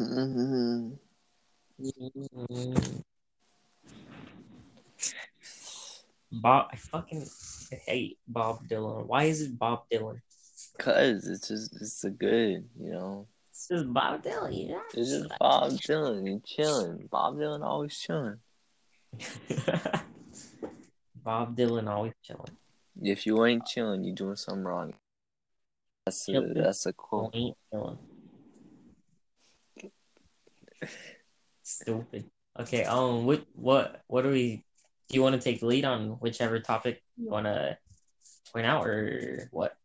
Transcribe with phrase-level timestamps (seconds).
[0.00, 0.90] Mm-hmm.
[6.32, 7.26] Bob, I fucking
[7.86, 9.06] hate Bob Dylan.
[9.06, 10.20] Why is it Bob Dylan?
[10.78, 13.26] Cause it's just it's a good, you know.
[13.50, 14.68] It's just Bob Dylan.
[14.68, 14.80] Yeah.
[14.94, 16.26] It's just Bob Dylan.
[16.26, 17.08] You chilling.
[17.10, 18.38] Bob Dylan always chilling.
[21.16, 22.56] Bob Dylan always chilling.
[23.02, 24.94] If you ain't chilling, you doing something wrong.
[26.06, 27.34] That's a, that's a quote.
[27.34, 27.98] Ain't chilling.
[31.62, 32.30] Stupid.
[32.58, 32.84] Okay.
[32.84, 33.26] Um.
[33.26, 33.44] What?
[33.54, 34.02] What?
[34.06, 34.64] What do we?
[35.08, 37.76] Do you want to take the lead on whichever topic you want to
[38.52, 39.76] point out, or what?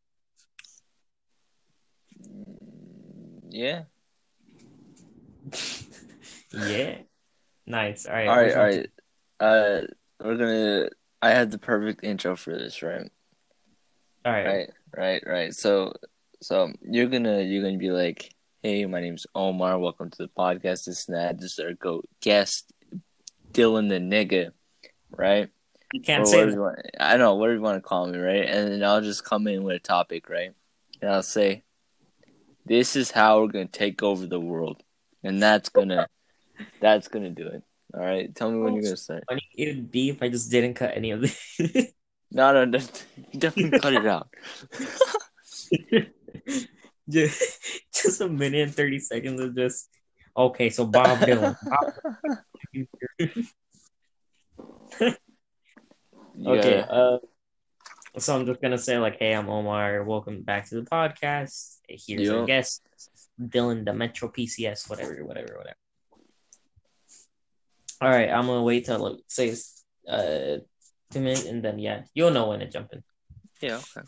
[3.49, 3.84] Yeah.
[6.54, 6.99] Yeah.
[7.68, 8.05] Nice.
[8.05, 8.27] All right.
[8.27, 8.88] All right,
[9.40, 9.48] all.
[9.48, 9.82] Uh,
[10.23, 10.90] we're gonna.
[11.21, 13.09] I had the perfect intro for this, right?
[14.23, 14.46] All right.
[14.46, 15.54] Right, right, right.
[15.54, 15.93] So,
[16.41, 18.34] so you're gonna you're gonna be like,
[18.66, 19.78] "Hey, my name's Omar.
[19.78, 20.86] Welcome to the podcast.
[20.86, 21.40] This and that.
[21.40, 22.74] This is our go guest,
[23.52, 24.54] Dylan the nigga,
[25.12, 25.49] right?
[25.94, 26.80] You can't Or say you want.
[26.99, 28.44] I know whatever you want to call me, right?
[28.44, 30.49] And then I'll just come in with a topic, right?
[30.99, 31.63] And I'll say,
[32.66, 34.82] "This is how we're gonna take over the world,"
[35.24, 36.07] and that's gonna
[36.82, 37.62] that's gonna do it.
[37.94, 38.34] All right.
[38.34, 39.26] Tell me when you're gonna start.
[39.29, 41.38] funny it would be if I just didn't cut any of this.
[42.32, 42.79] No, no, no
[43.38, 44.27] definitely cut it out.
[47.09, 47.41] Just,
[47.93, 49.89] just a minute and 30 seconds of just
[50.35, 51.93] okay so bob dylan Bob-
[56.48, 56.85] okay Yeah.
[56.89, 57.17] uh
[58.17, 62.29] so i'm just gonna say like hey i'm omar welcome back to the podcast here's
[62.29, 62.48] our Yup.
[62.48, 62.81] guest
[63.39, 65.75] dylan the metro pcs whatever whatever whatever
[68.01, 69.53] all right i'm gonna wait till like say
[70.09, 70.57] uh
[71.11, 73.03] two minutes and then yeah you'll know when to jump in
[73.61, 73.78] Yeah.
[73.78, 74.06] Okay.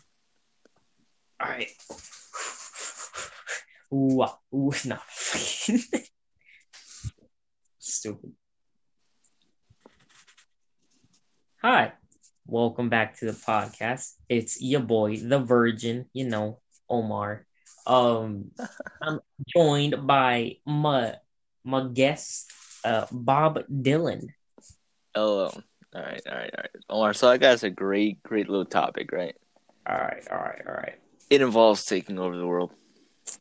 [1.40, 1.70] All right.
[3.92, 4.98] Ooh, ah, ooh, no.
[7.78, 8.32] Stupid.
[11.62, 11.92] Hi,
[12.46, 14.12] welcome back to the podcast.
[14.28, 16.06] It's your boy, the Virgin.
[16.12, 17.46] You know, Omar.
[17.86, 18.52] Um,
[19.02, 21.16] I'm joined by my
[21.64, 22.52] my guest,
[22.84, 24.28] uh, Bob Dylan.
[25.14, 25.50] Hello.
[25.94, 26.20] All right.
[26.28, 26.50] All right.
[26.54, 26.70] All right.
[26.90, 29.34] Omar, so I got us a great, great little topic, right?
[29.88, 30.98] All right, all right, all right,
[31.30, 32.74] It involves taking over the world.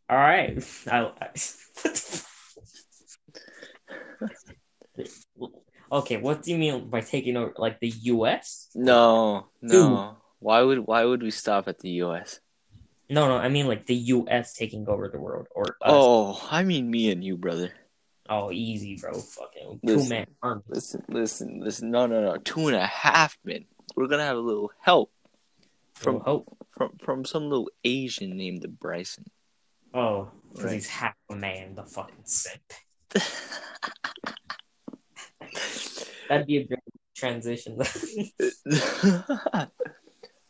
[0.10, 0.64] All right.
[0.90, 1.30] I, I-
[5.92, 8.70] okay, what do you mean by taking over, like the U.S.?
[8.76, 10.18] No, no.
[10.40, 12.40] Why would Why would we stop at the U.S.?
[13.10, 14.54] No, no, I mean like the U.S.
[14.54, 15.76] taking over the world, or us.
[15.86, 17.72] Oh, I mean me and you, brother.
[18.30, 19.14] Oh, easy, bro.
[19.14, 20.04] Fucking Listen.
[20.04, 20.62] two man army.
[20.68, 21.92] Listen, listen, listen.
[21.92, 22.38] No, no, no.
[22.38, 23.66] Two and a half men.
[23.96, 25.12] We're gonna have a little help
[25.96, 26.58] From from hope.
[26.72, 29.26] from from some little Asian named Bryson.
[29.94, 30.74] Oh, because Right.
[30.74, 32.62] he's half a man, the fucking simp.
[36.30, 36.80] That'd be a great
[37.16, 37.78] transition.
[37.78, 39.70] right,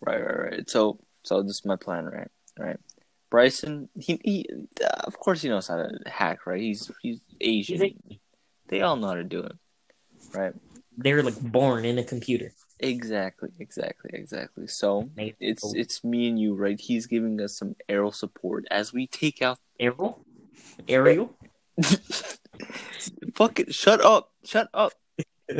[0.02, 0.70] right, right.
[0.70, 2.30] So, so this is my plan, right?
[2.58, 2.78] Right.
[3.30, 4.50] Bryson, he, he
[4.84, 6.62] uh, of course he knows how to hack, right?
[6.62, 7.82] He's he's Asian.
[7.82, 8.20] He's
[8.70, 9.52] They all know how to do it,
[10.34, 10.54] right?
[10.98, 12.54] They're like born in a computer.
[12.80, 14.68] Exactly, exactly, exactly.
[14.68, 16.80] So it's it's me and you, right?
[16.80, 19.58] He's giving us some aerial support as we take out.
[19.80, 20.24] aerial,
[20.88, 21.36] aerial.
[23.36, 23.74] Fuck it!
[23.74, 24.32] Shut up!
[24.46, 24.94] Shut up!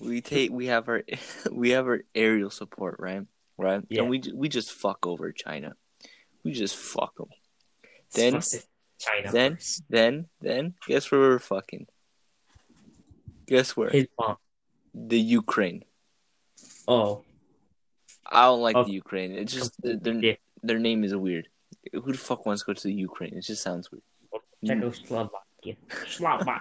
[0.00, 1.04] We take we have our
[1.52, 3.22] we have our aerial support, right?
[3.56, 4.00] Right, Yeah.
[4.02, 5.74] and we we just fuck over China.
[6.42, 7.28] We just fuck them.
[8.12, 8.40] Then-
[8.98, 9.82] China then- first.
[9.88, 11.86] Then then guess where we're fucking?
[13.46, 13.90] Guess where?
[13.90, 14.36] His mom.
[14.94, 15.84] The Ukraine.
[16.86, 17.24] Oh,
[18.30, 18.84] I don't like Oh.
[18.84, 19.32] the Ukraine.
[19.32, 21.48] It's just their their, name is weird.
[21.92, 23.34] Who the fuck wants to go to the Ukraine?
[23.34, 24.02] It just sounds weird.
[24.64, 25.76] Czechoslovakia.
[26.06, 26.60] Slovakia.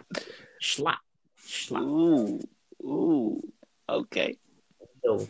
[0.60, 1.00] Slop.
[1.38, 1.82] Slop.
[1.84, 2.40] Ooh,
[2.84, 3.42] ooh,
[3.90, 4.38] okay.
[5.04, 5.28] No.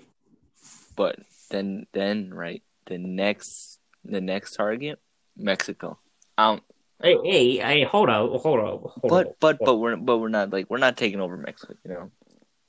[0.95, 1.19] But
[1.49, 4.99] then then right, the next the next target,
[5.37, 5.99] Mexico.
[6.37, 6.63] I don't.
[7.01, 9.33] Hey, hey, hey, hold on, hold on, hold but on.
[9.39, 11.73] but but we're but we're not like we're not taking over Mexico.
[11.83, 12.11] You know,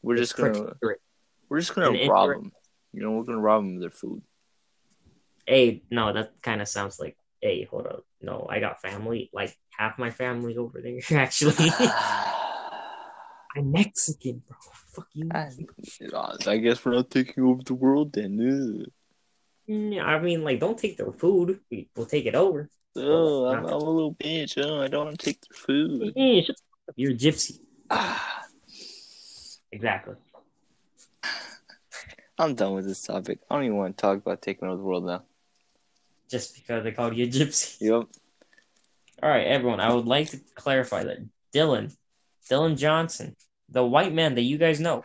[0.02, 0.75] we're just gonna
[1.49, 2.52] we're just gonna An rob indirect- them.
[2.93, 4.22] You know, we're gonna rob them of their food.
[5.46, 7.16] Hey, no, that kind of sounds like.
[7.40, 8.04] Hey, hold up.
[8.20, 9.28] No, I got family.
[9.32, 11.00] Like half my family over there.
[11.19, 11.70] Actually,
[13.56, 14.56] I'm Mexican, bro.
[14.94, 15.28] Fuck you.
[15.32, 18.38] I guess we're not taking over the world then.
[18.40, 18.87] Ugh.
[19.66, 21.60] Yeah, mm, I mean, like, don't take their food.
[21.70, 22.69] We- We'll take it over.
[22.94, 24.62] Oh, I'm, I'm a little bitch.
[24.62, 26.12] Oh, I don't want to take their food.
[26.14, 26.50] Shut
[26.88, 26.94] up.
[26.96, 27.58] You're a gypsy.
[29.72, 30.14] Exactly.
[32.38, 33.38] I'm done with this topic.
[33.50, 35.22] I don't even want to talk about taking over the world now.
[36.30, 37.80] Just because they called you a gypsy.
[37.80, 38.04] Yep.
[39.22, 39.80] All right, everyone.
[39.80, 41.19] I would like to clarify that
[41.54, 41.94] Dylan,
[42.50, 43.36] Dylan Johnson,
[43.69, 45.04] the white man that you guys know,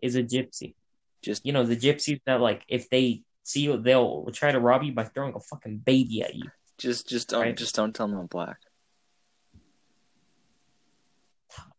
[0.00, 0.74] is a gypsy.
[1.22, 4.82] Just You know the gypsies that like if they see you, they'll try to rob
[4.84, 6.44] you by throwing a fucking baby at you.
[6.78, 7.56] just just don't Right.
[7.56, 8.58] just don't tell them I'm black.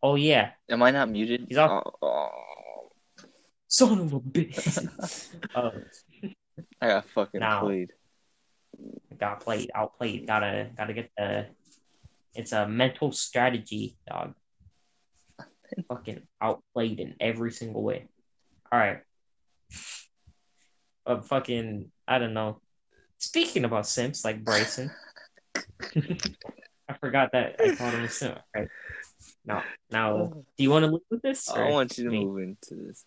[0.03, 1.45] Oh yeah, Am I not muted?
[1.47, 1.83] He's off.
[2.01, 3.29] Oh, oh.
[3.67, 5.37] son of a bitch.
[5.55, 5.71] uh,
[6.81, 7.61] I got fucking Now.
[7.61, 7.91] played.
[9.19, 10.27] got played, outplayed.
[10.27, 11.47] Gotta gotta get the.
[12.33, 14.33] It's a mental strategy, dog.
[15.89, 18.07] fucking outplayed in every single way.
[18.71, 18.99] All right.
[21.05, 22.61] Uh, fucking, I don't know.
[23.17, 24.91] Speaking about simps like Bryson,
[25.55, 28.39] I forgot that I called him a simp.
[28.55, 28.69] Right
[29.45, 30.45] now, now, oh.
[30.57, 31.49] do you want to move with this?
[31.49, 32.25] I or want you to me?
[32.25, 33.05] move into this.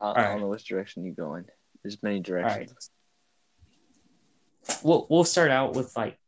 [0.00, 0.24] I, I Alright.
[0.32, 1.44] don't know which direction you're going.
[1.82, 2.90] There's many directions.
[4.82, 6.18] We'll we'll start out with like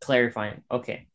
[0.00, 0.62] clarifying.
[0.70, 1.08] Okay,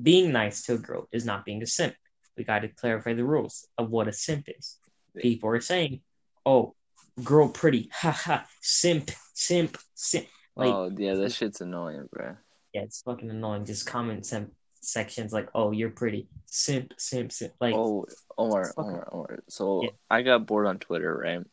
[0.00, 1.94] being nice to a girl is not being a simp.
[2.36, 4.78] We got to clarify the rules of what a simp is.
[5.16, 6.00] People are saying,
[6.44, 6.74] "Oh,
[7.22, 12.36] girl, pretty, haha, simp, simp, simp." Like, oh yeah, that shit's annoying, bro.
[12.72, 13.66] yeah, it's fucking annoying.
[13.66, 14.52] Just comment simp
[14.86, 18.06] sections like, "Oh, you're pretty, simp, simp, simp." Like, oh,
[18.38, 19.38] Omar, Omar, Omar.
[19.48, 19.90] So Yeah.
[20.10, 21.44] I got bored on Twitter, right?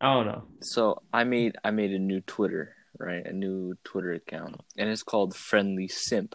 [0.00, 0.42] I don't know.
[0.60, 3.24] So I made I made a new Twitter, right?
[3.24, 6.34] A new Twitter account, and it's called Friendly Simp.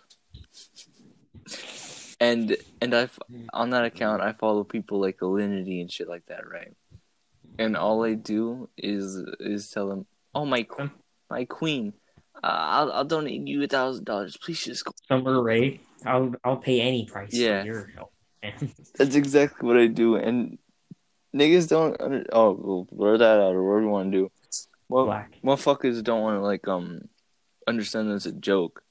[2.20, 3.10] And and I
[3.54, 6.74] on that account I follow people like Alinity and shit like that, right?
[7.60, 10.66] And all I do is is tell them, "Oh my
[11.30, 11.94] my queen,
[12.44, 14.38] uh, I'll I'll donate you a thousand dollars.
[14.38, 17.62] Please just go." Summer Ray, I'll I'll pay any price Yeah.
[17.62, 18.12] for your help.
[18.44, 18.54] man.
[18.98, 20.58] That's exactly what I do, and
[21.36, 22.00] niggas don't.
[22.02, 24.32] Under- oh, well, blur that out or whatever you want to do.
[24.90, 25.38] Well, Black.
[25.44, 27.08] motherfuckers don't want to like um
[27.68, 28.84] understand that's a joke.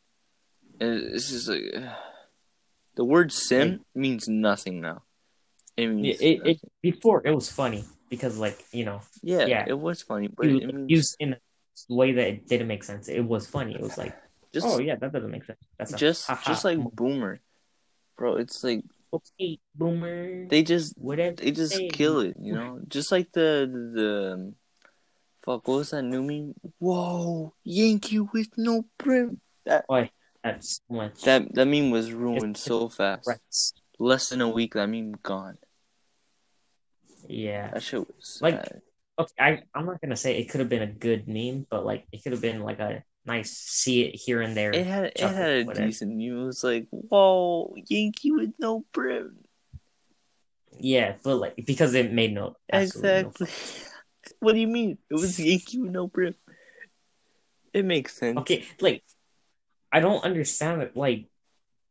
[0.81, 1.63] And it's just like
[2.95, 5.03] the word "sim" means nothing now.
[5.77, 9.65] It It, means it, it before it was funny because like you know yeah, yeah.
[9.69, 11.39] it was funny, but it it means used in a
[11.95, 13.09] way that it didn't make sense.
[13.09, 13.75] It was funny.
[13.75, 14.15] It was like,
[14.53, 15.59] just oh yeah, that doesn't make sense.
[15.79, 17.41] That's just just like boomer,
[18.17, 18.37] bro.
[18.37, 18.83] It's like
[19.13, 20.47] okay, boomer.
[20.49, 21.37] they just whatever.
[21.37, 22.81] they just kill it, you know.
[22.89, 24.55] Just like the the
[25.43, 26.55] fuck, what was that new meme?
[26.79, 29.41] Whoa, Yankee with no brim.
[29.67, 29.85] That
[30.43, 31.23] That's so much.
[31.23, 33.29] that that meme was ruined It's- so fast.
[33.99, 35.59] Less than a week, that meme gone.
[37.29, 37.71] Yeah.
[37.73, 38.83] That shit was Like, sad.
[39.19, 42.07] Okay, I I'm not gonna say it could have been a good meme, but like
[42.11, 44.73] it could have been like a nice see it here and there.
[44.73, 45.87] It had it had a whatever.
[45.87, 46.39] decent meme.
[46.43, 49.39] It was like, whoa, Yankee with no brim.
[50.79, 53.49] Yeah, but like because it made no absolutely no Exactly.
[54.41, 54.99] what do you mean?
[55.11, 56.35] It was Yankee with no brim.
[57.73, 58.39] It makes sense.
[58.39, 59.03] Okay, like
[59.93, 60.97] I don't understand it.
[60.97, 61.27] Like,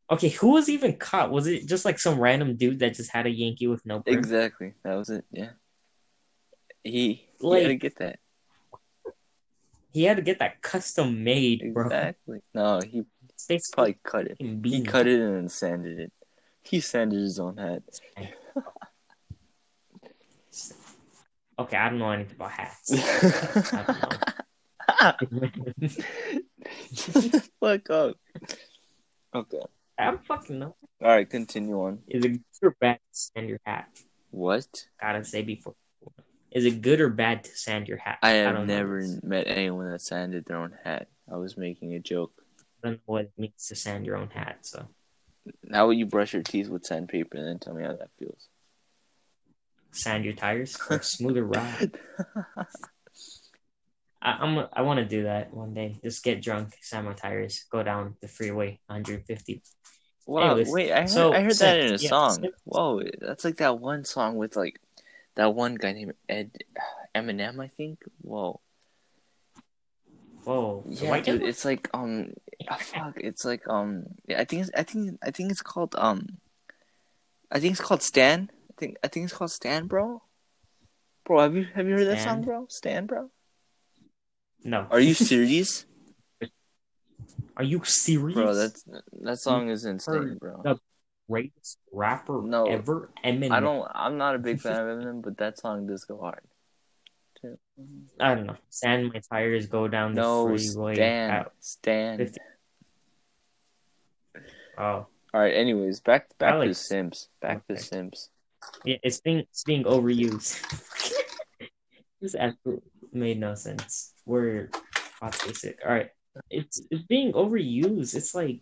[0.10, 1.32] okay, who was even caught?
[1.32, 4.18] Was it just like some random dude that just had a Yankee with no brim?
[4.18, 4.74] Exactly.
[4.84, 5.26] That was it.
[5.32, 5.52] Yeah.
[6.84, 8.20] He, he Like- had to get that.
[9.92, 11.86] He had to get that custom made, bro.
[11.86, 12.42] Exactly.
[12.54, 13.04] No, he
[13.48, 14.38] They probably cut it.
[14.40, 16.12] He cut it and then sanded it.
[16.62, 17.84] He sanded his own hat.
[21.60, 22.94] Okay, I don't know anything about hats.
[22.94, 22.98] I
[26.94, 28.16] Shut the fuck up.
[29.36, 29.60] Okay.
[29.98, 30.76] I don't fucking know.
[31.02, 32.00] All right, continue on.
[32.08, 33.90] Is it good or bad to sand your hat?
[34.32, 34.86] What?
[35.02, 35.76] Gotta say before.
[36.52, 38.20] Is it good or bad to sand your hat?
[38.24, 41.08] I have don't never met anyone that sanded their own hat.
[41.32, 42.32] I was making a joke.
[42.84, 44.60] I don't know what it means to sand your own hat.
[44.62, 44.88] So
[45.72, 48.48] How would you brush your teeth with sandpaper and then tell me how that feels?
[49.92, 51.98] sand your tires for a smoother ride.
[54.22, 56.00] I, I'm I want to do that one day.
[56.04, 59.62] Just get drunk, sand my tires, go down the freeway, 150.
[60.28, 62.34] Wow, Anyways, wait, I heard, so I heard that in a yeah, song.
[62.34, 62.54] Sims.
[62.66, 64.80] Whoa, that's like that one song with like
[65.40, 66.52] that one guy named Ed
[67.16, 68.04] Eminem, I think.
[68.22, 68.60] Whoa,
[70.44, 72.34] Whoa, yeah, dude, it's like um,
[72.68, 75.96] ah, fuck, it's like um, yeah, I think it's, I think I think it's called
[75.98, 76.28] um,
[77.50, 78.52] I think it's called Stan.
[78.70, 80.22] I think I think it's called Stan, bro.
[81.26, 82.66] Bro, have you have you heard that song, bro?
[82.68, 83.32] Stan, bro.
[84.66, 85.86] No, Are you serious,
[87.56, 88.36] are you serious?
[88.36, 88.54] bro?
[88.54, 88.84] That's
[89.22, 90.64] that song is insane, bro.
[91.30, 93.12] Greatest rapper No, ever.
[93.24, 93.52] Eminem.
[93.52, 93.88] I don't.
[93.94, 96.42] I'm not a big fan of Eminem, but that song does go hard.
[98.20, 98.58] I don't know.
[98.70, 100.96] Sand my tires, go down the No, freeway.
[100.96, 101.30] Stan.
[101.32, 102.18] out- Stan.
[102.18, 102.40] 50.
[104.78, 105.08] Oh, All
[105.42, 105.54] right.
[105.54, 107.30] Anyways, back back like- to Sims.
[107.42, 107.82] Back to Okay.
[107.82, 108.30] Sims.
[108.84, 110.60] yeah, it's being it's being overused.
[112.22, 112.84] this absolutely
[113.14, 114.14] made no sense.
[114.26, 114.70] We're
[115.22, 115.76] autistic.
[115.86, 116.10] All right,
[116.50, 118.16] it's it's being overused.
[118.16, 118.62] It's like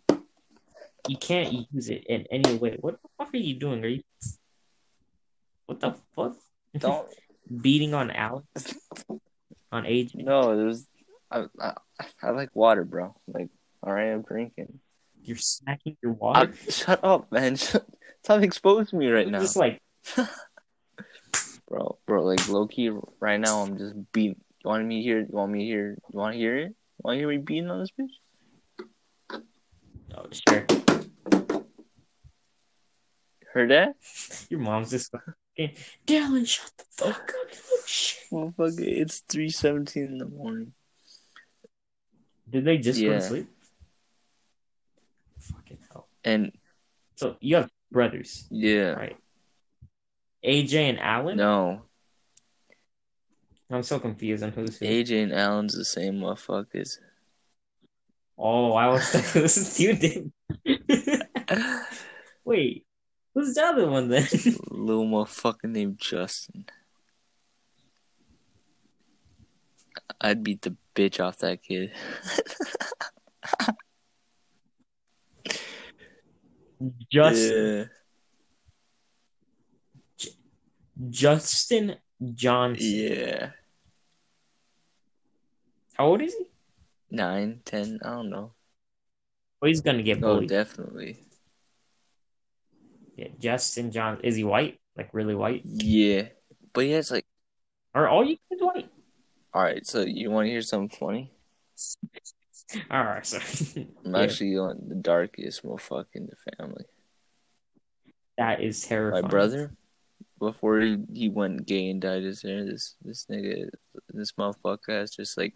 [1.08, 2.78] you can't use it in any way.
[2.80, 3.84] What the fuck are you doing?
[3.84, 4.04] Are you
[5.68, 6.36] what the fuck?
[6.78, 7.08] Don't.
[7.62, 8.46] Beating on Alex
[9.72, 10.16] on AJ?
[10.16, 10.86] No, there's.
[11.32, 11.74] I, I
[12.22, 13.16] I like water, bro.
[13.26, 13.48] Like,
[13.82, 14.80] all right, I'm drinking.
[15.22, 16.54] You're smacking your I, water.
[16.70, 17.56] shut up, man.
[18.24, 19.82] Stop exposing me right now, Just like
[21.70, 21.98] bro.
[22.06, 24.42] Bro, like low key, right now I'm just beating.
[24.64, 25.20] You want me here?
[25.20, 25.98] You want me here?
[26.12, 26.68] You want to hear it?
[26.68, 29.42] You want to hear me beating on this bitch?
[30.16, 30.66] oh sure.
[33.58, 33.96] Heard that?
[34.52, 37.48] Your mom's just fucking Dylan, shut the fuck up.
[37.72, 38.20] Oh, shit.
[38.32, 40.74] Motherfucker, it's three seventeen in the morning.
[42.48, 43.14] Did they just go Yeah.
[43.16, 43.48] to sleep?
[45.40, 46.08] Fucking hell.
[46.24, 46.52] And
[47.16, 49.18] So you have brothers, yeah, right?
[50.46, 51.38] AJ and Alan?
[51.38, 51.82] no,
[53.72, 54.86] I'm so confused on who's who.
[54.86, 57.00] AJ and Allen's the same motherfuckers.
[58.38, 60.32] Oh, I was this is you did.
[62.46, 62.87] Wait,
[63.38, 64.28] who's the other one then?
[64.72, 66.66] Little motherfucker named Justin.
[70.20, 71.92] I'd beat the bitch off that kid.
[77.12, 77.90] Justin
[80.20, 80.28] yeah,
[81.10, 81.96] Justin
[82.34, 82.88] Johnson.
[82.90, 83.52] yeah.
[85.94, 86.46] How old is he?
[87.12, 88.54] Nine, ten, I don't know.
[89.62, 90.52] Oh, he's gonna get oh, bullied.
[90.52, 91.27] Oh, definitely.
[93.18, 94.20] Yeah, Justin John.
[94.24, 94.80] Is he white?
[94.96, 95.62] Like really white?
[95.66, 96.30] Yeah,
[96.74, 97.26] but yeah, it's like,
[97.94, 98.90] Are all you kids white?
[99.54, 99.86] all right.
[99.86, 101.32] So you want to hear something funny?
[102.92, 103.88] All right, sorry.
[104.06, 106.84] I'm Yeah, actually on the darkest motherfucker in the family.
[108.38, 109.24] that is terrifying.
[109.24, 109.72] My brother,
[110.40, 113.70] before he, he went gay and dyed his hair, this this nigga,
[114.14, 115.54] this motherfucker has just like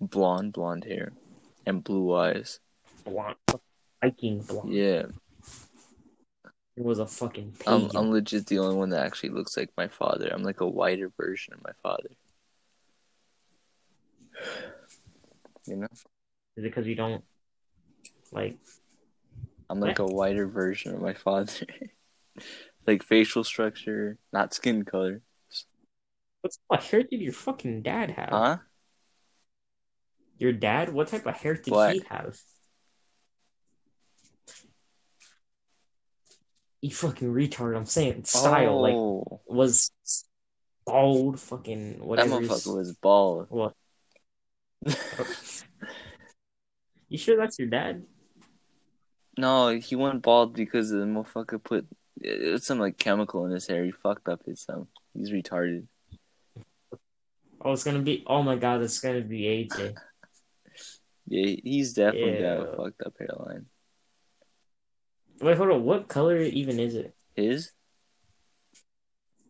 [0.00, 1.12] blonde, blonde hair
[1.66, 2.60] and blue eyes.
[3.04, 3.36] blonde,
[4.02, 4.72] Viking blonde.
[4.72, 5.06] Yeah,
[6.76, 7.96] It was a fucking I'm pagan.
[7.96, 10.28] I'm legit the only one that actually looks like my father.
[10.30, 12.10] I'm like a whiter version of my father.
[15.66, 15.98] You know, Is
[16.58, 17.24] it because you don't
[18.30, 18.58] like?
[19.70, 21.66] I'm like a whiter version of my father.
[22.86, 25.22] like facial structure, not skin color.
[26.42, 28.28] What type of hair did your fucking dad have?
[28.28, 28.56] Huh?
[30.38, 30.92] Your dad?
[30.92, 31.94] What type of hair did Black.
[31.94, 32.38] he have?
[36.86, 37.76] You fucking retard!
[37.76, 39.90] I'm saying style like oh, was
[40.84, 42.38] bald, fucking that whatever.
[42.38, 43.46] his- motherfucker was bald.
[43.50, 43.74] What?
[47.08, 48.04] You sure that's your dad?
[49.38, 51.86] No, he went bald because the motherfucker put
[52.62, 53.84] some like chemical in his hair.
[53.84, 54.88] He fucked up his um.
[55.14, 55.86] He's retarded.
[57.60, 58.24] Oh, it's gonna be.
[58.26, 59.94] Oh my god, it's gonna be AJ.
[61.28, 63.66] Yeah, he's definitely got a fucked up hairline.
[65.40, 65.84] Wait, hold on.
[65.84, 67.14] What color even is it?
[67.34, 67.72] His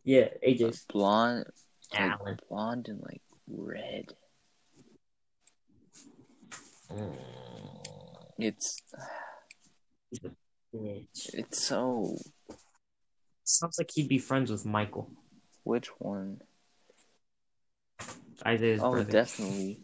[0.04, 0.84] Yeah, AJ's.
[0.88, 1.46] blonde,
[1.92, 4.06] like blonde and like red.
[6.92, 7.16] Mm,
[8.38, 8.80] It's
[11.32, 12.16] it's so.
[13.44, 15.10] Sounds like he'd be friends with Michael,
[15.62, 16.40] Which one?
[18.44, 19.10] Isaiah's Oh, brother.
[19.12, 19.80] definitely.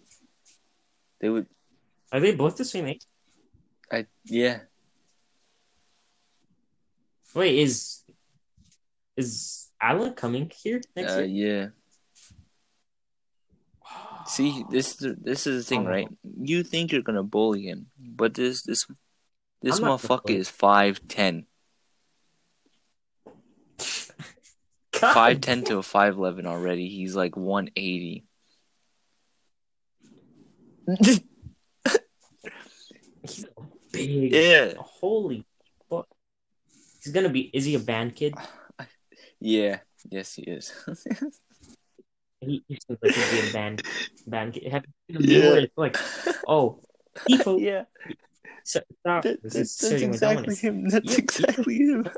[1.20, 1.46] They would.
[2.10, 3.06] Are they both the same age?
[3.90, 4.60] I yeah.
[7.34, 8.02] Wait, is
[9.16, 11.74] is Alan coming here next Uh, year?
[13.86, 14.24] yeah.
[14.26, 15.90] See, this is this is the thing, Oh.
[15.90, 16.08] right?
[16.22, 18.86] You think you're gonna bully him, but this this
[19.60, 21.46] this I'm motherfucker is five ten.
[24.94, 26.88] Five ten to a five eleven already.
[26.88, 28.24] He's like one eighty.
[33.26, 33.46] he's
[33.90, 34.32] big.
[34.32, 35.44] yeah, Holy.
[37.02, 37.50] He's gonna be.
[37.52, 38.34] Is he a band kid?
[39.40, 39.80] yeah,
[40.10, 40.72] yes, he is.
[42.44, 43.82] He, he seems like he'd be a band
[44.26, 44.72] band kid.
[44.72, 45.50] Have you seen Yeah.
[45.50, 45.96] where it's like,
[46.48, 46.80] oh,
[47.30, 47.84] Tifo, yeah,
[48.64, 48.82] stop.
[48.98, 49.22] stop.
[49.22, 50.58] that, This that- is that's exactly dominance.
[50.60, 50.88] him.
[50.88, 52.08] That's You- exactly him.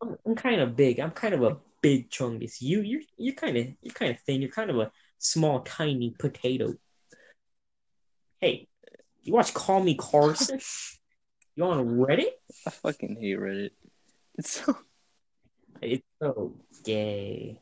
[0.00, 1.00] I'm, I'm kind of big.
[1.00, 2.60] I'm kind of a big chungus.
[2.60, 4.42] You, you're, you're kind of, you're kind of thin.
[4.42, 6.74] You're kind of a small, tiny potato.
[8.40, 8.68] Hey,
[9.22, 10.60] you watch Call Me Carson?
[11.58, 12.30] you on Reddit?
[12.66, 13.70] I fucking hate Reddit.
[14.36, 14.76] It's so
[15.82, 17.60] It's so gay.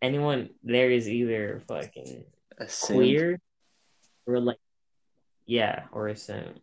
[0.00, 2.24] Anyone there is either fucking
[2.58, 3.40] a queer
[4.26, 4.58] or like,
[5.46, 6.58] yeah, or a simp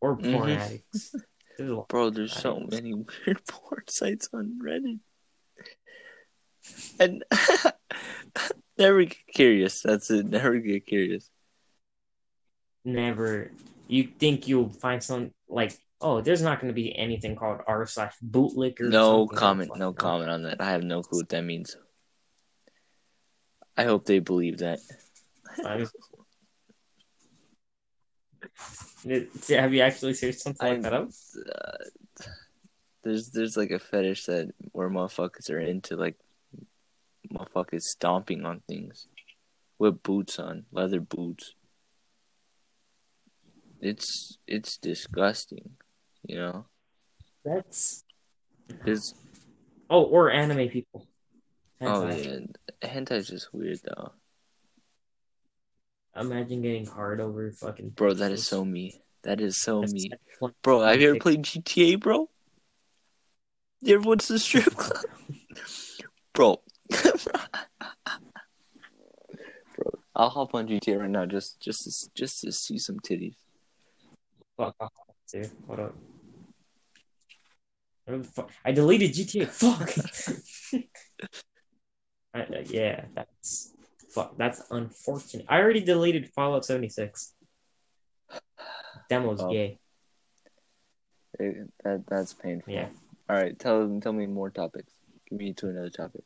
[0.00, 0.56] or porn Mhm.
[0.56, 1.14] addicts.
[1.58, 1.78] There's.
[1.88, 2.70] Bro, there's so Nice.
[2.70, 2.94] many
[3.26, 4.98] weird porn sites on Reddit.
[6.98, 7.24] And
[8.78, 9.82] never get curious.
[9.82, 10.26] That's it.
[10.26, 11.28] Never get curious.
[12.84, 13.52] Never.
[13.88, 17.86] You think you'll find some like oh, there's not going to be anything called r
[17.86, 18.80] slash bootlicker.
[18.82, 20.60] or No comment, Fuck no comment on that.
[20.60, 21.76] I have no clue what that means.
[23.76, 24.80] I hope they believe that.
[29.48, 31.08] Have you actually searched something like that up?
[31.54, 31.84] uh,
[33.02, 36.16] there's there's like a fetish that where motherfuckers are into like
[37.32, 39.08] motherfuckers stomping on things
[39.78, 41.54] with boots on, leather boots.
[43.82, 45.72] It's it's disgusting,
[46.24, 46.66] you know.
[47.44, 48.04] That's
[48.86, 49.12] It's,
[49.90, 51.08] oh, or anime people.
[51.80, 52.46] oh Hentai.
[52.80, 54.12] yeah, hentai's just weird though,
[56.14, 57.90] Imagine getting hard over fucking.
[57.90, 58.14] bro.
[58.14, 59.02] That is so me.
[59.24, 60.12] That is so That's me,
[60.62, 60.80] bro.
[60.82, 62.30] Have you ever played GTA, bro?
[63.80, 65.04] You ever went to the strip club,
[66.34, 66.60] bro?
[66.90, 67.10] bro,
[70.14, 73.34] I'll hop on GTA right now just just to, just to see some titties.
[74.56, 74.90] Fuck off,
[75.30, 75.50] dude.
[75.66, 75.94] What up?
[78.04, 78.50] What the fuck?
[78.64, 79.46] I deleted GTA.
[79.48, 79.90] Fuck.
[82.34, 83.72] I, uh, yeah, that's
[84.14, 84.36] fuck.
[84.36, 85.46] That's unfortunate.
[85.48, 87.34] I already deleted Fallout 76.
[89.10, 89.50] Demo's Oh.
[89.50, 89.78] gay.
[91.40, 91.52] Eh,
[91.84, 92.72] That that's painful.
[92.72, 92.88] Yeah.
[93.28, 94.92] All right, tell tell me more topics.
[95.28, 96.24] Give me to another topic.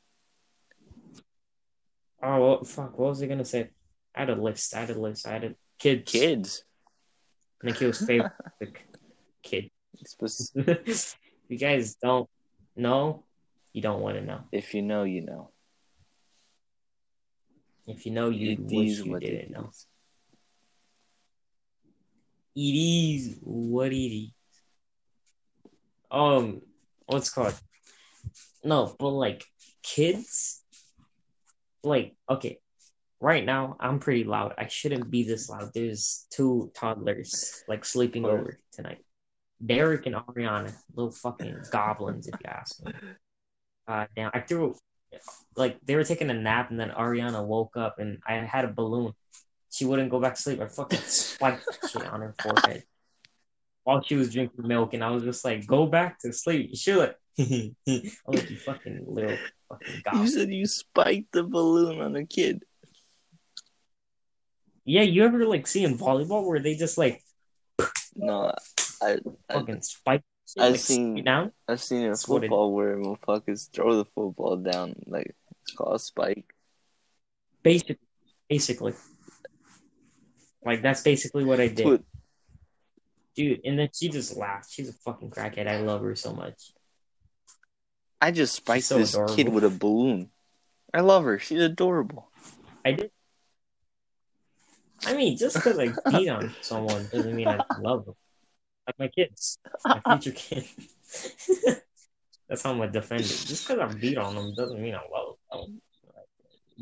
[2.22, 2.98] Oh well, fuck.
[2.98, 3.70] What was I gonna say?
[4.14, 4.74] I had a list.
[4.74, 5.26] I had a list.
[5.26, 6.10] I had a kids.
[6.10, 6.64] Kids.
[7.66, 8.32] Nikhil's favorite
[9.42, 9.70] kid.
[9.98, 11.16] If
[11.48, 12.28] you guys don't
[12.76, 13.24] know,
[13.72, 14.40] you don't want to know.
[14.52, 15.50] if you know, you know.
[17.88, 19.70] If you know, you It wish you didn't know.
[22.54, 24.30] It is what it is.
[26.10, 26.62] Um,
[27.06, 27.54] what's called?
[28.64, 29.44] No, but like
[29.82, 30.62] kids,
[31.82, 32.58] like okay,
[33.20, 34.54] right now I'm pretty loud.
[34.58, 35.70] I shouldn't be this loud.
[35.74, 38.98] There's two toddlers like sleeping over tonight.
[39.64, 42.92] Derek and Ariana, little fucking goblins, if you ask me.
[43.88, 44.74] God damn, I threw
[45.56, 48.72] like they were taking a nap and then Ariana woke up and I had a
[48.72, 49.12] balloon.
[49.70, 50.60] She wouldn't go back to sleep.
[50.60, 52.84] I fucking spiked shit on her forehead
[53.86, 56.92] while she was drinking milk, and I was just like, "Go back to sleep." She
[56.92, 57.72] like, "I
[58.26, 62.64] was like, you fucking little fucking You said you spiked the balloon on a kid.
[64.86, 67.22] Yeah, you ever like see in volleyball where they just like
[68.14, 68.54] No,
[69.02, 69.18] I,
[69.50, 70.22] I fucking spike?
[70.56, 71.50] I've like, seen- down.
[71.68, 75.98] I've seen in That's football where motherfuckers throw the football down like it's called a
[75.98, 76.46] spike.
[77.64, 77.98] Basically,
[78.48, 78.94] basically,
[80.64, 82.04] like that's basically what I did, what-
[83.34, 83.60] dude.
[83.64, 84.70] And then she just laughed.
[84.72, 85.66] She's a fucking crackhead.
[85.66, 86.70] I love her so much.
[88.20, 89.34] I just spiked so this adorable.
[89.34, 90.30] kid with a balloon.
[90.94, 91.40] I love her.
[91.40, 92.30] She's adorable.
[92.84, 93.10] I did.
[95.04, 98.14] I mean, just because I beat on someone doesn't mean I love them.
[98.86, 100.68] Like my kids, my future kids.
[102.48, 103.28] That's how I'm gonna defend it.
[103.28, 105.80] Just because I beat on them doesn't mean I love them.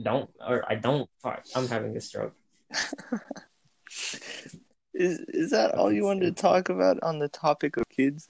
[0.03, 1.09] Don't or I don't.
[1.55, 2.35] I'm having a stroke.
[4.93, 8.29] Is is that all you wanted to talk about on the topic of kids?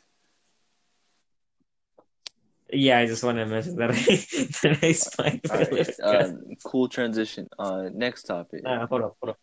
[2.72, 3.94] Yeah, I just wanted to mention that I
[4.62, 5.94] that I spiked All my right, lip.
[6.02, 6.28] uh,
[6.64, 7.48] cool transition.
[7.58, 8.62] Uh, next topic.
[8.64, 9.38] Uh, hold up, hold up.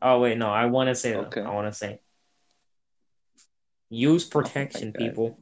[0.00, 1.26] Oh wait, no, I want to say that.
[1.26, 1.42] Okay.
[1.42, 2.00] I want to say.
[3.88, 4.98] Use protection, God.
[4.98, 5.38] people.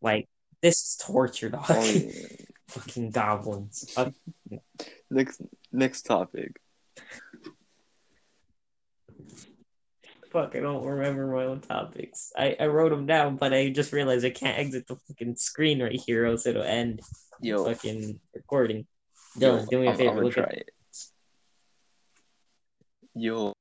[0.00, 0.28] Like
[0.62, 1.64] this is torture, dog.
[1.68, 2.10] Oh, yeah.
[2.68, 3.92] Fucking goblins.
[3.96, 4.10] Uh,
[5.10, 5.40] next
[5.72, 6.58] next topic.
[10.34, 12.32] fuck, I don't remember my own topics.
[12.36, 15.80] I, I wrote them down, but I just realized I can't exit the fucking screen
[15.80, 17.00] right here, else it'll end
[17.40, 18.84] Yo, fucking recording.
[19.38, 20.24] yo, Dylan, do me a favor.
[20.24, 20.70] Look try at it.
[23.16, 23.52] Yo,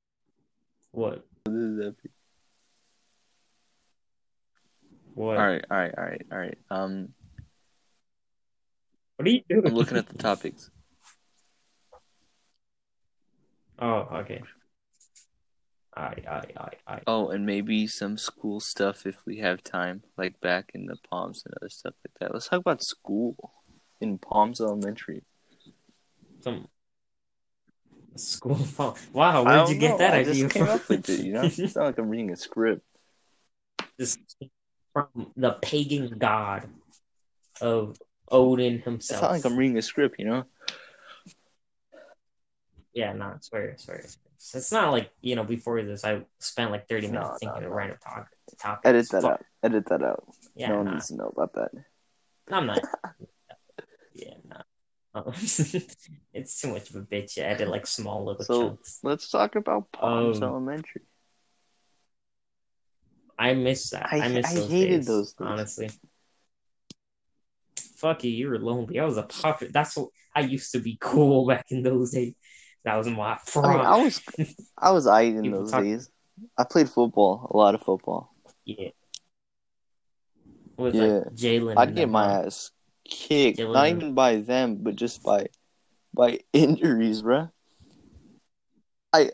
[0.92, 1.26] what?
[1.46, 2.12] this is epic.
[5.14, 5.38] What?
[5.38, 6.58] All right, all right, all right, all right.
[6.72, 7.10] Um,
[9.18, 9.68] What are you doing?
[9.68, 10.70] I'm looking at the topics.
[13.80, 14.42] Oh, okay.
[15.96, 17.00] I, I, I, I.
[17.08, 21.42] Oh, and maybe some school stuff if we have time, like back in the Palms
[21.44, 22.34] and other stuff like that.
[22.34, 23.52] Let's talk about school
[24.00, 25.24] in Palms Elementary.
[26.42, 26.68] Some
[28.18, 28.96] school phone.
[29.14, 30.76] Wow, where'd you get know, that I idea just came from?
[30.76, 31.20] up with it.
[31.22, 32.84] You know, it's not like I'm reading a script.
[33.98, 34.18] This
[34.94, 36.68] from the pagan god
[37.62, 37.98] of
[38.32, 39.22] Odin It's himself.
[39.22, 40.16] not like I'm reading a script.
[40.20, 40.44] You know.
[42.94, 44.04] Yeah, no, it's swear, swear.
[44.54, 45.44] It's not like you know.
[45.44, 47.78] Before this, I spent like thirty No, minutes thinking no, of no.
[47.78, 48.28] random talk,
[48.60, 48.88] topics.
[48.90, 49.32] Edit that Fuck.
[49.32, 49.46] out.
[49.64, 50.24] Edit that out.
[50.56, 51.72] Yeah, no one nah, needs to know about that.
[52.52, 52.80] I'm not.
[54.14, 54.62] yeah, nah.
[55.16, 55.26] Um,
[56.34, 57.38] it's too much of a bitch.
[57.38, 59.00] I added like small little So chunks.
[59.04, 61.04] let's talk about Palms Um, Elementary.
[63.38, 64.08] I miss that.
[64.12, 65.48] I, I- miss I those hated days, those days.
[65.48, 65.90] honestly.
[67.98, 69.00] Fuck you, you were lonely.
[69.00, 69.72] I was a popular.
[69.72, 72.34] That's what I used to be cool back in those days.
[72.84, 73.80] That was my I mean.
[73.86, 74.22] I was
[74.78, 76.10] I was I in those talk- days.
[76.58, 78.34] I played football, a lot of football.
[78.66, 78.90] yeah.
[80.76, 81.04] With Yeah.
[81.04, 81.78] like Jalen.
[81.78, 82.72] I'd get my ass
[83.06, 83.74] kicked, Dylan.
[83.74, 85.48] not even by them, but just by
[86.14, 87.50] by injuries, bro.
[89.12, 89.32] I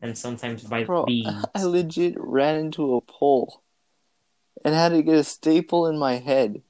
[0.00, 1.44] and sometimes by Bro, bees.
[1.54, 3.62] I legit ran into a pole
[4.64, 6.62] and had to get a staple in my head.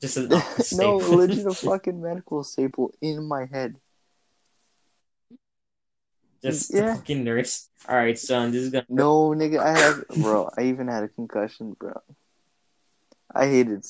[0.00, 0.42] Just a,
[0.72, 3.76] no, legit a fucking medical staple in my head.
[6.42, 6.94] Just Yeah.
[6.94, 7.68] fucking nurse.
[7.88, 8.52] All right, son.
[8.52, 8.86] This is gonna.
[8.88, 12.00] No, nigga, I had, bro, I even had a concussion, bro.
[13.34, 13.84] I hated.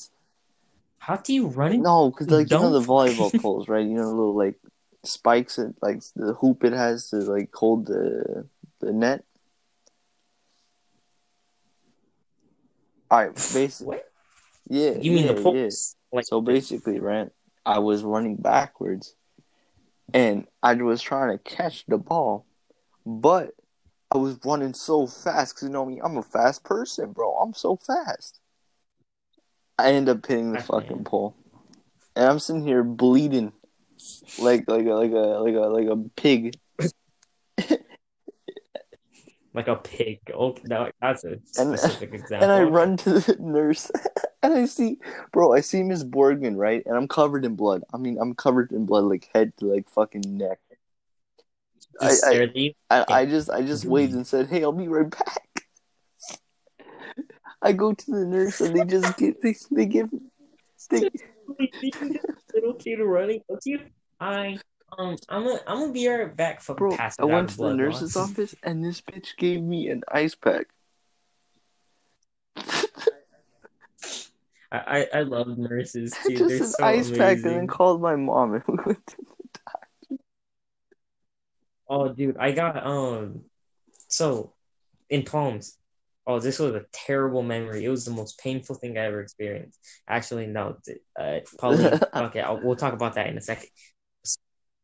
[0.97, 1.81] How do you run in?
[1.81, 3.85] No, because like you know the volleyball poles, right?
[3.85, 4.55] You know the little like
[5.03, 8.47] spikes and like the hoop it has to like hold the
[8.79, 9.23] the net.
[13.09, 14.11] All right, basically, What?
[14.67, 14.91] yeah.
[14.91, 15.43] You mean yeah, the yeah.
[15.43, 15.95] poles?
[16.11, 17.31] Like So basically, ran.
[17.65, 19.15] I was running backwards,
[20.13, 22.45] and I was trying to catch the ball,
[23.05, 23.51] but
[24.11, 27.35] I was running so fast because you know me, I'm a fast person, bro.
[27.35, 28.39] I'm so fast.
[29.79, 31.35] I end up hitting the fucking pole,
[32.15, 33.53] and I'm sitting here bleeding,
[34.37, 36.55] like like a like a like a like a pig.
[39.53, 40.19] like a pig.
[40.29, 42.49] Okay, no, that's a specific example.
[42.49, 43.91] And I run to the nurse,
[44.43, 44.97] and I see,
[45.31, 46.83] bro, I see Miss Borgman, right?
[46.85, 47.83] And I'm covered in blood.
[47.93, 50.59] I mean, I'm covered in blood, like head to like fucking neck.
[52.01, 52.73] I- I- stare at you.
[52.89, 55.48] I, I just, I just waved and said, "Hey, I'll be right back."
[57.61, 60.09] I go to the nurse, and they just get, they, give they give,
[60.89, 61.09] they,
[62.53, 63.79] little kid running up to you.
[64.19, 64.57] I
[64.97, 66.61] um I'm gonna I'm gonna be right back.
[66.61, 66.97] Fucking bro.
[67.19, 70.67] I went to the nurse's office, and this bitch gave me an ice pack.
[74.71, 76.37] I, I I love nurses too.
[76.37, 77.17] They're just an so ice amazing.
[77.17, 78.55] pack, and then called my mom.
[78.55, 80.23] And we went to- the doctor.
[81.87, 83.41] Oh, dude, I got um.
[84.07, 84.53] So,
[85.09, 85.77] in Palms,
[86.27, 87.83] oh, this was a terrible memory.
[87.83, 89.79] It was the most painful thing I ever experienced.
[90.07, 90.77] Actually, no,
[91.19, 91.99] uh, Pauline.
[92.15, 93.69] okay, I'll, we'll talk about that in a second.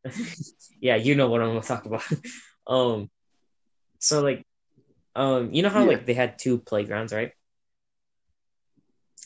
[0.80, 2.02] yeah, you know what I'm gonna talk about.
[2.66, 3.10] um,
[3.98, 4.44] so like,
[5.14, 5.88] um, you know how Yeah.
[5.88, 7.32] like they had two playgrounds, right?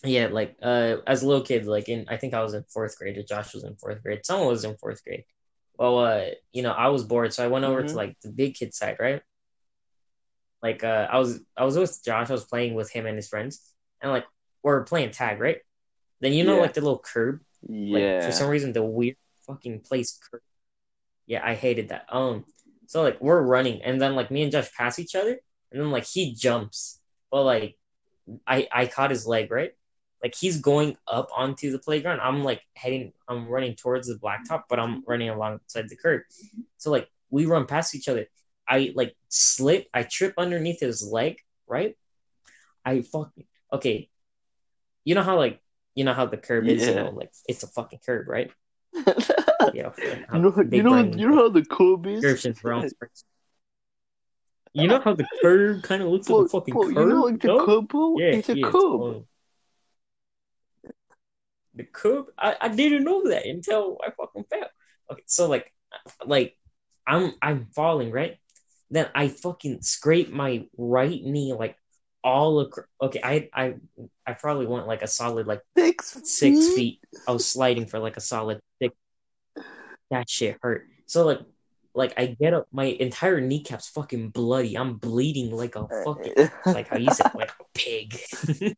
[0.02, 2.96] Yeah, like uh, as a little kid, like in I think I was in fourth
[2.98, 4.24] grade, or Josh was in fourth grade.
[4.24, 5.24] Someone was in fourth grade.
[5.76, 7.88] Well, uh, you know, I was bored, so I went over Mhm.
[7.90, 9.22] to like the big kid side, right?
[10.62, 12.28] Like, uh, I was I was with Josh.
[12.28, 13.60] I was playing with him and his friends,
[14.00, 14.26] and like
[14.62, 15.58] we're playing tag, right?
[16.20, 16.62] Then you know, Yeah.
[16.62, 17.40] like the little curb.
[17.66, 18.26] Like, yeah.
[18.26, 20.42] for some reason, the weird fucking place curb.
[21.26, 22.06] Yeah, I hated that.
[22.10, 22.44] Um,
[22.86, 25.38] so like we're running, and then like me and Josh pass each other,
[25.72, 27.78] and then like he jumps, but like
[28.46, 29.72] I I caught his leg, right?
[30.22, 32.20] Like he's going up onto the playground.
[32.20, 36.22] I'm like heading, I'm running towards the blacktop, but I'm running alongside the curb.
[36.76, 38.26] So like we run past each other.
[38.70, 41.96] I like slip, I trip underneath his leg, right?
[42.84, 44.08] I fucking okay.
[45.04, 45.60] You know how like
[45.96, 48.50] you know how the curb is, you know, like it's a fucking curb, right?
[49.74, 49.90] Yeah.
[50.32, 52.22] you know, you know, you know how the curb is.
[54.72, 56.96] You know how the curb kind of looks Bro, like a fucking bro, curb?
[56.96, 57.66] you know like the no?
[57.66, 58.18] curb, bro?
[58.18, 59.02] Yeah, it's a yeah, curb.
[59.02, 59.24] um,
[61.74, 62.26] the curb.
[62.38, 64.68] I, I didn't know that until I fucking fell.
[65.10, 65.72] Okay, so like,
[66.24, 66.56] like
[67.06, 68.38] I'm I'm falling right.
[68.90, 71.76] Then I fucking scrape my right knee like
[72.24, 72.86] all across.
[73.00, 73.74] Okay, I I
[74.26, 77.00] I probably went like a solid like Six, six feet.
[77.26, 78.94] I was sliding for like a solid six.
[80.10, 80.86] That shit hurt.
[81.06, 81.40] So like,
[81.94, 84.76] like I get up, my entire kneecap's fucking bloody.
[84.76, 88.18] I'm bleeding like a fucking like how you said like a pig.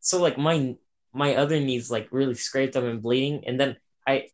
[0.00, 0.76] So like my
[1.12, 4.28] my other knees like really scraped up and bleeding, and then I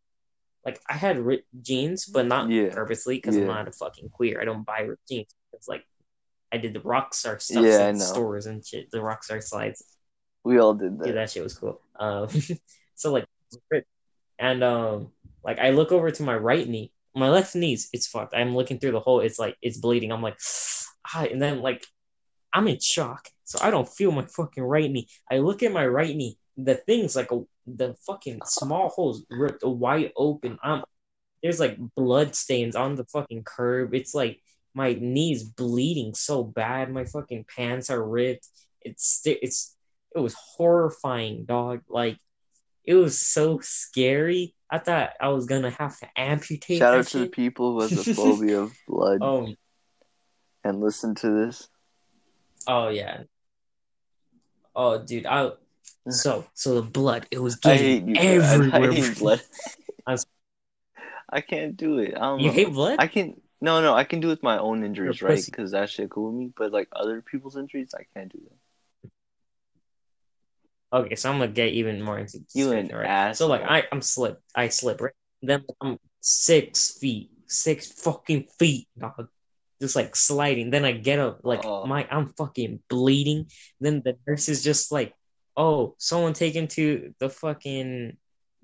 [0.66, 2.70] like I had ripped jeans, but not Yeah.
[2.70, 4.40] purposely because I'm not a fucking queer.
[4.40, 5.32] I don't buy ripped jeans.
[5.52, 5.84] It's like
[6.52, 8.90] I did the Rockstar stuff Yeah, in stores and shit.
[8.90, 9.82] The Rockstar slides.
[10.44, 11.12] we all did Yeah, that.
[11.14, 11.80] that shit was cool.
[11.98, 12.28] Um,
[12.96, 13.26] so like,
[14.38, 15.12] and um,
[15.44, 18.34] like I look over to my right knee, my left knee's it's fucked.
[18.34, 19.20] I'm looking through the hole.
[19.20, 20.12] It's like it's bleeding.
[20.12, 20.36] I'm like,
[21.14, 21.86] ah, and then like
[22.52, 25.08] I'm in shock, so I don't feel my fucking right knee.
[25.30, 26.38] I look at my right knee.
[26.56, 30.58] The thing's like a, the fucking small holes ripped wide open.
[30.62, 30.84] I'm
[31.42, 33.94] there's like blood stains on the fucking curb.
[33.94, 34.40] It's like
[34.74, 36.90] my knee's bleeding so bad.
[36.90, 38.48] My fucking pants are ripped.
[38.80, 39.76] It's it's
[40.14, 41.82] it was horrifying, dog.
[41.88, 42.18] Like
[42.84, 44.54] it was so scary.
[44.70, 46.78] I thought I was gonna have to amputate.
[46.78, 49.52] Shout out to the people who has a phobia of blood Oh,
[50.64, 51.68] and listen to this.
[52.66, 53.24] oh yeah.
[54.74, 55.50] Oh, dude, I.
[56.08, 58.14] So, so the blood, it was getting you.
[58.14, 58.22] bro.
[58.24, 58.90] I- everywhere.
[58.90, 59.42] I, hate blood.
[60.06, 60.16] I
[61.30, 62.14] I can't do it.
[62.16, 62.52] I don't You know.
[62.52, 62.96] hate blood?
[62.98, 63.94] I can no, no.
[63.94, 65.42] I can do it with my own injuries, right?
[65.44, 66.52] Because that shit cool with me.
[66.56, 69.10] But like other people's injuries, I can't do that.
[70.92, 73.06] Okay, so I'm gonna get even more into You an right?
[73.06, 73.48] asshole.
[73.48, 75.12] So like I I'm slip I slip right.
[75.42, 79.28] Then I'm six feet, six fucking feet, dog.
[79.80, 80.70] Just like sliding.
[80.70, 81.84] Then I get up, like Oh.
[81.86, 83.50] my I'm fucking bleeding.
[83.80, 85.12] Then the nurse is just like,
[85.56, 88.16] oh, someone taken to the fucking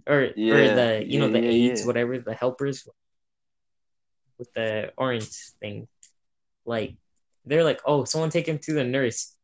[0.07, 1.87] or or the you know yeah, the yeah, aides, yeah.
[1.87, 2.87] whatever, the helpers
[4.39, 5.89] with the orange thing.
[6.65, 6.97] Like
[7.45, 9.35] they're like, oh, someone take him to the nurse.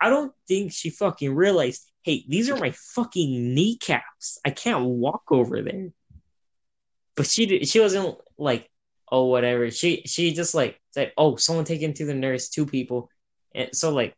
[0.00, 4.38] I don't think she fucking realized, hey, these are my fucking kneecaps.
[4.44, 5.90] I can't walk over there.
[7.16, 8.68] But she did, she wasn't like,
[9.10, 9.70] oh whatever.
[9.70, 13.10] She she just like said, oh, someone take him to the nurse, two people.
[13.54, 14.14] And so like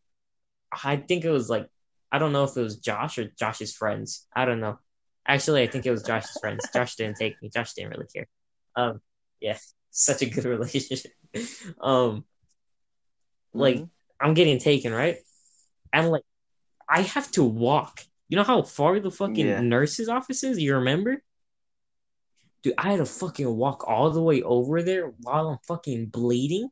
[0.85, 1.69] I think it was like
[2.13, 4.27] I don't know if it was Josh or Josh's friends.
[4.35, 4.79] I don't know.
[5.27, 6.65] Actually, I think it was Josh's friends.
[6.75, 7.51] Josh didn't take me.
[7.53, 8.27] Josh didn't really care.
[8.77, 9.01] Um,
[9.41, 9.59] yeah,
[9.91, 11.13] such a good relationship.
[11.81, 12.25] um,
[13.53, 13.91] like Mhm.
[14.21, 15.17] I'm getting taken, right?
[15.93, 16.23] And like
[16.89, 18.01] I have to walk.
[18.29, 19.61] You know how far the fucking Yeah.
[19.61, 20.59] nurse's office is?
[20.59, 21.23] You remember?
[22.63, 26.69] Dude, I had to fucking walk all the way over there while I'm fucking bleeding.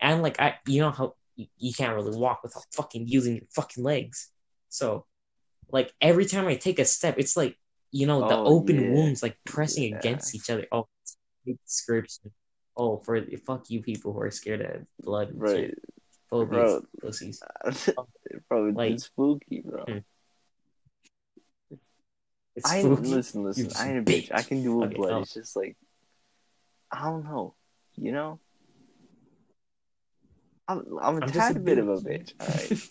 [0.00, 3.46] And like I you know how you, you can't really walk without fucking using your
[3.54, 4.30] fucking legs.
[4.76, 5.06] So
[5.72, 7.56] like every time I take a step, it's like
[7.92, 8.90] you know, the Oh, open yeah.
[8.92, 9.98] wounds like pressing Yeah.
[9.98, 10.66] against each other.
[10.70, 11.16] Oh, it's
[11.48, 12.30] a description.
[12.76, 15.32] Oh, for the fuck you people who are scared of blood.
[15.34, 15.72] right.
[16.30, 16.82] Phobias, bro.
[17.00, 17.40] pussies.
[18.50, 19.84] bro, Like- it's spooky, bro.
[19.84, 19.98] Hmm.
[22.56, 23.02] It's I spooky.
[23.08, 23.70] listen, listen.
[23.78, 24.30] I ain't a bitch.
[24.32, 25.12] I can do with Okay, blood.
[25.12, 25.76] um, It's just like
[26.90, 27.54] I don't know,
[27.96, 28.40] you know.
[30.68, 32.72] I'm I'm a I'm tad a bit of a bitch, alright.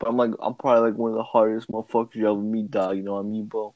[0.00, 2.96] But I'm like I'm probably like one of the hardest motherfuckers you ever meet, dog.
[2.96, 3.74] You know what I mean, bro?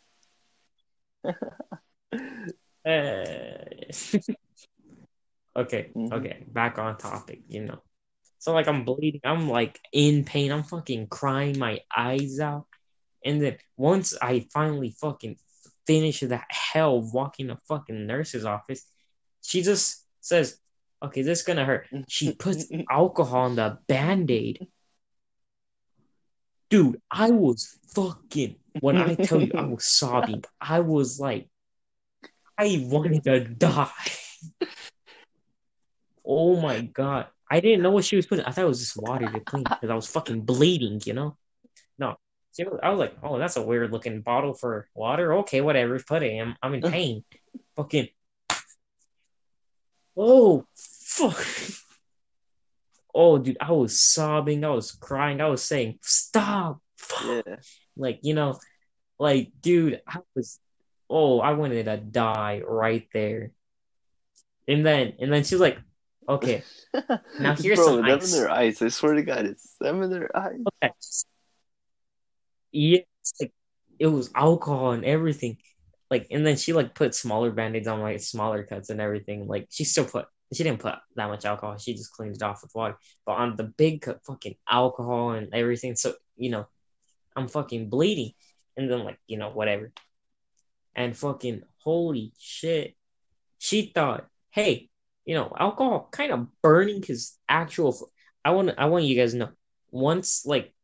[2.85, 3.65] Uh,
[5.57, 6.13] okay, Mhm.
[6.13, 7.83] okay, back on topic, you know.
[8.39, 12.67] So like I'm bleeding, I'm like in pain, I'm fucking crying my eyes out.
[13.25, 15.39] And then once I finally fucking
[15.87, 18.85] finish that hell walking to fucking nurse's office,
[19.43, 20.59] she just says,
[21.03, 21.89] Okay, this is gonna hurt.
[22.09, 24.67] She puts alcohol on the band-aid.
[26.71, 31.49] Dude, I was fucking when I tell you I was sobbing, I was like
[32.59, 33.91] I wanted to die.
[36.25, 37.27] oh my god.
[37.51, 38.45] I didn't know what she was putting.
[38.45, 41.37] I thought it was just water to clean because I was fucking bleeding, you know?
[41.99, 42.17] No.
[42.83, 45.35] I was like, oh, that's a weird looking bottle for water.
[45.41, 45.99] Okay, whatever.
[45.99, 46.41] Put it.
[46.41, 47.25] I'm, I'm in pain.
[47.77, 48.09] fucking.
[50.17, 51.45] Oh, fuck.
[53.15, 54.65] Oh, dude, I was sobbing.
[54.65, 55.41] I was crying.
[55.41, 56.81] I was saying, stop.
[57.25, 57.43] Yeah.
[57.97, 58.59] Like, you know,
[59.19, 60.59] like, dude, I was,
[61.09, 63.53] oh, I wanted to die right there.
[64.67, 65.79] And then, and then she was like,
[66.29, 66.63] okay,
[67.39, 68.33] Now here's bro, some ice.
[68.33, 68.81] in their eyes.
[68.83, 70.61] I swear to God, it's them in their eyes.
[70.83, 70.93] okay.
[72.73, 73.01] Yeah,
[73.41, 73.53] like,
[73.99, 75.59] it was alcohol and everything.
[76.11, 79.47] Like, and then she like put smaller band-aids on like smaller cuts and everything.
[79.47, 81.79] Like, she still put, she didn't put that much alcohol.
[81.79, 82.97] She just cleaned it off with water.
[83.25, 85.97] But on the big cut, fucking alcohol and everything.
[85.97, 86.67] So, you know,
[87.35, 88.33] I'm fucking bleeding.
[88.77, 89.93] And then, like, you know, whatever.
[90.95, 92.95] And fucking, holy shit.
[93.59, 94.91] She thought, hey,
[95.25, 98.11] you know, alcohol kind of burning his actual.
[98.45, 99.51] I want, I want you guys to know.
[99.91, 100.75] Once, like,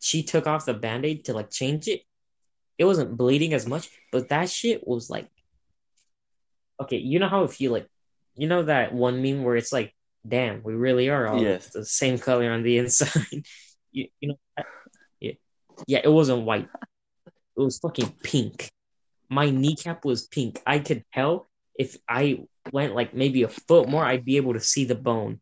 [0.00, 2.02] she took off the band-aid to like change it,
[2.78, 5.28] it wasn't bleeding as much, but that shit was like,
[6.80, 7.88] okay, you know how if you like,
[8.38, 9.94] you know that one meme where it's like,
[10.26, 11.70] damn, we really are all Yes.
[11.70, 13.44] the same color on the inside.
[13.92, 14.64] you, you know,
[15.20, 15.32] yeah,
[15.86, 16.68] yeah, it wasn't white.
[17.26, 18.70] It was fucking pink.
[19.28, 20.62] My kneecap was pink.
[20.64, 21.48] I could tell
[21.78, 25.40] if I went like maybe a foot more, I'd be able to see the bone.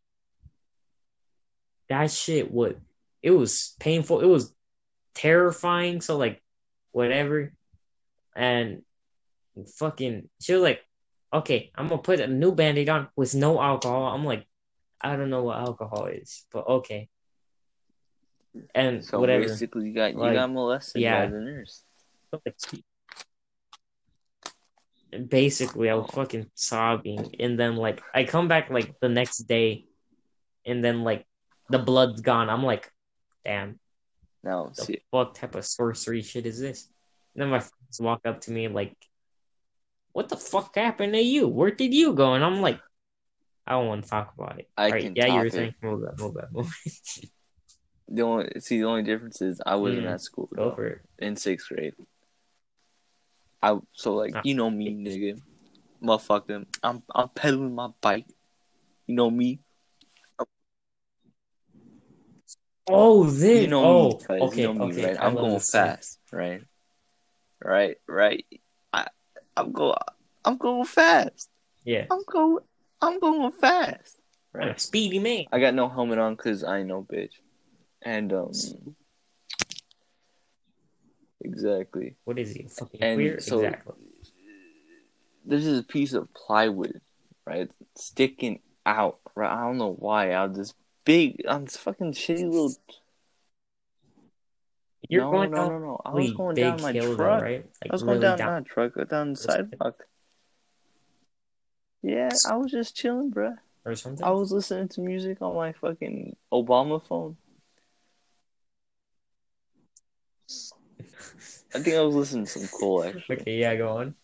[1.88, 2.80] That shit would.
[3.22, 4.20] It was painful.
[4.20, 4.52] It was
[5.14, 6.00] terrifying.
[6.00, 6.42] So like,
[6.92, 7.52] whatever.
[8.34, 8.82] And
[9.76, 10.80] fucking, she was like,
[11.32, 14.46] "Okay, I'm gonna put a new band-aid on with no alcohol." I'm like,
[15.00, 17.08] I don't know what alcohol is, but okay.
[18.74, 19.44] And So whatever.
[19.46, 21.26] basically, you got you Like, got molested yeah.
[21.26, 21.84] by the nurse.
[25.28, 26.16] basically I was Oh.
[26.16, 29.86] fucking sobbing and then like I come back like the next day
[30.66, 31.26] and then like
[31.70, 32.50] the blood's gone.
[32.50, 32.90] I'm like,
[33.44, 33.78] damn.
[34.42, 34.72] Now,
[35.10, 36.88] what type of sorcery shit is this?
[37.34, 38.94] And then my friends walk up to me like,
[40.16, 41.46] "What the fuck happened to you?
[41.46, 42.80] Where did you go?" And I'm like,
[43.66, 45.52] "I don't want to talk about it." I All right, can yeah, you were it.
[45.52, 46.72] saying move that, move that, move.
[48.08, 50.86] the only see the only difference is I wasn't Mm, at school Go though, for
[50.86, 51.02] it.
[51.18, 51.92] in sixth grade.
[53.60, 54.40] I so like Ah.
[54.42, 55.36] you know me, nigga,
[56.02, 56.64] motherfucker.
[56.82, 58.24] I'm I'm pedaling my bike.
[59.06, 59.60] You know me.
[62.88, 63.64] Oh, this.
[63.64, 65.12] You know oh, me, okay, you know me, okay.
[65.12, 65.18] right?
[65.20, 66.62] I'm going fast, right?
[67.60, 68.46] Right, right.
[69.56, 69.94] I I'm go
[70.44, 71.48] I'm going fast.
[71.84, 72.58] Yeah, I'm going
[73.00, 74.18] I'm going fast.
[74.54, 74.80] I'm Right.
[74.80, 75.44] speedy man.
[75.52, 77.32] I got no helmet on because I know bitch.
[78.02, 78.52] And um
[81.40, 82.16] exactly.
[82.24, 82.64] What is he?
[82.68, 83.40] Fucking And queer?
[83.40, 83.94] so- exactly.
[85.48, 87.00] This is a piece of plywood,
[87.46, 87.70] right?
[87.96, 89.52] Sticking out, right?
[89.52, 90.32] I don't know why.
[90.32, 92.72] Out of this big on this fucking shitty little
[95.08, 96.00] You're no, going no, down no, no.
[96.04, 97.16] I was going down my truck.
[97.16, 97.64] though, right?
[97.82, 98.52] Like I was going really down, down.
[98.52, 100.02] my truck, down the sidewalk.
[102.02, 103.56] Yeah, I was just chilling, bruh.
[103.84, 104.24] or something.
[104.24, 107.36] I was listening to music on my fucking Obama phone.
[111.74, 114.14] I think I was listening to some Cole actually, okay, yeah, go on.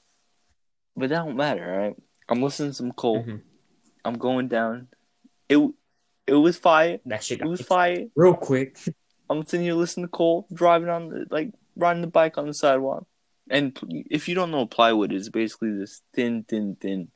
[0.96, 1.96] but that don't matter, right?
[2.28, 3.24] I'm listening to some Cole.
[3.24, 3.42] Mhm.
[4.04, 4.88] I'm going down.
[5.48, 5.58] It
[6.26, 6.98] it was fire.
[7.06, 8.06] That shit It was fire.
[8.14, 8.78] real quick.
[9.32, 12.54] I'm sitting here listening to Cole driving on the like riding the bike on the
[12.54, 13.06] sidewalk.
[13.50, 13.76] And
[14.10, 17.08] if you don't know what plywood is, basically this thin, thin, thin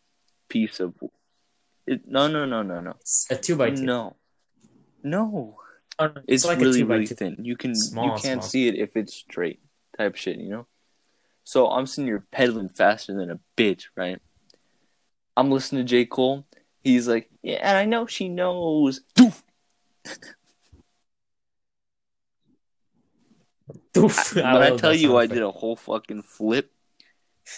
[0.49, 0.95] piece of
[1.87, 2.01] it.
[2.07, 3.85] No, no, no, no, no, It's a two by two.
[3.85, 4.17] no,
[5.03, 5.59] no.
[5.99, 7.37] Oh, no, It's like really, a two by really thin.
[7.41, 8.51] You can Small, you can't small.
[8.51, 9.61] see it if it's straight
[9.97, 10.67] type shit, you know.
[11.45, 14.19] So I'm sitting here pedaling faster than a bitch, right?
[15.37, 16.45] I'm listening to J Cole.
[16.83, 19.01] He's like, yeah, and I know she knows.
[23.97, 24.43] Doof.
[24.45, 26.71] I, tell you I did a whole fucking flip,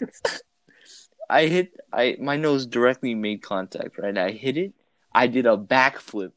[1.31, 4.16] I hit I my nose directly made contact, right?
[4.16, 4.72] I hit it.
[5.12, 6.33] I did a backflip.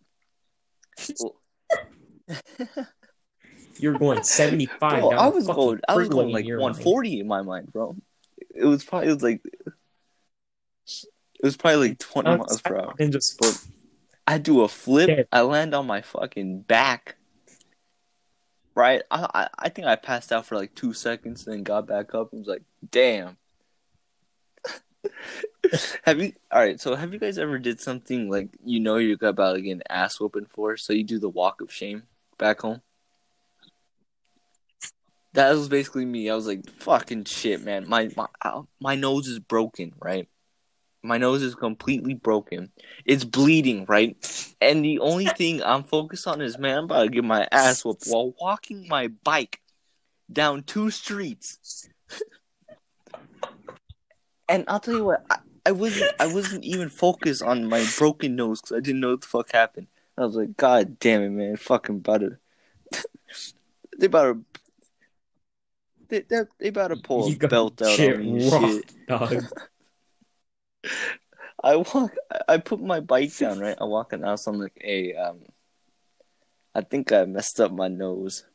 [3.77, 5.01] You're going 75.
[5.01, 7.95] Bro, I was going I was going like your 140 in my mind, bro.
[8.53, 9.41] It was probably it was like
[10.85, 12.93] it was probably like 20 miles per hour.
[12.99, 13.59] And just But
[14.27, 15.27] I do a flip.
[15.31, 17.15] I land on my fucking back.
[18.73, 22.15] Right, I, I I think I passed out for like two seconds, then got back
[22.15, 23.37] up and was like, "Damn."
[26.03, 26.33] have you?
[26.51, 29.61] All right, so have you guys ever did something like you know you're about to
[29.61, 32.03] get an ass whooping for, so you do the walk of shame
[32.37, 32.81] back home?
[35.33, 36.29] That was basically me.
[36.29, 37.89] I was like, "Fucking shit, man!
[37.89, 38.27] My my
[38.79, 40.27] my nose is broken, right?
[41.03, 42.71] My nose is completely broken.
[43.05, 44.15] It's bleeding, right?
[44.61, 47.83] And the only thing I'm focused on is, man, I'm about to get my ass
[47.83, 49.59] whooped while walking my bike
[50.31, 51.89] down two streets.
[54.49, 58.35] and I'll tell you what, I, I wasn't, I wasn't even focused on my broken
[58.35, 59.87] nose because I didn't know what the fuck happened.
[60.17, 62.37] I was like, God damn it, man, fucking about to,
[63.97, 64.45] they about to,
[66.09, 69.07] they, they, they about to pull You a belt out shit on me and shit.
[69.07, 69.45] dog.
[71.63, 72.13] I walk.
[72.47, 73.59] I put my bike down.
[73.59, 74.47] Right, I walk in the house.
[74.47, 75.39] I'm like, hey, um,
[76.73, 78.45] I think I messed up my nose.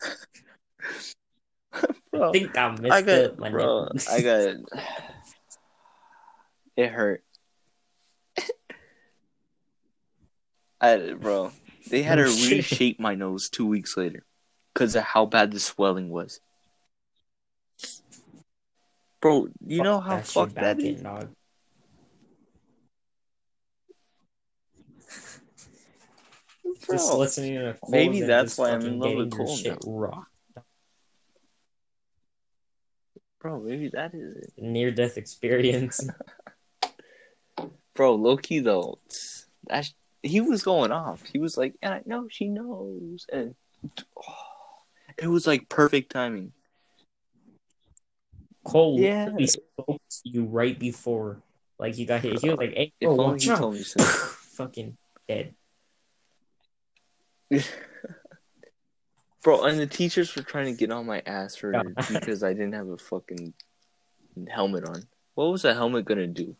[1.72, 4.06] I bro, think I missed I got, up my bro, nipples.
[4.10, 4.56] I got.
[6.76, 7.24] It hurt.
[10.80, 11.52] I, bro,
[11.88, 12.58] they had Oh, to shit.
[12.58, 14.24] reshape my nose two weeks later
[14.72, 16.40] because of how bad the swelling was.
[19.22, 21.00] Bro, you know how that shit fucked that in, is.
[21.00, 21.28] dog.
[26.90, 27.18] Just Bro.
[27.18, 30.24] listening to Cole's maybe that's why I'm in love with shit raw.
[33.40, 34.52] Bro, maybe that is it.
[34.58, 36.04] Near death experience.
[37.94, 38.98] Bro, Loki though,
[39.68, 41.22] that's he was going off.
[41.32, 43.54] He was like, and I know she knows, and
[44.16, 44.82] oh,
[45.16, 46.52] it was like perfect timing.
[48.64, 49.28] Cole Yeah.
[49.46, 51.42] spoke to you right before
[51.78, 52.38] like you got hit.
[52.40, 54.02] He was like, "Hey, only watch out!" told me so.
[54.56, 54.96] Fucking
[55.28, 55.54] dead.
[59.42, 61.72] Bro, and the teachers were trying to get on my ass for
[62.08, 63.54] because I didn't have a fucking
[64.48, 65.02] helmet on.
[65.34, 66.54] What was a helmet gonna do?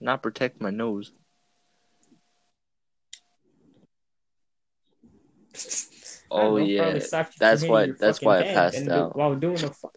[0.00, 1.12] Not protect my nose.
[6.30, 7.00] Oh yeah, you
[7.38, 9.16] that's why- that's why I passed out.
[9.16, 9.96] while doing a fuck.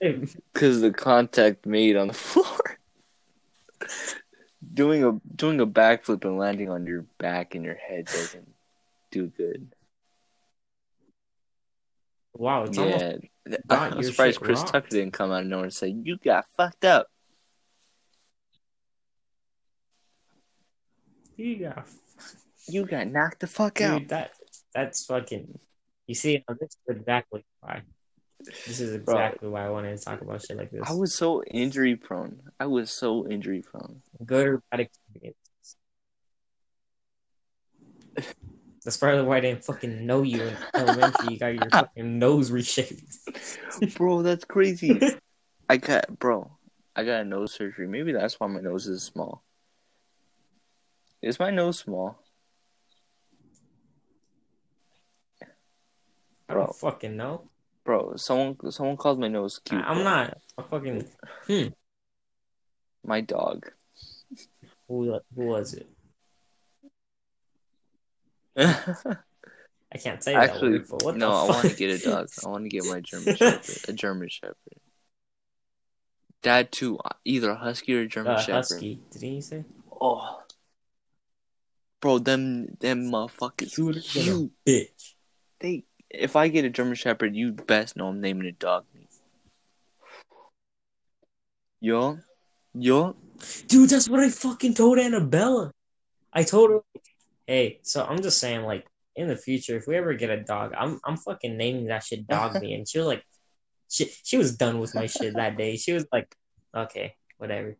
[0.00, 2.78] Because the contact made on the floor.
[4.74, 8.48] doing a doing a backflip and landing on your back and your head doesn't
[9.10, 9.72] do good.
[12.34, 13.16] Wow, it's Yeah,
[13.70, 14.72] I'm surprised Chris rocked.
[14.72, 17.08] Tucker didn't come out of nowhere and say you got fucked up.
[21.36, 21.86] you got
[22.68, 24.08] You got knocked the fuck out.
[24.08, 24.32] That
[24.74, 25.58] that's fucking.
[26.06, 27.82] You see, this is exactly why.
[28.44, 29.16] This is Bro.
[29.16, 30.88] exactly why I wanted to talk about shit like this.
[30.88, 32.40] I was so injury prone.
[32.60, 34.02] I was so injury prone.
[34.24, 35.36] Good or bad experience.
[38.84, 41.32] That's probably why I didn't fucking know you in elementary.
[41.32, 43.02] You got your fucking nose reshaped.
[43.96, 45.00] Bro, that's crazy.
[45.68, 46.56] I got bro,
[46.94, 47.88] I got a nose surgery.
[47.88, 49.42] Maybe that's why my nose is small.
[51.20, 52.22] Is my nose small?
[56.48, 57.48] I don't fucking know.
[57.86, 59.80] Bro, someone someone called my nose cute.
[59.80, 60.04] I'm bro.
[60.04, 61.08] not a fucking.
[63.04, 63.70] My dog.
[64.88, 65.88] Who, who was it?
[68.56, 72.28] I can't say that word, but no, I want to get a dog.
[72.44, 74.56] I want to get my German Shepherd, a German Shepherd.
[76.42, 78.56] Dad too, either a husky or a German Uh, Shepherd.
[78.56, 79.00] husky.
[79.12, 79.64] Did he say?
[80.00, 80.42] Oh,
[82.00, 84.52] bro, them them motherfuckers than cute.
[84.66, 85.14] bitch.
[85.60, 89.08] They, if I get a German Shepherd, you best know I'm naming it dog meat.
[91.80, 92.18] Yo,
[92.74, 93.14] yo,
[93.66, 95.72] Dude, that's what I fucking told Annabella.
[96.32, 96.80] I told her,
[97.46, 100.74] hey, so I'm just saying, like, in the future, if we ever get a dog,
[100.76, 102.74] I'm I'm fucking naming that shit dog me.
[102.74, 103.22] And she was like,
[103.88, 105.76] she she was done with my shit that day.
[105.76, 106.34] She was like,
[106.76, 107.76] okay, whatever.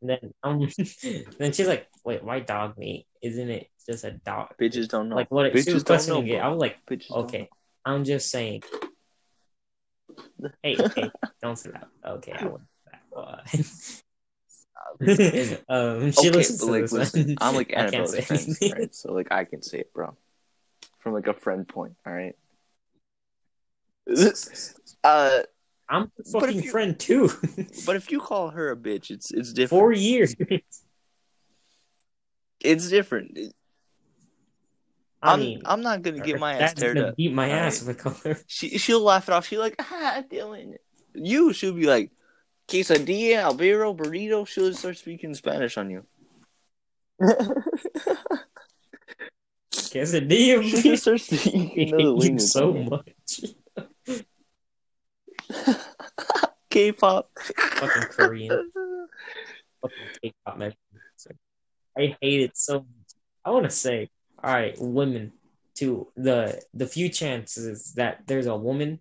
[0.00, 0.60] And then um,
[1.38, 3.06] then she's like, wait, why dog me?
[3.22, 4.54] Isn't it just a dog?
[4.60, 5.16] bitches don't know.
[5.16, 5.52] Like what?
[5.52, 6.38] Bitches she was don't questioning know, it.
[6.38, 7.48] I was like, Bitches okay,
[7.84, 8.62] I'm just saying.
[10.62, 11.10] Hey, hey,
[11.42, 11.88] don't say that.
[12.04, 12.62] Okay, I won't
[13.12, 13.48] slap.
[15.68, 17.36] um, she okay, listens but like, listen.
[17.40, 18.94] I'm like I can't Annabella's say friend, right?
[18.94, 20.16] So like, I can say it, bro,
[21.00, 21.94] from like a friend point.
[22.06, 22.34] All right.
[25.04, 25.40] uh,
[25.88, 27.30] I'm a fucking you- friend too.
[27.86, 29.80] but if you call her a bitch, it's it's different.
[29.80, 30.34] Four years.
[32.60, 33.38] It's different.
[35.22, 37.16] I I'm mean, I'm not gonna get my ass teared up.
[37.16, 38.38] beat my ass I call her.
[38.46, 39.46] She she'll laugh it off.
[39.46, 40.76] She'll like ah Dylan.
[41.14, 42.10] You she'll be like
[42.68, 44.46] quesadilla, albero, burrito.
[44.46, 46.04] She'll start speaking Spanish on you.
[49.72, 50.62] Quesadilla.
[50.70, 52.42] She'll just start speaking another language.
[52.42, 53.44] so much.
[56.70, 57.30] K-pop.
[57.56, 58.70] Fucking Korean.
[59.82, 60.60] Fucking K-pop.
[61.96, 62.86] I hate it so much.
[63.44, 64.10] I want to say,
[64.42, 65.32] all right, women.
[65.76, 68.98] To the the few chances that there's a woman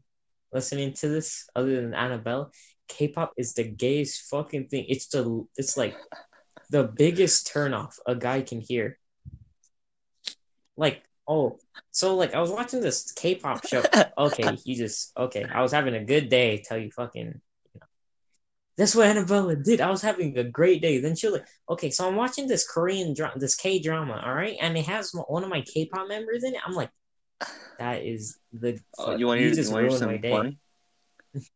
[0.54, 2.52] listening to this other than Annabelle,
[2.88, 4.86] K-pop is the gayest fucking thing.
[4.88, 5.98] It's the it's like
[6.70, 9.00] the biggest turnoff a guy can hear.
[10.76, 11.58] Like, oh,
[11.92, 13.84] so like I was watching this K-pop show.
[14.18, 15.46] Okay, you just okay.
[15.46, 17.40] I was having a good day till you fucking.
[18.78, 18.86] You know.
[18.86, 19.82] That's what Annabella did.
[19.82, 21.00] I was having a great day.
[21.00, 24.34] Then she was like, "Okay, so I'm watching this Korean drama, this K drama, all
[24.34, 26.92] right, and it has one of my K-pop members in it." I'm like,
[27.80, 30.32] "That is the." Oh, you want to hear, just you wanna hear my something day.
[30.32, 30.58] funny?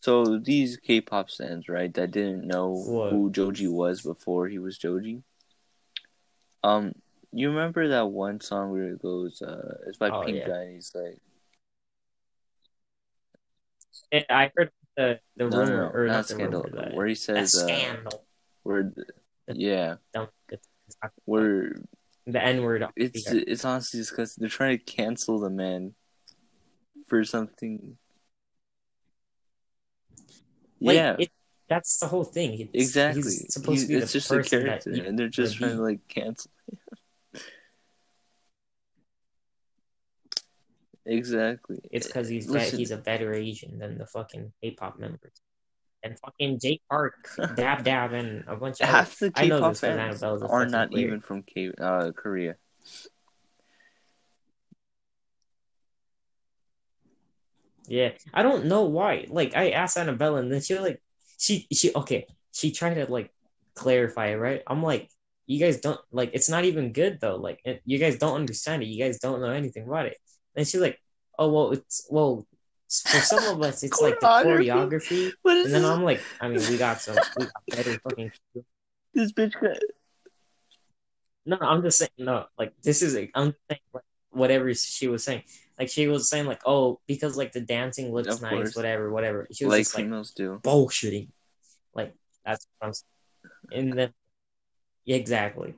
[0.00, 3.10] So these K-pop fans, right, that didn't know What?
[3.10, 5.22] who Joji was before he was Joji.
[6.64, 6.92] Um,
[7.32, 10.48] you remember that one song where it goes, uh, it's by Oh, Pink yeah.
[10.48, 10.92] Guy, and he's
[14.12, 17.14] like, I heard the the no, rumor no, no, or not scandal, rumor, where he
[17.14, 18.24] says, uh, scandal.
[18.62, 18.92] where,
[19.48, 19.96] yeah,
[21.24, 21.74] where
[22.26, 22.86] the N word.
[22.96, 25.94] it's it's honestly just because they're trying to cancel the man
[27.08, 27.96] for something.
[30.80, 31.30] Like, yeah, it,
[31.68, 32.60] that's the whole thing.
[32.60, 33.22] It's, exactly.
[33.22, 35.82] He's supposed He- to be it's the just a character, and they're just trying to
[35.82, 36.50] like cancel.
[41.06, 41.78] Exactly.
[41.90, 42.78] It's because he's Listen.
[42.78, 45.32] he's a better Asian than the fucking K-pop members.
[46.04, 50.66] And fucking Jake Park, Dab Dab, and a bunch of half the K-pop fans are
[50.66, 52.56] not even from K uh, Korea.
[57.86, 59.26] Yeah, I don't know why.
[59.28, 61.02] Like, I asked Annabella, and then she was like,
[61.38, 63.30] she she okay, she tried to like
[63.74, 64.62] clarify it, right?
[64.66, 65.08] I'm like,
[65.46, 66.30] you guys don't like.
[66.34, 67.36] It's not even good though.
[67.36, 68.86] Like, it, you guys don't understand it.
[68.86, 70.16] You guys don't know anything about it.
[70.56, 71.00] And she's like,
[71.38, 72.46] oh well, it's well
[72.88, 74.66] for some of us, it's like the Choreography?
[74.66, 75.32] choreography.
[75.42, 75.90] What is And then this?
[75.90, 78.32] I'm like, I mean, we got some, we got better fucking.
[79.14, 79.78] This bitch got
[81.46, 85.24] No, no, I'm just saying, no, like this is, I'm saying like, whatever she was
[85.24, 85.42] saying.
[85.78, 88.76] Like she was saying, like, oh, because like the dancing looks Of nice, course.
[88.76, 89.48] whatever, whatever.
[89.52, 90.60] She was like just like females do.
[90.62, 91.28] bullshitting.
[91.94, 93.88] Like that's what I'm saying.
[93.88, 94.12] And then,
[95.06, 95.74] yeah, exactly.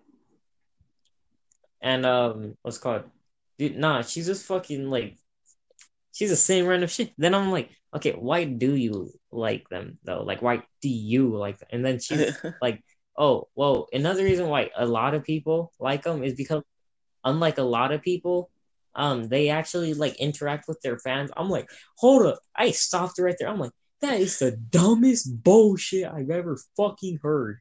[1.81, 3.05] And um, what's it called?
[3.59, 5.19] Dude, nah, she's just fucking like,
[6.13, 7.13] she's the same random shit.
[7.19, 10.23] Then I'm like, okay, why do you like them though?
[10.23, 11.69] Like, why do you like them?
[11.73, 12.83] And then she's like,
[13.17, 16.63] oh, well, another reason why a lot of people like them is because,
[17.25, 18.51] unlike a lot of people,
[18.95, 21.31] um, they actually like interact with their fans.
[21.37, 23.49] I'm like, hold up, I stopped right there.
[23.49, 27.61] I'm like, that is the dumbest bullshit I've ever fucking heard.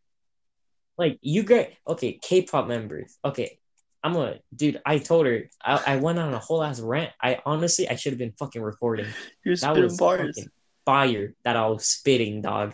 [0.97, 3.17] Like, you get okay, K-pop members.
[3.25, 3.59] Okay,
[4.03, 4.81] I'm a dude.
[4.85, 7.11] I told her I, I went on a whole ass rant.
[7.21, 9.07] I honestly I should have been fucking recording.
[9.45, 10.35] You're That spitting was bars.
[10.35, 10.49] fucking
[10.85, 12.73] fire that I was spitting, dog.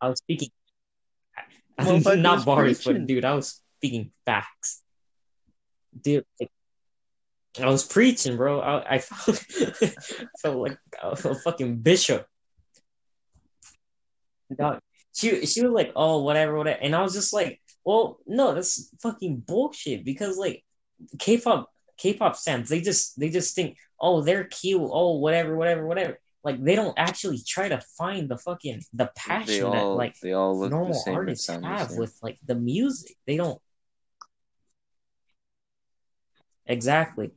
[0.00, 0.50] I was speaking
[1.80, 3.02] Motherfucker, not bars, preaching.
[3.02, 4.82] but dude, I was speaking facts.
[6.00, 6.50] Dude, like,
[7.60, 8.60] I was preaching, bro.
[8.60, 9.38] I, I felt,
[10.40, 12.26] felt like a fucking bishop.
[14.56, 14.80] Dog.
[15.14, 18.90] She she was like, oh, whatever, whatever, and I was just like, well, no, that's
[19.00, 20.64] fucking bullshit because like
[21.18, 21.68] K-pop
[21.98, 26.18] K-pop fans, they just they just think, oh, they're cute, oh, whatever, whatever, whatever.
[26.44, 30.58] Like they don't actually try to find the fucking the passion that like they all
[30.58, 33.16] look the normal same artists have with like the music.
[33.26, 33.60] They don't
[36.66, 37.30] exactly,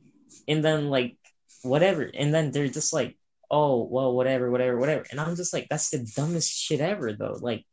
[0.48, 1.16] and then like
[1.62, 3.16] whatever, and then they're just like,
[3.48, 7.38] oh well, whatever, whatever, whatever, and I'm just like, that's the dumbest shit ever, though.
[7.40, 7.64] Like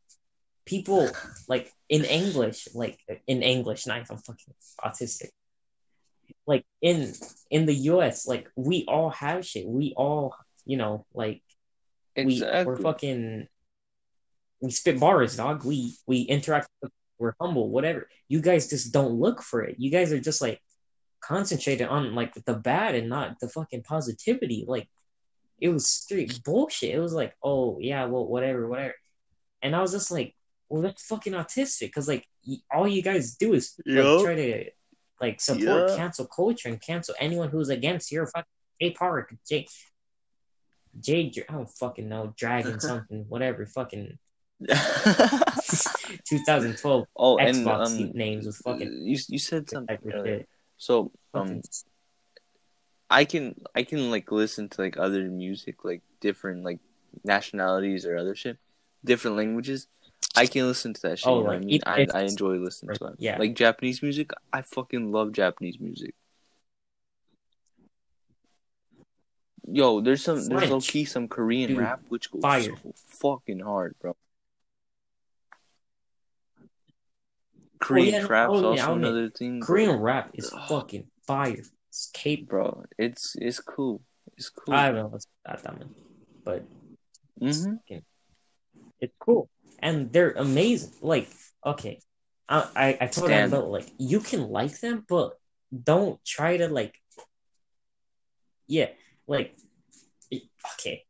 [0.66, 1.10] people
[1.48, 5.30] like in English, like in English, nice, I'm fucking autistic.
[6.46, 7.12] Like in
[7.50, 9.66] in the U.S., like we all have shit.
[9.66, 10.34] We all,
[10.64, 11.42] you know, like
[12.16, 13.48] we we're fucking
[14.60, 15.64] we spit bars, dog.
[15.64, 16.68] We we interact.
[16.82, 18.08] With, we're humble, whatever.
[18.28, 19.76] You guys just don't look for it.
[19.78, 20.60] You guys are just like
[21.20, 24.64] concentrated on like the bad and not the fucking positivity.
[24.66, 24.88] Like
[25.60, 26.94] it was straight bullshit.
[26.94, 28.94] It was like, oh yeah, well whatever, whatever.
[29.62, 30.34] And I was just like,
[30.68, 34.70] well that's fucking autistic because like y- all you guys do is like try to
[35.20, 35.96] like support Yeah.
[35.96, 38.44] cancel culture and cancel anyone who's against your fucking
[38.80, 39.66] J Park, J
[41.00, 44.18] J I don't fucking know, Dragon something, whatever, fucking
[46.28, 50.38] 2012 oh, and Xbox um, names with fucking you you said something earlier.
[50.38, 50.48] shit.
[50.76, 51.60] So um,
[53.10, 56.80] I can I can like listen to like other music, like different like
[57.24, 58.58] nationalities or other shit,
[59.04, 59.86] different languages.
[60.36, 61.28] I can listen to that shit.
[61.28, 61.80] Oh, like, I mean?
[61.86, 63.14] I, I enjoy listening to it.
[63.18, 63.38] yeah.
[63.38, 66.14] Like Japanese music, I fucking love Japanese music.
[69.66, 70.70] Yo, there's some there's French.
[70.70, 72.60] low key some Korean Dude, rap which goes fire.
[72.62, 74.14] so fucking hard, bro.
[77.80, 79.60] Korean yeah, trap's oh, yeah, also admit, another thing.
[79.60, 79.66] bro.
[79.66, 81.62] Korean rap is fucking fire.
[81.88, 82.48] It's Cape.
[82.48, 82.84] bro.
[82.98, 84.02] It's it's cool.
[84.36, 84.74] It's cool.
[84.74, 85.94] I don't know what's that one,
[86.44, 86.64] but
[87.40, 87.74] hmm
[89.00, 89.48] it's cool
[89.84, 90.90] and they're amazing.
[91.02, 91.28] Like,
[91.64, 92.00] okay,
[92.48, 93.50] I I, I told Stan.
[93.50, 95.34] them about like you can like them, but
[95.70, 96.94] don't try to like,
[98.66, 98.88] yeah,
[99.28, 99.54] like,
[100.32, 101.04] okay,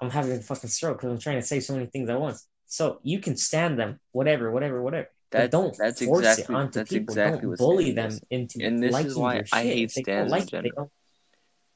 [0.00, 2.46] I'm having a fucking stroke because I'm trying to say so many things at once.
[2.66, 5.08] So you can stand them, whatever, whatever, whatever.
[5.30, 7.12] That don't that's force exactly it onto that's people.
[7.14, 8.20] exactly don't bully them is.
[8.30, 9.94] into And this is liking why your I shit.
[9.96, 10.92] hate in like general.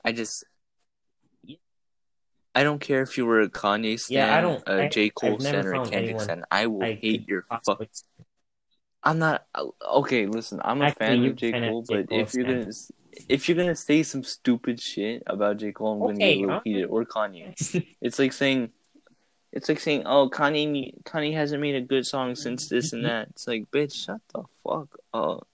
[0.04, 0.44] I just
[2.54, 5.40] I don't care if you were a Kanye stan, Yeah, I don't- a J Cole
[5.40, 6.44] stan, or a Kendrick stan.
[6.50, 7.82] I will I hate your fuck.
[9.02, 9.64] I'm not uh,
[10.00, 10.26] okay.
[10.26, 11.96] Listen, I'm a Actually, fan of J Cole, J.
[11.96, 12.70] but Cole if you're gonna
[13.28, 16.86] if you're gonna say some stupid shit about J Cole, I'm gonna Okay, get a
[16.86, 16.86] huh?
[16.88, 17.54] Or Kanye.
[18.00, 18.70] It's like saying,
[19.52, 23.28] it's like saying, oh, Kanye, Kanye hasn't made a good song since this and that.
[23.30, 25.46] It's like, bitch, shut the fuck up.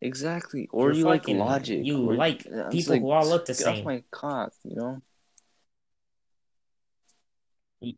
[0.00, 0.68] Exactly.
[0.72, 1.84] Or you like Logic.
[1.84, 3.84] you like people who all look the get off same.
[3.84, 5.02] my cock, you know.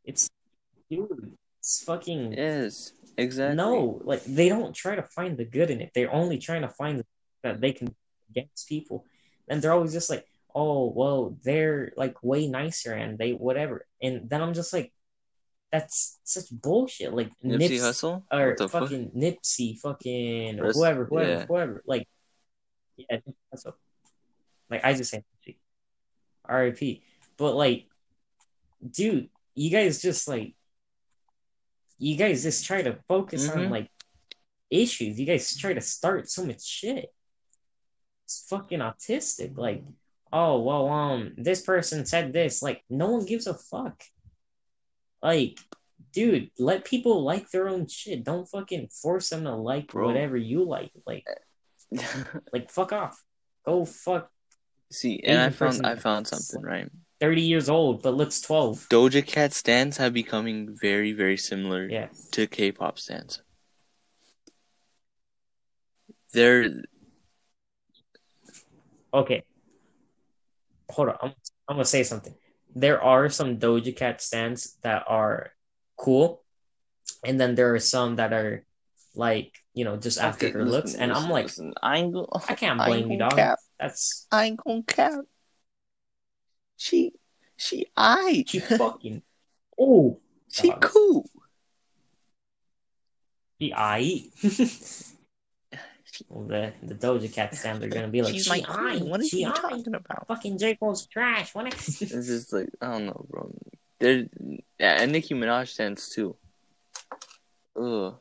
[0.04, 0.28] It's
[0.90, 3.56] dude, it's fucking Yes, exactly.
[3.56, 4.00] no.
[4.04, 5.90] Like they don't try to find the good in it.
[5.94, 7.02] They're only trying to find
[7.42, 7.94] that they can
[8.30, 9.04] against people,
[9.48, 10.24] and they're always just like,
[10.54, 13.86] oh well, they're like way nicer and they whatever.
[14.02, 14.92] And then I'm just like,
[15.70, 17.12] that's such bullshit.
[17.12, 18.24] Like Nipsey Nips Hustle.
[18.32, 18.82] or the fuck?
[18.84, 21.46] fucking Nipsey, fucking Russ- whoever, whoever, yeah.
[21.46, 21.82] whoever.
[21.86, 22.08] Like,
[22.96, 23.18] yeah,
[23.50, 23.66] that's.
[24.70, 25.56] Like I just say Nipsey,
[26.44, 27.02] R.I.P.
[27.36, 27.86] But like,
[28.90, 30.54] dude, you guys just like,
[31.98, 33.70] you guys just try to focus on Mhm.
[33.70, 33.90] like
[34.70, 35.18] issues.
[35.18, 37.12] You guys try to start so much shit.
[38.24, 39.56] It's fucking autistic.
[39.56, 39.84] Like,
[40.32, 42.62] oh well, um, this person said this.
[42.62, 44.02] Like, no one gives a fuck.
[45.22, 45.58] Like,
[46.12, 48.24] dude, let people like their own shit.
[48.24, 50.06] Don't fucking force them to like Bro.
[50.06, 50.92] whatever you like.
[51.06, 51.26] Like,
[52.52, 53.22] like fuck off.
[53.64, 54.30] Go fuck.
[54.90, 56.88] See, and I found I found something right.
[57.20, 58.86] Thirty years old, but looks twelve.
[58.88, 62.08] Doja Cat stands have becoming very, very similar Yeah.
[62.32, 63.42] to K-pop stands.
[66.32, 66.70] They're
[69.12, 69.42] okay.
[70.90, 71.16] Hold on.
[71.22, 71.32] I'm,
[71.68, 72.34] I'm gonna say something.
[72.74, 75.52] There are some Doja Cat stands that are
[75.96, 76.42] cool,
[77.24, 78.64] and then there are some that are
[79.14, 82.12] like you know just after Okay, her looks, and listen, I'm like, listen, I ain't
[82.12, 83.36] gonna, I can't I blame ain't you, dog.
[83.36, 83.58] cap.
[83.80, 85.24] That's I ain't gonna cap.
[86.76, 87.12] She,
[87.56, 89.22] she, I, she fucking.
[89.78, 90.82] Oh, she dog.
[90.82, 91.26] cool.
[93.60, 94.22] she I.
[96.30, 99.08] the the Doja Cat stands are gonna be like, She's she my I, queen.
[99.10, 100.26] What she you talking about?
[100.28, 101.54] Fucking J Cole's trash.
[101.54, 101.66] What?
[101.74, 103.52] It's just like I don't know, bro.
[104.00, 104.26] There,
[104.78, 106.36] yeah, and Nicki Minaj stands too.
[107.80, 108.16] Ugh.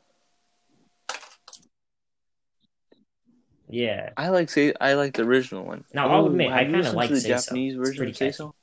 [3.68, 4.10] yeah.
[4.16, 5.84] I like say I like the original one.
[5.92, 7.42] Now, I'll Oh, admit, I kinda like the Say So.
[7.42, 8.36] Japanese It's version pretty of Say catchy.
[8.36, 8.54] So.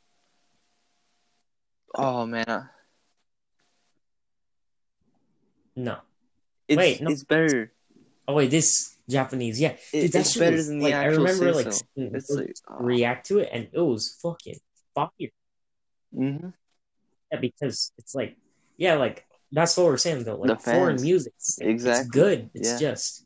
[1.98, 2.70] Oh man,
[5.78, 6.00] No.
[6.68, 7.10] it's Wait, no.
[7.12, 7.72] it's better.
[8.28, 9.76] Oh wait, this Japanese, yeah.
[9.94, 11.86] It- Dude, that it's better was, than the like, I remember like So.
[12.36, 12.78] Like oh.
[12.80, 14.60] react to it, and it was fucking
[14.94, 15.10] fire.
[16.14, 16.50] hmm
[17.32, 18.38] Yeah, because it's like,
[18.78, 20.38] yeah, like that's what we're saying though.
[20.38, 22.50] Like The foreign music, it's, it's good.
[22.54, 22.80] It's Yeah.
[22.80, 23.26] just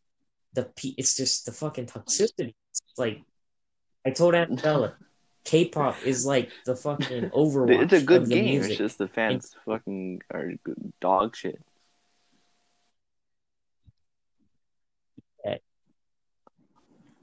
[0.53, 2.53] the It's just the fucking toxicity.
[2.71, 3.21] It's like
[4.05, 4.95] I told Annabella,
[5.45, 7.83] K-pop is like the fucking Overwatch.
[7.83, 8.45] It's a good game.
[8.45, 8.71] Music.
[8.71, 10.51] It's just the fans fucking are
[11.01, 11.61] dog shit.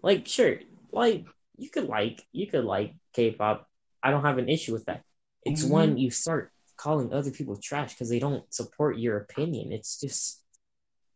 [0.02, 0.58] Like, sure,
[0.92, 1.26] like
[1.56, 3.68] you could like you could like K-pop.
[4.02, 5.02] I don't have an issue with that.
[5.44, 5.70] It's Mhm.
[5.70, 9.72] when you start calling other people trash because they don't support your opinion.
[9.72, 10.42] It's just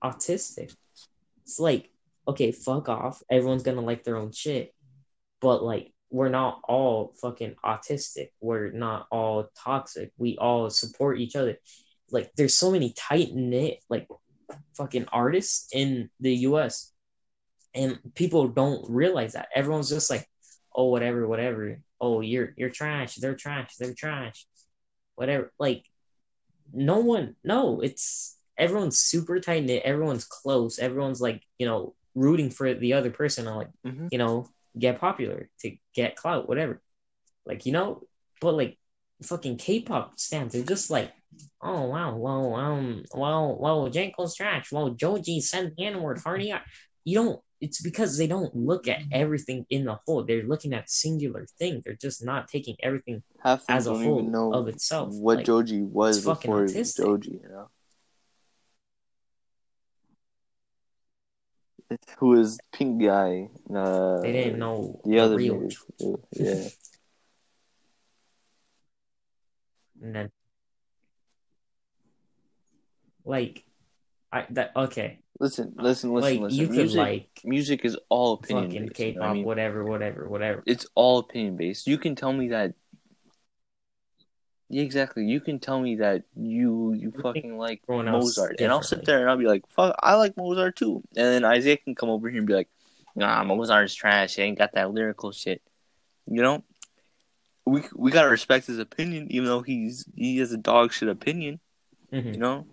[0.02, 0.74] autistic.
[1.42, 1.90] It's like,
[2.26, 3.22] okay, fuck off.
[3.30, 4.74] Everyone's gonna like their own shit,
[5.40, 8.30] but like we're not all fucking autistic.
[8.40, 10.12] We're not all toxic.
[10.16, 11.58] We all support each other.
[12.10, 14.08] Like, there's so many tight knit like
[14.74, 16.92] fucking artists in the U.S
[17.74, 19.48] and people don't realize that.
[19.54, 20.26] Everyone's just like
[20.74, 21.80] oh whatever whatever.
[22.00, 23.16] Oh you're you're trash.
[23.16, 23.76] They're trash.
[23.76, 24.46] They're trash.
[25.14, 25.52] Whatever.
[25.58, 25.84] Like
[26.72, 29.82] no one no it's everyone's super tight knit.
[29.84, 30.78] Everyone's close.
[30.78, 34.08] Everyone's like you know rooting for the other person and like Mhm.
[34.10, 34.48] you know
[34.78, 36.80] get popular to get clout whatever.
[37.46, 38.02] Like you know
[38.40, 38.78] but like
[39.22, 41.12] fucking k-pop stands they're just like
[41.60, 44.72] oh wow well um well well J Cole's trash.
[44.72, 46.54] Well joji sent the n-word hardy
[47.04, 50.88] you don't it's because they don't look at everything in the whole they're looking at
[50.90, 55.14] singular thing they're just not taking everything Half as a whole even know of itself.
[55.14, 56.96] what Like, Joji was before autistic.
[56.98, 57.40] Joji.
[57.42, 57.68] You know,
[62.18, 63.48] who was pink guy?
[63.74, 66.18] Uh, they didn't know the other real niggas.
[66.32, 66.68] Yeah,
[70.02, 70.30] and then
[73.24, 73.64] like
[74.30, 76.58] I that okay listen, listen, listen, like listen.
[76.60, 78.94] you could music, like music is all opinion fucking based.
[78.94, 81.88] K-pop know what I mean, whatever whatever whatever it's all opinion based.
[81.88, 82.74] You can tell me that.
[84.68, 85.24] Yeah, exactly.
[85.24, 89.28] You can tell me that you you fucking like Mozart, and I'll sit there and
[89.28, 92.38] I'll be like, "Fuck, I like Mozart too." And then Isaiah can come over here
[92.38, 92.68] and be like,
[93.16, 94.36] "Nah, Mozart's trash.
[94.36, 95.60] He ain't got that lyrical shit."
[96.26, 96.62] You know,
[97.66, 101.58] we we gotta respect his opinion, even though he's he has a dog shit opinion.
[102.12, 102.34] Mhm.
[102.34, 102.66] You know,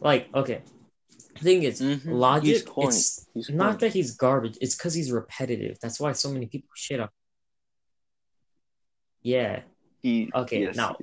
[0.00, 0.62] like okay
[1.34, 2.00] the thing is Mhm.
[2.00, 3.78] He's logic it's he's not corny.
[3.78, 7.08] that he's garbage it's because he's repetitive that's why so many people shit on
[9.22, 9.60] yeah
[10.02, 10.96] he okay, yes, now,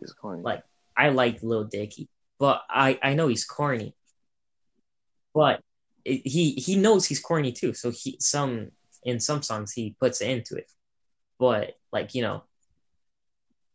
[0.43, 0.63] like
[0.95, 2.07] I like Lil Dicky,
[2.39, 3.95] but I I know he's corny.
[5.33, 5.59] But
[6.05, 8.69] it, he he knows he's corny too, so he some
[9.03, 10.71] in some songs he puts into it.
[11.37, 12.43] But like you know,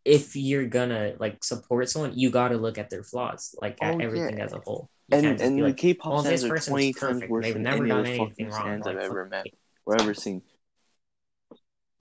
[0.05, 3.97] if you're gonna like support someone, you got to look at their flaws, like at
[3.97, 4.45] Oh, everything yeah.
[4.45, 4.89] as a whole.
[5.11, 7.67] And and be the like, K-pop "Oh, this stands are twenty times worse They've than
[7.67, 9.47] any done of the anything fucking wrong." stands I've ever met
[9.87, 10.43] or ever seen.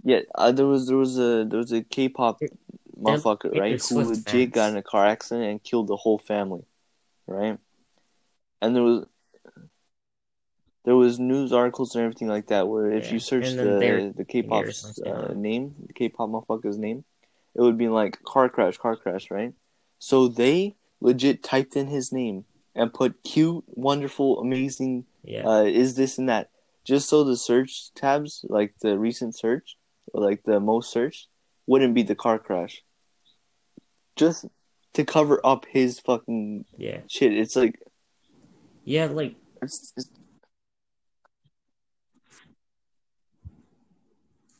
[0.03, 2.49] Yeah, uh, there was there was a there was a K-pop They're-
[2.99, 3.81] motherfucker, Taylor right?
[3.89, 4.51] Who legit fans.
[4.51, 6.65] got in a car accident and killed the whole family,
[7.27, 7.57] right?
[8.61, 9.05] And there was
[10.83, 13.79] there was news articles and everything like that where if Yeah, you search and then
[13.79, 14.65] there- the the K-pop
[15.05, 17.03] uh, name, the K-pop motherfucker's name,
[17.55, 19.53] it would be like car crash, car crash, right?
[19.99, 22.45] So they legit typed in his name
[22.77, 26.51] and put cute, wonderful, amazing, Yeah, uh, is this and that,
[26.85, 29.75] just so the search tabs, like the recent search
[30.13, 31.27] or like the most searched,
[31.65, 32.83] wouldn't be the car crash.
[34.15, 34.45] Just
[34.93, 37.33] to cover up his fucking yeah, shit.
[37.33, 37.79] It's like
[38.85, 39.05] yeah.
[39.05, 40.09] Like it's, it's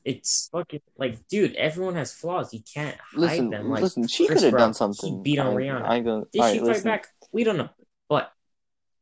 [0.03, 1.55] it's fucking like, dude.
[1.55, 2.53] Everyone has flaws.
[2.53, 3.70] You can't hide listen, them.
[3.70, 4.07] Like listen.
[4.07, 5.18] She could have done something.
[5.18, 5.86] He beat on I, Rihanna.
[5.86, 6.26] I gonna.
[6.32, 6.84] Did she right, fight listen.
[6.84, 7.07] back?
[7.32, 7.70] We don't know.
[8.10, 8.32] But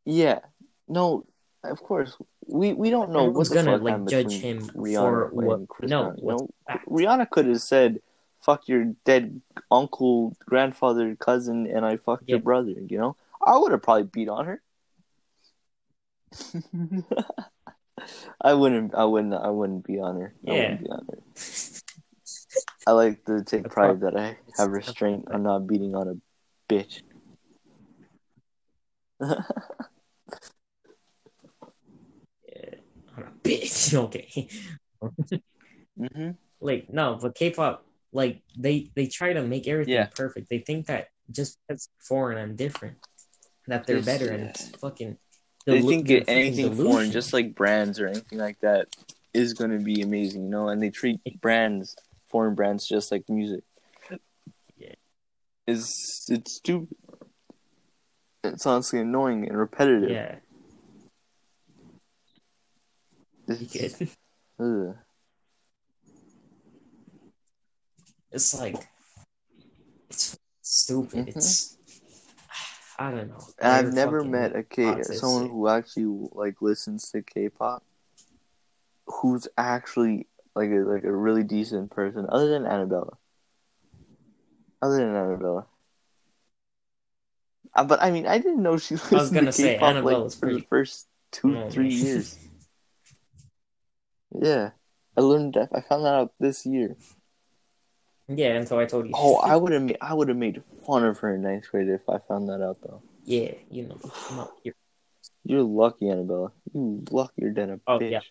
[0.05, 0.39] Yeah,
[0.87, 1.25] no.
[1.63, 2.15] of course,
[2.47, 5.89] we we don't know Everyone's what the gonna like judge him Rihanna for what Chris
[5.89, 6.87] no You what's know, fact.
[6.87, 8.01] Rihanna could have said,
[8.41, 9.41] "Fuck your dead
[9.71, 14.29] uncle, grandfather, cousin, and I fucked your brother." You know, I would have probably beat
[14.29, 14.61] on her.
[18.41, 18.93] I wouldn't.
[18.93, 19.33] I wouldn't.
[19.33, 20.33] I wouldn't be on her.
[20.47, 20.61] I Yeah.
[20.61, 21.17] wouldn't be on her.
[22.87, 26.15] I like to take pride that I have restraint on not beating on a
[26.71, 27.01] bitch.
[29.21, 29.35] Yeah,
[33.17, 33.93] I'm a bitch.
[34.05, 34.49] Okay.
[35.97, 40.07] hmm like no, but K-pop, like they they try to make everything Yeah.
[40.07, 40.49] perfect.
[40.49, 42.97] They think that just because foreign and different,
[43.67, 45.17] that they're It's- better, and it's fucking.
[45.65, 48.87] They delu- think they're it, anything foreign, just like brands or anything like that,
[49.33, 50.69] is going to be amazing, you know.
[50.69, 51.95] And they treat brands,
[52.29, 53.63] foreign brands, just like music.
[54.77, 54.93] Yeah.
[55.67, 56.95] Is it's stupid.
[58.53, 60.09] It's honestly annoying and repetitive.
[60.11, 60.35] yeah,
[63.47, 64.01] It's.
[68.31, 68.75] It's like
[70.09, 71.27] it's stupid.
[71.27, 71.35] Mhm.
[71.35, 71.77] It's
[72.97, 73.45] I don't know.
[73.61, 75.19] I've never met a K autistic.
[75.19, 77.83] someone who actually like listens to K-pop,
[79.07, 83.17] who's actually like a like a really decent person, other than Annabella.
[84.81, 85.67] Other than Annabella.
[87.75, 90.35] Uh, but I mean, I didn't know she listened gonna to say, K-pop like Annabella's
[90.35, 92.37] for the first two, three years.
[94.31, 94.71] Yeah,
[95.17, 95.69] I learned that.
[95.73, 96.95] I found that out this year.
[98.27, 99.11] Yeah, and so I told you.
[99.13, 101.89] Oh, I would have made I would have made fun of her in ninth grade
[101.89, 103.01] if I found that out though.
[103.23, 104.73] yeah, you know, here.
[105.43, 106.51] You're lucky, Annabella.
[106.73, 108.11] You luckier than a Oh, bitch.
[108.11, 108.21] yeah.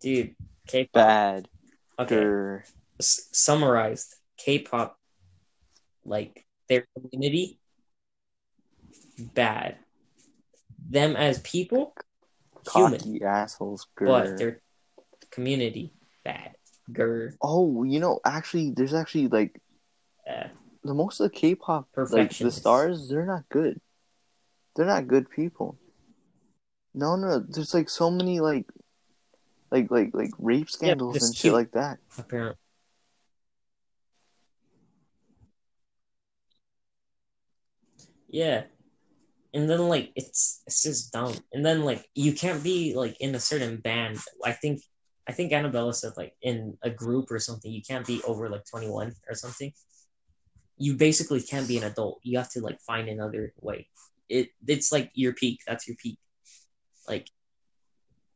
[0.00, 0.34] Dude.
[0.66, 0.92] K-pop.
[0.92, 1.48] Bad.
[1.98, 2.62] Okay,
[2.98, 4.14] s- summarized.
[4.38, 4.98] K-pop,
[6.04, 7.58] like their community,
[9.34, 9.76] bad.
[10.88, 11.94] Them as people,
[12.72, 13.86] human, Cocky assholes.
[13.98, 14.38] but Grr.
[14.38, 14.60] their
[15.30, 15.92] community,
[16.24, 16.54] bad.
[16.90, 17.34] Grr.
[17.42, 19.60] Oh, you know, actually, there's actually like
[20.82, 23.80] the most of the K-pop, like the stars, they're not good.
[24.74, 25.78] They're not good people.
[26.94, 28.66] No, no, there's like so many like,
[29.70, 31.98] like like like rape scandals just and shit like that.
[32.18, 32.56] apparently.
[38.28, 38.64] Yeah.
[39.52, 41.34] And then like it's it's just dumb.
[41.52, 44.18] And then like you can't be like in a certain band.
[44.44, 44.80] I think
[45.28, 48.64] I think Annabella said like in a group or something, you can't be over like
[48.70, 49.72] twenty one or something.
[50.78, 52.20] You basically can't be an adult.
[52.22, 53.88] You have to like find another way.
[54.28, 55.60] It it's like your peak.
[55.66, 56.18] That's your peak.
[57.08, 57.28] Like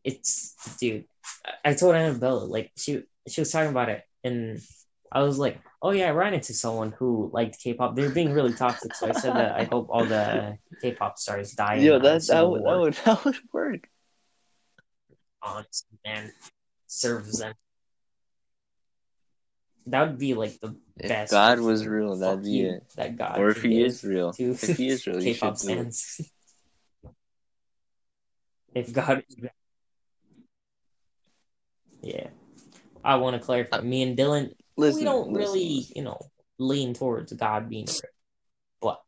[0.05, 1.05] it's dude.
[1.45, 4.61] I, I told Annabella like she she was talking about it and
[5.11, 7.95] I was like, oh yeah, I ran into someone who liked K-pop.
[7.95, 11.77] They're being really toxic, so I said that I hope all the K-pop stars die.
[11.77, 12.73] in, Yo, uh, that that would, War.
[12.75, 13.89] that would that would work.
[15.41, 16.33] honestly, man,
[16.87, 17.55] serves them.
[19.87, 21.31] That would be like the If best.
[21.31, 22.83] God was real, that'd be you it.
[22.97, 25.73] That God, Or if he is real, to if he is real, K-pop should do
[25.75, 25.95] it.
[25.95, 26.21] stands.
[28.75, 29.51] if God, is real.
[32.05, 32.29] Yeah,
[33.05, 33.81] I want to clarify.
[33.81, 35.93] Me and Dylan, Listen, we don't listen, really, listen.
[35.97, 36.19] you know,
[36.59, 38.01] lean towards God being real.
[38.81, 39.01] But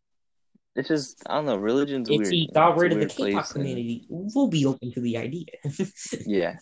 [0.75, 1.57] it's just I don't know.
[1.57, 2.33] Religion's if weird.
[2.33, 5.47] he got rid of the K-pop place, and- community, we'll be open to the idea.
[6.27, 6.57] Yeah,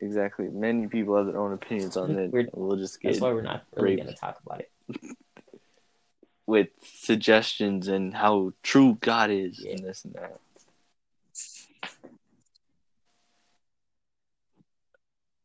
[0.00, 0.48] exactly.
[0.48, 2.32] Many people have their own opinions on it.
[2.32, 2.50] Weird.
[2.54, 4.70] We'll just That's why we're not really going to talk about it.
[6.46, 9.72] with suggestions and how true God is Yeah.
[9.72, 10.40] and this and that.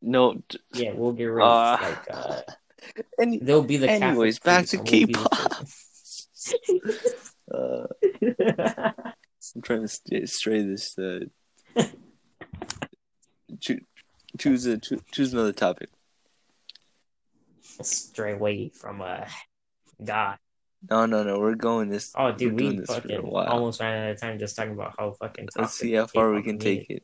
[0.06, 0.40] No,
[0.72, 2.40] Yeah, we'll get rid Uh, of like uh,
[3.20, 5.66] any, they'll be the anyways, back to priest and we'll K-pop.
[7.52, 9.02] uh.
[9.54, 10.96] I'm trying to st- stray this.
[10.96, 11.24] Uh,
[13.60, 13.80] choo-
[14.38, 15.88] choose a choo- choose another topic.
[17.82, 19.24] Stray away from uh
[20.02, 20.38] God.
[20.88, 21.40] No, no, no.
[21.40, 22.12] We're going this.
[22.16, 24.94] Oh, dude, we're doing for a fucking almost ran out of time just talking about
[24.96, 25.48] how fucking.
[25.56, 27.02] Let's see how far we can take it.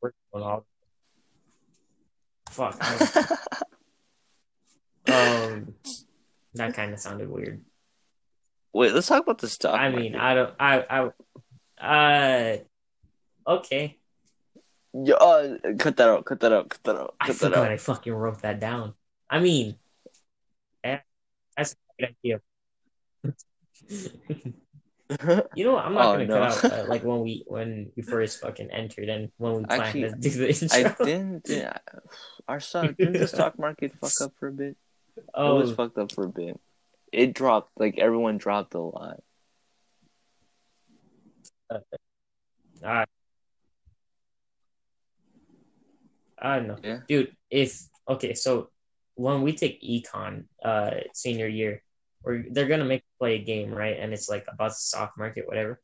[0.00, 0.66] We're all-
[2.52, 2.82] Fuck.
[5.08, 5.74] Um,
[6.54, 7.64] that kind of sounded weird.
[8.72, 9.78] Wait, let's talk about the stock.
[9.78, 10.14] I mean.
[10.14, 10.54] I don't.
[10.60, 11.10] I.
[11.80, 12.56] I.
[12.56, 12.58] Uh.
[13.46, 13.98] Okay.
[14.94, 16.24] Yo, uh, cut that out.
[16.24, 16.68] Cut that out.
[16.68, 17.14] Cut that out.
[17.20, 17.72] I Cut that forgot out.
[17.72, 18.94] I fucking wrote that down.
[19.28, 19.74] I mean,
[20.84, 20.98] eh,
[21.56, 22.40] that's a good idea.
[25.54, 25.84] You know, what?
[25.84, 26.34] I'm not Oh, gonna no.
[26.56, 29.82] cut out uh, like when we when we first fucking entered and when we planned
[29.82, 30.68] Actually, to do the intro.
[30.72, 31.44] I didn't.
[31.44, 31.68] did-
[32.48, 34.76] Our stock didn't the stock market fuck up for a bit?
[35.34, 36.58] Oh, it was fucked up for a bit.
[37.12, 39.20] It dropped like everyone dropped a lot.
[42.84, 43.04] I,
[46.38, 47.00] I don't know, Yeah.
[47.06, 47.36] dude.
[47.50, 48.70] If okay, so
[49.14, 51.82] when we take econ uh senior year,
[52.24, 53.96] or they're gonna make play a game, right?
[53.98, 55.80] And it's like about the stock market, whatever.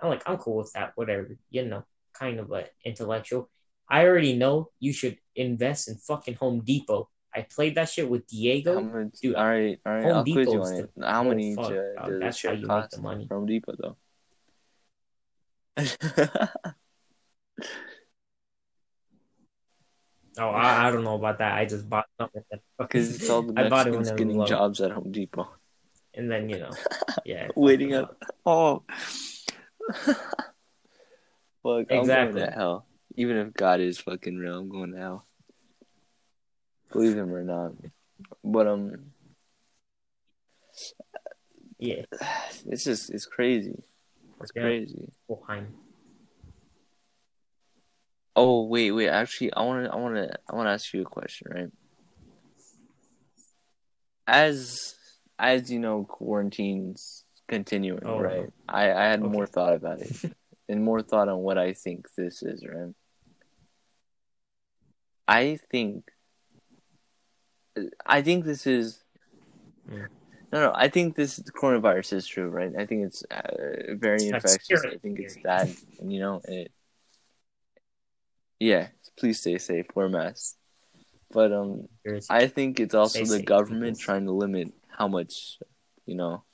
[0.00, 1.36] I'm like, I'm cool with that, whatever.
[1.50, 3.50] You know, kind of like intellectual.
[3.88, 7.08] I already know you should invest in fucking Home Depot.
[7.34, 8.80] I played that shit with Diego.
[8.80, 9.20] much?
[9.20, 10.02] dude, all right, all right.
[10.04, 10.90] Home I'll quiz you on the- it.
[11.02, 13.26] How many fuck, uh, does that's how shit you make the money.
[13.28, 13.96] from Depot though?
[20.38, 21.54] Oh, I, I don't know about that.
[21.54, 22.42] I just bought something.
[22.78, 24.46] Because it's all the I bought it when it was getting low.
[24.46, 25.48] jobs at Home Depot.
[26.14, 26.74] and then you know,
[27.24, 28.22] yeah, Waiting up.
[28.44, 28.82] Oh.
[31.62, 32.40] Fuck, I'm Exactly.
[32.40, 32.86] going to hell.
[33.16, 35.26] Even if God is fucking real, I'm going to hell.
[36.92, 37.72] Believe him or not.
[38.44, 39.12] But um
[41.78, 42.02] Yeah,
[42.66, 43.82] it's just it's crazy.
[44.40, 44.62] It's Yeah.
[44.62, 45.12] crazy.
[48.36, 51.68] Oh wait, wait, actually I wanna I wanna I wanna ask you a question, right?
[54.26, 54.94] As
[55.38, 58.50] as you know, quarantine's continuing, Oh, right?
[58.68, 59.32] I, I had Okay.
[59.32, 60.12] more thought about it.
[60.68, 62.94] and more thought on what I think this is, right?
[65.28, 66.10] I think
[68.06, 69.02] I think this is
[69.88, 70.08] Mm.
[70.52, 70.72] no, no.
[70.74, 72.72] I think this coronavirus is true, right?
[72.78, 74.84] I think it's uh, very It's infectious.
[74.84, 75.68] I think it's that,
[76.00, 76.72] and you know, it.
[78.58, 78.88] Yeah,
[79.18, 79.86] please stay safe.
[79.94, 80.56] Wear masks.
[81.30, 81.88] But um,
[82.30, 85.58] I think it's also Stay the safe, government trying to limit how much,
[86.06, 86.44] you know,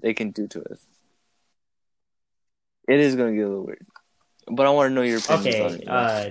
[0.00, 0.86] they can do to us.
[2.86, 3.86] It is going to get a little weird,
[4.46, 5.88] but I want to know your opinions on it.
[5.88, 6.30] uh,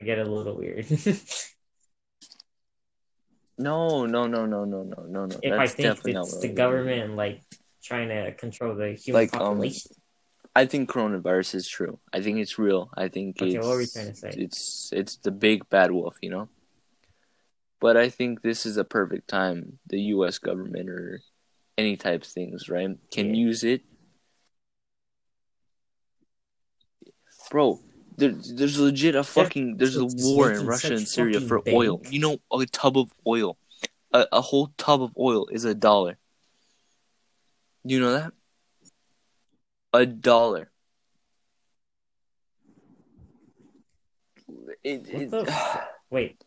[0.00, 0.86] I get a little weird.
[0.90, 1.54] if
[3.58, 5.40] no, no, no, no, no, no, no, no.
[5.44, 7.42] I That's think it's the government like
[7.82, 9.92] trying to control the human Like, um, population.
[10.54, 11.98] I think coronavirus is true.
[12.12, 12.90] I think it's real.
[12.94, 14.34] I think Okay, it's what were you trying to say?
[14.36, 16.48] it's it's the big bad wolf, you know.
[17.80, 20.38] But I think this is a perfect time the U.S.
[20.38, 21.20] government or
[21.78, 23.40] any types things, right, can Yeah.
[23.48, 23.82] use it.
[27.50, 27.80] Bro,
[28.16, 31.76] there, there's legit a fucking there's a war in Russia and Syria for bank.
[31.76, 32.00] oil.
[32.08, 33.56] You know, a tub of oil,
[34.12, 36.18] a, a whole tub of oil is a dollar.
[37.84, 38.32] You know that?
[39.92, 40.70] A dollar.
[44.84, 45.48] It, it,
[46.10, 46.42] Wait,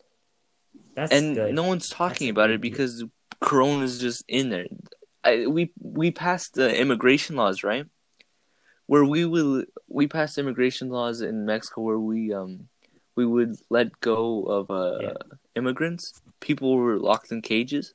[0.94, 1.54] that's and good.
[1.54, 3.04] no one's talking a about it because
[3.40, 4.66] Corona's just in there.
[5.24, 7.86] I, we we passed the immigration laws, right?
[8.86, 12.68] Where we will we passed immigration laws in Mexico where we um
[13.16, 15.12] we would let go of uh Yeah.
[15.54, 16.20] immigrants.
[16.40, 17.94] People were locked in cages.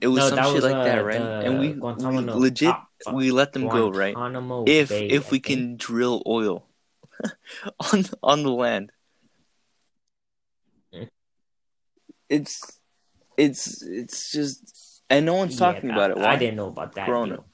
[0.00, 1.18] It was No, some that shit was, like that, uh, right?
[1.18, 2.74] the And we, we Guantanamo- legit
[3.04, 3.14] fuck.
[3.14, 4.14] we let them go, right?
[4.14, 5.44] Guantanamo if Bay, if I we think.
[5.44, 6.66] can drill oil
[7.92, 8.92] on on the land
[10.94, 11.08] Mm.
[12.28, 12.80] it's
[13.36, 16.68] it's it's just and no one's Yeah, talking that- about it why I didn't know
[16.68, 17.06] about that.
[17.06, 17.36] Corona.
[17.36, 17.44] deal.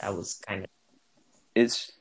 [0.00, 0.70] That was kind of
[1.54, 1.92] it's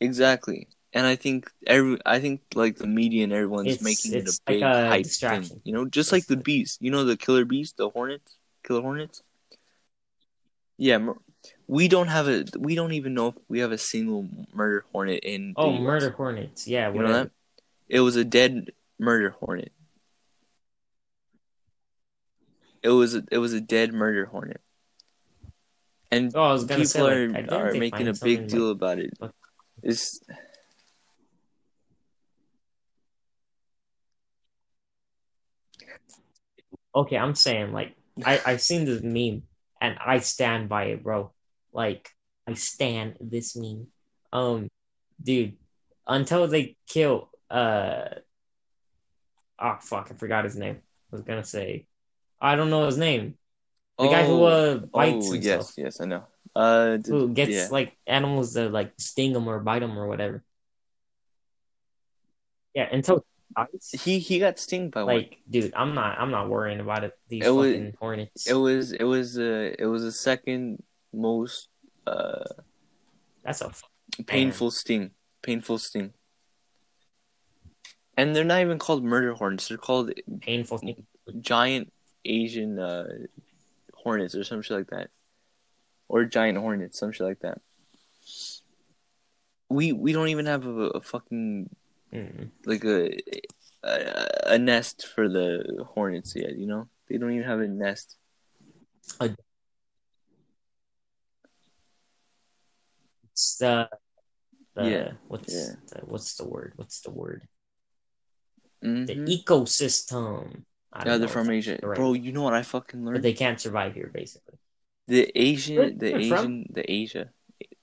[0.00, 4.24] exactly and i think every i think like the media and everyone's It's- making it
[4.24, 5.44] a it's like big a hype distraction.
[5.44, 8.82] thing you know just like the bees you know the killer bees the hornets killer
[8.82, 9.22] hornets
[10.78, 11.18] yeah mur-
[11.66, 15.20] we don't have a we don't even know if we have a single murder hornet
[15.22, 15.80] in the oh US.
[15.80, 16.66] murder hornets.
[16.66, 17.24] Yeah, You know whatever.
[17.24, 17.30] that?
[17.88, 19.72] It was a dead murder hornet.
[22.82, 24.60] It was a, it was a dead murder hornet.
[26.10, 28.48] And Oh, I was gonna people say, like, I are didn't are making a big
[28.48, 29.12] deal about it.
[29.82, 30.20] It's
[36.94, 39.42] Okay, I'm saying like I I've seen this meme
[39.80, 41.32] and I stand by it, bro.
[41.72, 42.10] Like
[42.46, 43.86] I stand this meme.
[44.32, 44.68] Um,
[45.22, 45.56] dude,
[46.06, 48.04] until they kill uh,
[49.60, 50.76] oh fuck, I forgot his name.
[51.12, 51.86] I was gonna say,
[52.40, 53.36] I don't know his name.
[53.98, 56.24] The guy who uh bites oh himself, yes, yes, I know.
[56.54, 57.68] Uh, d- who gets yeah.
[57.70, 60.42] like animals that like sting him or bite him or whatever.
[62.74, 63.24] Yeah, until
[63.92, 65.14] he he he got stung by one.
[65.16, 67.18] Like, dude, I'm not I'm not worrying about it.
[67.28, 68.46] These It was- fucking hornets.
[68.48, 70.82] It was it was uh it was the second
[71.12, 71.68] most
[72.06, 72.44] uh
[73.42, 73.82] That's a f-
[74.26, 75.10] painful sting,
[75.42, 76.12] painful sting.
[78.16, 79.68] And they're not even called murder hornets.
[79.68, 81.06] They're called painful thing.
[81.40, 81.92] giant
[82.24, 83.08] Asian uh,
[83.94, 85.08] hornets or some shit like that,
[86.08, 87.58] or giant hornets, some shit like that.
[89.70, 91.70] we we don't even have a, a fucking
[92.12, 92.50] Mm.
[92.66, 93.16] like a,
[93.84, 96.56] a a nest for the hornets yet.
[96.56, 98.16] You know, they don't even have a nest.
[103.32, 103.88] It's the,
[104.74, 105.74] the Yeah, what's yeah.
[105.88, 106.72] The, what's the word?
[106.76, 107.46] What's the word?
[108.84, 109.06] Mhm.
[109.06, 110.64] The ecosystem.
[111.04, 112.14] Yeah, they're from Asia, right bro.
[112.14, 113.16] You know what I fucking learned?
[113.16, 114.58] but they can't survive here, basically.
[115.06, 116.38] The Asian, the they're from?
[116.38, 117.30] Asian, the Asia,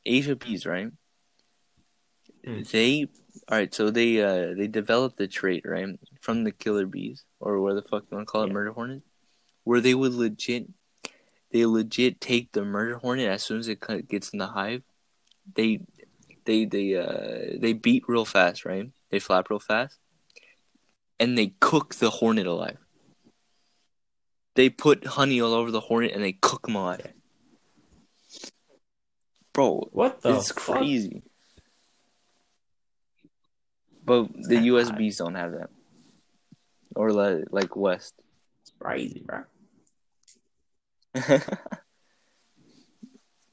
[0.05, 0.91] Asia bees, right?
[2.45, 2.61] Hmm.
[2.71, 3.07] They,
[3.49, 3.73] all right.
[3.73, 5.87] So they, uh, they developed the trait, right,
[6.21, 8.53] from the killer bees, or where the fuck you want to call it, Yeah.
[8.53, 9.01] murder hornet,
[9.63, 10.67] where they would legit,
[11.51, 14.83] they legit take the murder hornet as soon as it gets in the hive,
[15.55, 15.79] they,
[16.45, 18.91] they, they, uh, they beat real fast, right?
[19.09, 19.97] They flap real fast,
[21.19, 22.77] and they cook the hornet alive.
[24.55, 27.13] They put honey all over the hornet and they cook them alive.
[29.53, 30.35] Bro, What the?
[30.35, 30.77] it's fuck?
[30.77, 31.21] crazy.
[34.07, 35.69] But the USBs don't have that.
[36.95, 38.13] Or like, like West.
[38.61, 39.43] It's crazy, bro.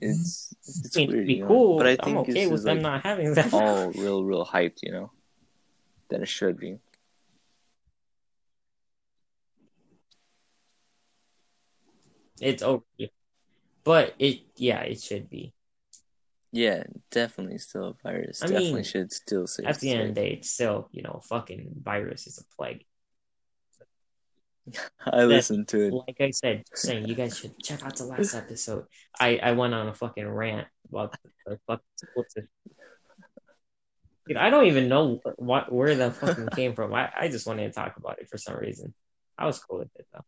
[0.01, 1.49] it's it's weird, be you know?
[1.49, 1.79] cool.
[1.79, 3.53] But I I'm think okay this with them like not having that.
[3.53, 5.11] all real, real hyped, you know?
[6.09, 6.79] Than it should be.
[12.41, 12.85] It's over.
[13.83, 15.53] But it, yeah, it should be.
[16.55, 18.41] Yeah, definitely still a virus.
[18.41, 21.03] I definitely mean, should still say At the end of the day, it's still, you
[21.03, 22.85] know, fucking virus is a plague.
[25.05, 25.93] I listened to it.
[25.93, 28.85] Like I said, saying you guys should check out the last episode.
[29.19, 32.49] I I went on a fucking rant about the fucking school system.
[34.29, 36.95] Dude, I don't even know what where that fucking came from.
[36.95, 38.95] I, I just wanted to talk about it for some reason.
[39.37, 40.25] I was cool with it though.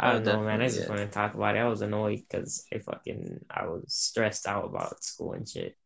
[0.00, 0.60] I Oh, don't know, man.
[0.62, 0.88] I just yeah.
[0.88, 1.60] wanted to talk about it.
[1.60, 5.76] I was annoyed because I fucking I was stressed out about school and shit.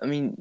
[0.00, 0.36] I mean,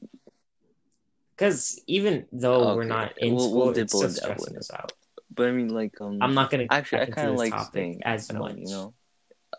[1.36, 4.58] Because even though we're not in we'll- school, we'll it's still and dabble in stressing
[4.58, 4.94] us out.
[5.34, 8.32] but I mean, like, um, I'm not gonna actually, I kind of like staying as
[8.34, 8.56] much.
[8.58, 8.94] you know.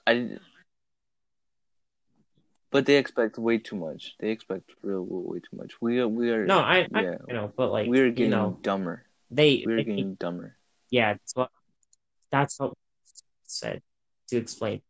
[0.07, 0.39] I,
[2.71, 4.15] but they expect way too much.
[4.21, 5.81] They expect real, way too much.
[5.81, 6.45] We are, we are.
[6.47, 9.05] No, I, I yeah, you know, but like we are you getting know, dumber.
[9.31, 10.57] they, We are they getting dumber.
[10.91, 11.51] yeah, that's what
[12.31, 12.75] that's what
[13.47, 13.83] said
[14.29, 14.83] to explain.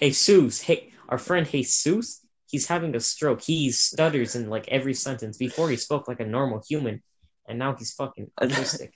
[0.00, 3.40] Jesus, hey, our friend Jesus, he's having a stroke.
[3.42, 5.36] He stutters in like every sentence.
[5.36, 7.02] Before he spoke like a normal human,
[7.46, 8.90] and now he's fucking autistic.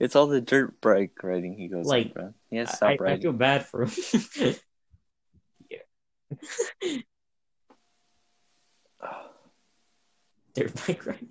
[0.00, 2.34] It's all the dirt bike riding he goes Like, on, bro.
[2.50, 3.20] He has to I, stop I riding.
[3.22, 3.92] feel bad for him.
[5.70, 5.78] yeah,
[10.54, 11.26] dirt bike ride.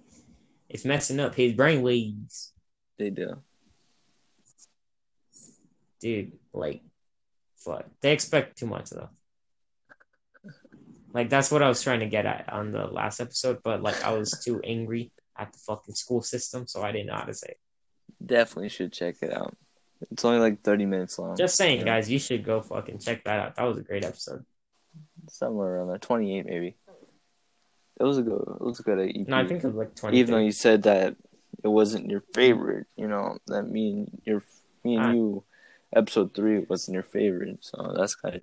[0.69, 2.53] It's messing up his brain waves.
[2.97, 3.41] They do.
[5.99, 6.81] Dude, like,
[7.57, 7.85] fuck.
[8.01, 9.09] They expect too much though.
[11.13, 14.03] Like that's what I was trying to get at on the last episode, but like
[14.03, 17.33] I was too angry at the fucking school system, so I didn't know how to
[17.33, 17.49] say.
[17.49, 18.27] It.
[18.27, 19.55] Definitely should check it out.
[20.11, 21.35] It's only like thirty minutes long.
[21.35, 21.85] Just saying, Yeah.
[21.85, 23.55] guys, you should go fucking check that out.
[23.55, 24.45] That was a great episode.
[25.29, 26.75] somewhere around there, twenty-eight maybe.
[27.99, 28.41] It was a good.
[28.41, 29.27] It was a good EP.
[29.27, 30.19] No, I think it was like twenty.
[30.19, 31.15] even though you said that
[31.63, 34.43] it wasn't your favorite, you know, that me and your
[34.83, 35.11] me and Ah.
[35.11, 35.43] you
[35.95, 38.41] episode three wasn't your favorite, so that's kind of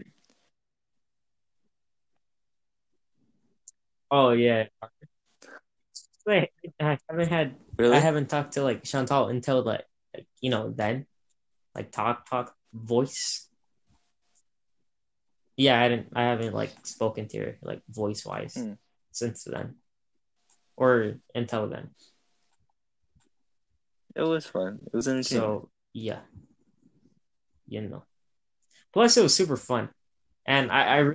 [4.10, 4.66] Oh yeah.
[6.26, 7.56] Wait, I haven't had.
[7.76, 7.96] really.
[7.96, 9.84] I haven't talked to like Chantal until like,
[10.14, 11.06] like you know then,
[11.74, 13.48] like talk talk voice.
[15.56, 16.12] Yeah, I didn't.
[16.14, 18.72] I haven't like spoken to her like voice wise Hmm.
[19.12, 19.76] since then,
[20.76, 21.90] or until then.
[24.14, 24.80] It was fun.
[24.86, 25.42] It was entertaining.
[25.42, 26.20] So yeah,
[27.68, 28.04] you know.
[28.92, 29.90] Plus, it was super fun,
[30.46, 31.14] and I I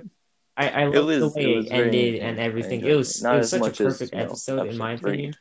[0.56, 2.80] I, I loved was- the way was it ended and everything.
[2.80, 2.96] It it.
[2.96, 5.10] was Not it was such a as, perfect you know, episode in my three.
[5.12, 5.34] opinion.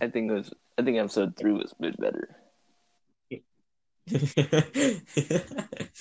[0.00, 0.52] I think it was.
[0.78, 2.36] I think episode three was a bit better.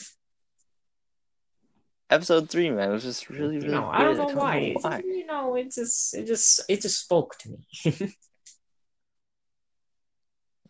[2.09, 3.95] Episode three, man, was just really, really know, good.
[3.95, 4.59] I don't know why.
[4.59, 4.99] know It- why.
[5.05, 7.67] You know, it just it just it just spoke to me.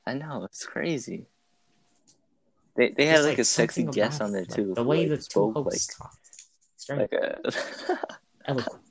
[0.07, 1.27] I know it's crazy.
[2.77, 4.73] They they had Just, like, a sexy guest on there like, too.
[4.75, 6.13] the way like, the two spoke hosts talk.
[6.77, 7.55] Strange, like like
[7.89, 7.99] a
[8.45, 8.83] eloquent.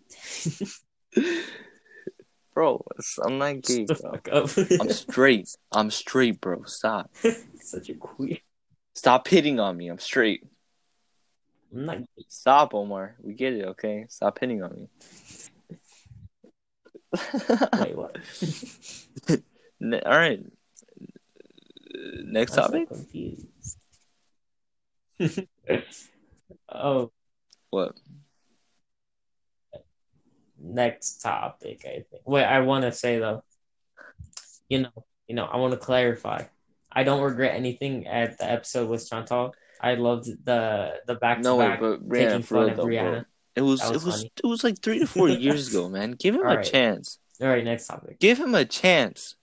[2.55, 2.84] bro.
[3.22, 4.47] I'm not gay, bro.
[4.80, 5.55] I'm straight.
[5.70, 6.64] I'm straight, bro.
[6.64, 7.11] Stop.
[7.61, 8.39] Such a queer.
[8.95, 9.89] Stop hitting on me.
[9.89, 10.43] I'm straight.
[11.72, 11.99] I'm not.
[12.28, 13.14] Stop, Omar.
[13.22, 14.07] We get it, okay?
[14.09, 14.89] Stop hitting on me.
[17.78, 18.16] Wait, what?
[20.05, 20.41] All right.
[22.25, 22.89] Next I'm so topic.
[22.89, 23.79] confused.
[26.73, 27.11] oh,
[27.71, 27.93] What?
[30.59, 31.81] next topic.
[31.85, 32.23] I think.
[32.27, 33.43] Wait, I want to say though.
[34.69, 36.45] You know, you know, I want to clarify.
[36.91, 39.55] I don't regret anything at the episode with Chantal.
[39.81, 43.23] I loved the the back to back but taking Brianna, fun of though, bro.
[43.55, 44.33] It was, That it was was funny.
[44.45, 46.13] it was like three to four years ago, man.
[46.13, 46.67] Give him a Alright.
[46.67, 47.19] chance.
[47.41, 48.19] All right, next topic.
[48.19, 49.37] Give him a chance.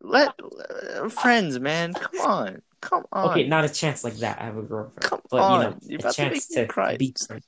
[0.00, 1.94] Let uh, friends, man.
[1.94, 3.30] Come on, come on.
[3.30, 4.40] Okay, not a chance like that.
[4.40, 5.52] I have a girlfriend, Come but on.
[5.52, 6.96] you know, You're a about to chance make me to cry.
[6.96, 7.46] be friends.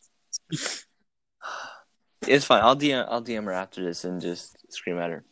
[2.26, 2.62] It's fine.
[2.62, 5.24] I'll DM I'll DM her after this and just scream at her.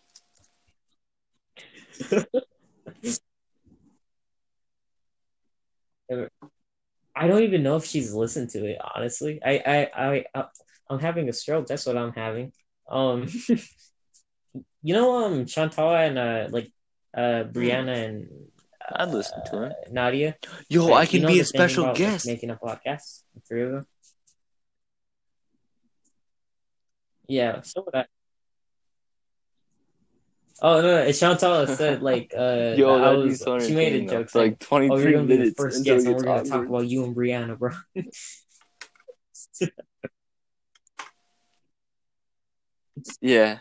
[7.14, 8.78] I don't even know if she's listened to it.
[8.94, 10.44] Honestly, I, I, I, I
[10.88, 11.66] I'm having a stroke.
[11.66, 12.52] That's what I'm having.
[12.88, 13.26] Um,
[14.83, 16.72] you know, um, Chantal and uh, like,
[17.14, 18.28] uh, Brianna and
[18.93, 19.66] I'd listen to her.
[19.66, 20.37] uh, Nadia.
[20.68, 22.26] Yo, Like, I you can know be a special about, like, guest.
[22.26, 23.22] making a podcast.
[23.35, 23.87] The three of them.
[27.28, 27.61] Yeah.
[27.62, 28.07] So would I.
[30.62, 31.05] Oh no!
[31.05, 34.11] no, Chantal said like uh Yo, that I was, so she made a though.
[34.18, 36.66] joke For like 23 "Oh, you're gonna be the first guest, and we're gonna talk
[36.66, 37.70] about you and Brianna, bro."
[43.20, 43.59] Yeah.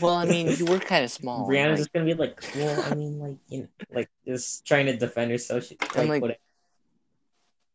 [0.00, 1.48] Well, I mean, you were kind of small.
[1.48, 4.86] Brianna's like- just gonna be like, "Well, I mean, like, you know, like just trying
[4.86, 6.38] to defend herself." She, like, like- what,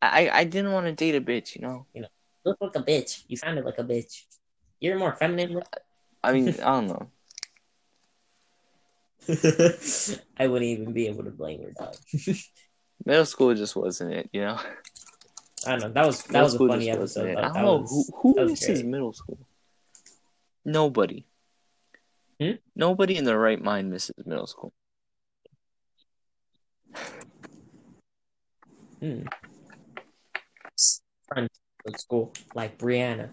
[0.02, 1.86] I I didn't want to date a bitch, you know.
[1.94, 2.08] You know,
[2.46, 3.24] look like a bitch.
[3.28, 4.24] You sounded like a bitch.
[4.80, 5.62] You're more feminine.
[6.24, 7.10] I mean, I don't know.
[10.38, 11.96] I wouldn't even be able to blame her, dog.
[13.06, 14.60] Middle school just wasn't it, you know.
[15.66, 15.90] I don't know.
[15.90, 17.38] That was that Middle was a funny episode.
[17.38, 18.86] I don't know who who misses great.
[18.86, 19.38] middle school.
[20.66, 21.26] Nobody.
[22.40, 22.52] Hmm?
[22.76, 24.72] Nobody in their right mind misses middle school.
[29.00, 29.24] Hmm.
[31.28, 31.50] Friends
[31.88, 33.30] at school like Brianna,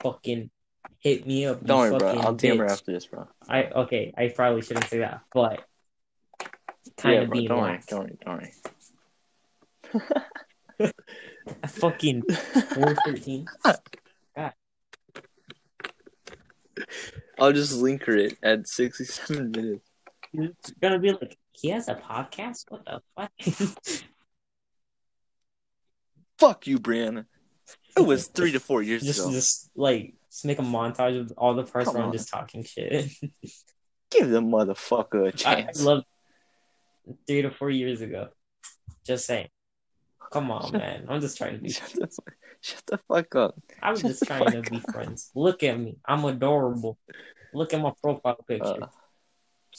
[0.00, 0.50] fucking
[0.98, 1.64] hit me up.
[1.64, 2.08] Don't worry, bro.
[2.20, 3.26] I'll DM her after this, bro.
[3.48, 4.12] I okay.
[4.16, 5.64] I probably shouldn't say that, but
[6.96, 7.36] kind yeah, of bro.
[7.36, 7.80] being Don't worry.
[7.88, 8.18] Don't worry.
[8.24, 8.42] Don't
[10.78, 10.84] worry.
[11.68, 12.22] Fucking
[12.74, 13.46] four thirteen.
[17.42, 19.90] I'll just link her it at sixty-seven minutes.
[20.32, 22.66] It's gonna be like he has a podcast.
[22.68, 23.32] What the fuck?
[26.38, 27.26] Fuck you, Brianna.
[27.96, 29.32] It was three to four years just ago.
[29.32, 32.16] just like just make a montage of all the parts Come where I'm on.
[32.16, 33.10] just talking shit.
[34.10, 35.80] Give the motherfucker a chance.
[35.80, 36.04] I love
[37.26, 38.28] three to four years ago.
[39.04, 39.48] Just saying.
[40.32, 41.06] Come on, man.
[41.08, 41.68] I'm just trying to be.
[41.70, 43.60] Shut the, fuck, shut the fuck up.
[43.82, 44.90] I'm Shut just trying to be up.
[44.90, 45.30] friends.
[45.34, 45.98] Look at me.
[46.06, 46.98] I'm adorable.
[47.52, 48.84] Look at my profile picture.
[48.84, 48.86] Uh,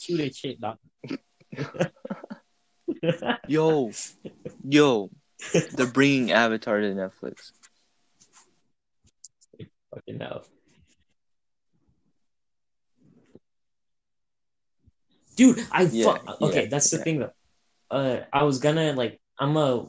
[0.00, 0.78] Cute as shit, dog.
[3.48, 3.90] yo,
[4.64, 5.10] yo,
[5.72, 7.52] they're bringing Avatar to Netflix.
[9.92, 10.44] Fucking hell.
[15.36, 16.40] Dude, I Yeah, fuck.
[16.40, 17.02] Okay, yeah, that's the yeah.
[17.04, 17.32] thing though.
[17.90, 19.20] Uh, I was gonna like.
[19.38, 19.86] I'm a.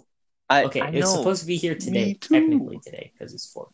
[0.49, 1.15] I, Okay, I it's know.
[1.17, 2.13] supposed to be here today.
[2.13, 3.69] Technically today, because it's four.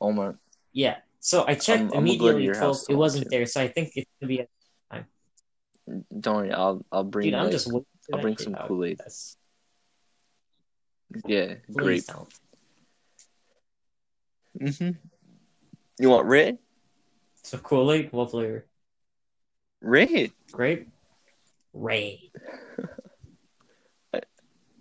[0.00, 0.38] Omar,
[0.72, 0.96] Yeah.
[1.20, 2.44] So I checked I'm gonna immediately.
[2.44, 3.30] your 12, house it wasn't too.
[3.30, 4.46] there, so I think it's gonna be.
[6.20, 6.52] don't worry.
[6.52, 7.70] I'll I'll bring Dude, I'm just.
[8.12, 8.54] I'll bring some.
[8.54, 9.00] Kool-Aid.
[11.26, 12.04] Yeah, Please grape.
[14.60, 14.96] Mhm.
[15.98, 16.58] You want red?
[17.42, 18.66] So Kool Aid, what flavor?
[19.80, 20.32] Red.
[20.52, 20.88] Grape.
[21.72, 22.30] Ray.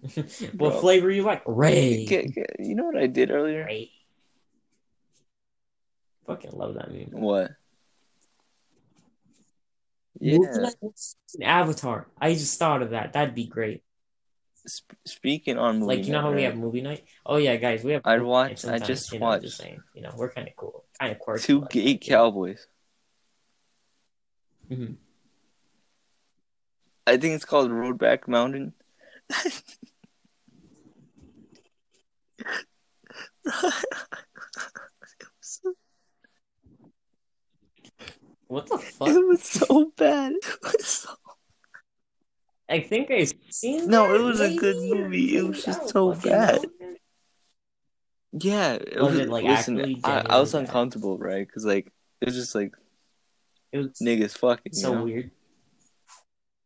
[0.16, 0.80] what Bro.
[0.82, 1.44] flavor you like?
[1.46, 2.06] Ray.
[2.60, 3.66] You know what I did earlier?
[3.66, 3.92] Ray.
[6.28, 7.10] Fucking love that meme.
[7.12, 7.52] What?
[10.20, 10.38] Yeah.
[10.82, 12.08] an Avatar.
[12.20, 13.14] I just thought of that.
[13.14, 13.84] That'd be great.
[14.64, 17.04] Sp- speaking on movie Like you know night, how we have movie night.
[17.26, 18.02] Oh yeah, guys, we have.
[18.06, 20.86] I'd watch- I just you know, watched Just saying, you know, we're kind of cool,
[21.00, 21.44] kind of quirky.
[21.44, 22.00] two like gay that, you know?
[22.18, 22.68] cowboys.
[24.72, 24.96] Mhm.
[27.06, 28.74] I think it's called Brokeback Mountain.
[38.48, 39.08] What the fuck?
[39.08, 40.34] It was so bad.
[40.34, 41.10] It was so...
[42.70, 43.88] I think I seen.
[43.88, 45.38] No, that, it was a good movie.
[45.38, 46.62] It was just so bad.
[46.80, 46.96] know.
[48.34, 49.20] Yeah, it Was was.
[49.22, 50.54] it, like, listen, I, I was genuinely bad?
[50.60, 51.46] uncomfortable, right?
[51.46, 51.92] Because like
[52.22, 52.74] it was just like
[53.72, 54.74] It was niggas fucking.
[54.74, 55.04] so you know?
[55.04, 55.32] weird.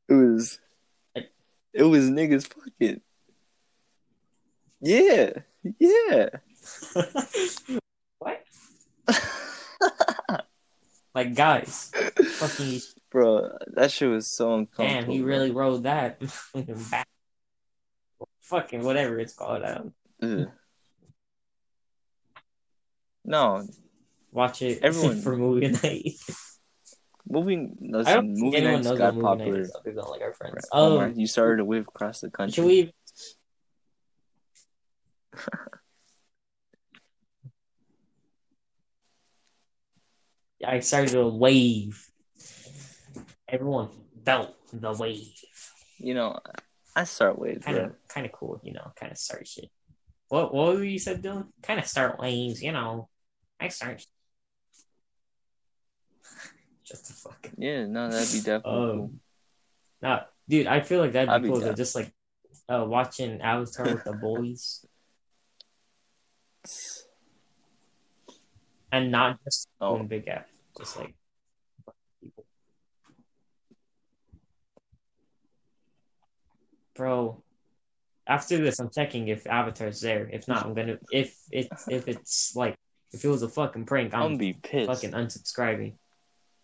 [0.09, 0.59] It was.
[1.15, 1.27] I-
[1.73, 3.01] It was niggas fucking.
[4.81, 5.31] Yeah,
[5.79, 6.29] yeah.
[8.19, 8.43] what?
[11.15, 11.91] Like guys,
[12.37, 15.01] fucking Bro, that shit was so uncomfortable.
[15.01, 15.27] damn, he bro.
[15.27, 16.21] really rode that.
[18.41, 19.63] Fucking whatever it's called.
[19.63, 20.47] Um, Ugh.
[23.25, 23.65] No,
[24.31, 26.11] watch it Everyone- for movie night.
[27.27, 27.77] moving.
[27.93, 29.61] I Listen, movie nights knows got movie night popular.
[29.61, 30.67] is other than like our friends.
[30.71, 32.53] Omar, Um, you started a wave across the country.
[32.53, 32.93] should we?
[40.65, 42.03] I started a wave.
[43.47, 43.89] Everyone
[44.25, 45.33] felt the wave.
[45.97, 46.39] You know,
[46.95, 48.91] I start waves, Kind of, kind of cool, you know.
[48.95, 49.69] Kind of start shit.
[50.29, 50.53] What?
[50.53, 51.47] What were you said, Dylan?
[51.61, 53.09] Kind of start waves, you know.
[53.59, 54.05] I start.
[56.83, 57.49] Just a fuck.
[57.57, 59.03] Yeah, no, that'd be definitely cool.
[59.03, 59.19] Um,
[60.01, 61.61] nah, dude, I feel like that'd I'd be be cool.
[61.61, 62.11] though, just like
[62.69, 64.85] uh, watching Avatar with the boys,
[68.91, 69.95] and not just Oh.
[69.95, 70.45] doing Big F,
[70.77, 71.13] just like
[72.21, 72.45] people.
[76.95, 77.43] Bro,
[78.25, 80.27] after this, I'm checking if Avatar's there.
[80.31, 80.97] If not, I'm gonna.
[81.11, 82.75] If it's if it's like
[83.13, 84.87] if it was a fucking prank, I'm I'm gonna be pissed.
[84.87, 85.93] fucking unsubscribing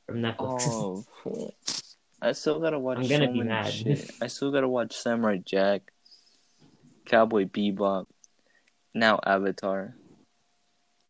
[0.07, 0.61] from Netflix.
[0.65, 1.51] Oh.
[2.21, 2.97] I still gotta watch.
[2.99, 3.71] I'm gonna so be mad.
[3.71, 4.09] Shit.
[4.21, 5.91] I still gotta watch Samurai Jack,
[7.05, 8.07] Cowboy Bebop,
[8.93, 9.95] now Avatar,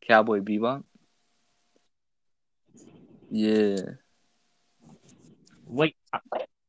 [0.07, 0.84] Cowboy Bebop.
[3.35, 3.77] Yeah,
[5.65, 6.19] Wait, uh,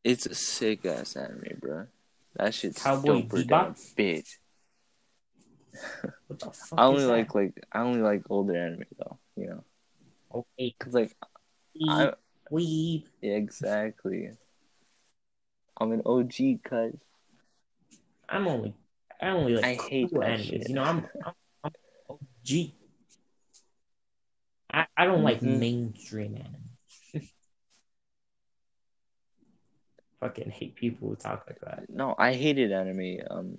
[0.02, 1.86] it's a sick ass anime, bro.
[2.36, 3.78] That shit's Cowboy a Bebop?
[3.98, 4.38] bitch.
[6.26, 7.10] what the fuck I only that?
[7.10, 9.18] like like I only like older anime though.
[9.36, 9.64] You know,
[10.34, 11.14] Okay, cause like
[11.86, 12.12] I
[12.50, 13.04] weeb.
[13.20, 14.30] yeah, exactly.
[15.78, 16.94] I'm an OG, cuz.
[18.26, 18.72] I'm only,
[19.20, 20.46] I only like I hate cool animes.
[20.46, 20.68] shit.
[20.70, 21.32] You know, I'm, I'm,
[21.62, 21.72] I'm
[22.08, 22.70] OG.
[24.74, 25.60] I, I don't like Mhm.
[25.60, 26.70] mainstream anime.
[30.20, 31.88] Fucking hate people who talk like that.
[31.88, 33.56] No, I hated anime um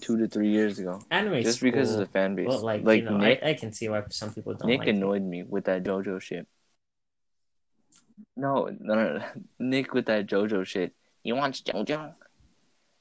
[0.00, 1.00] two to three years ago.
[1.10, 2.46] Anime just because of the fan base.
[2.46, 4.80] but like, like you know, Nick, I, I can see why some people don't Nick
[4.80, 4.94] like it.
[4.96, 6.46] annoyed me with that JoJo shit.
[8.36, 9.24] No, no, no,
[9.58, 10.92] Nick with that JoJo shit.
[11.22, 12.14] You watch JoJo?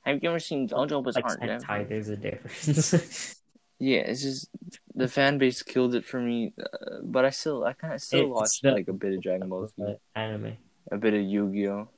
[0.02, 1.38] Have you ever seen JoJo Like Bizarre?
[1.38, 3.34] Hentai, there's a difference.
[3.80, 4.50] Yeah, it's just
[4.98, 6.54] the fan base killed it for me.
[6.60, 9.22] Uh, but I still, I kind of still It's watch the- like a bit of
[9.22, 10.58] Dragon Ball Z, anime.
[10.92, 11.90] a bit of Yu Gi Oh.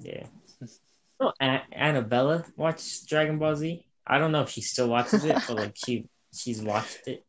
[0.00, 0.26] Yeah.
[1.20, 3.86] Oh, A- Annabella watched Dragon Ball Z.
[4.06, 7.24] I don't know if she still watches it, but like she she's watched it.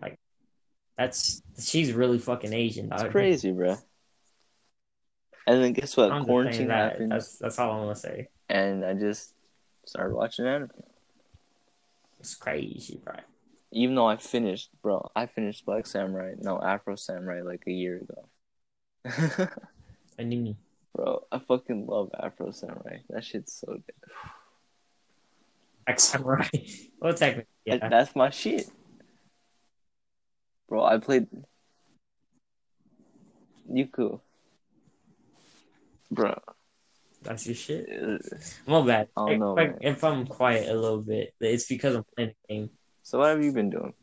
[0.00, 0.18] Like
[0.98, 2.90] that's she's really fucking Asian.
[2.92, 3.12] It's Dog.
[3.12, 3.76] crazy, bro.
[5.46, 6.12] And then guess what?
[6.12, 6.92] I'm Quarantine that.
[6.92, 8.28] happened, That's that's all I'm gonna say.
[8.48, 9.34] and I just
[9.86, 10.70] started watching anime.
[12.20, 13.14] It's crazy, bro.
[13.72, 18.02] Even though I finished, bro, I finished Black Samurai, no Afro Samurai, like a year
[18.02, 19.48] ago.
[20.18, 20.56] Anime.
[20.94, 22.98] bro, I fucking love Afro Samurai.
[23.08, 24.12] That shit's so good.
[25.86, 26.48] Black samurai.
[27.00, 27.88] well, technically, yeah.
[27.88, 28.70] That's my shit.
[30.68, 31.26] Bro, I played
[33.72, 34.20] Yuku.
[36.10, 36.38] Bro,
[37.22, 37.86] That's your shit.
[38.66, 39.08] My bad.
[39.16, 42.32] I don't know, if, I, if I'm quiet a little bit, it's because I'm playing
[42.48, 42.70] the game.
[43.02, 43.94] so what have you been doing?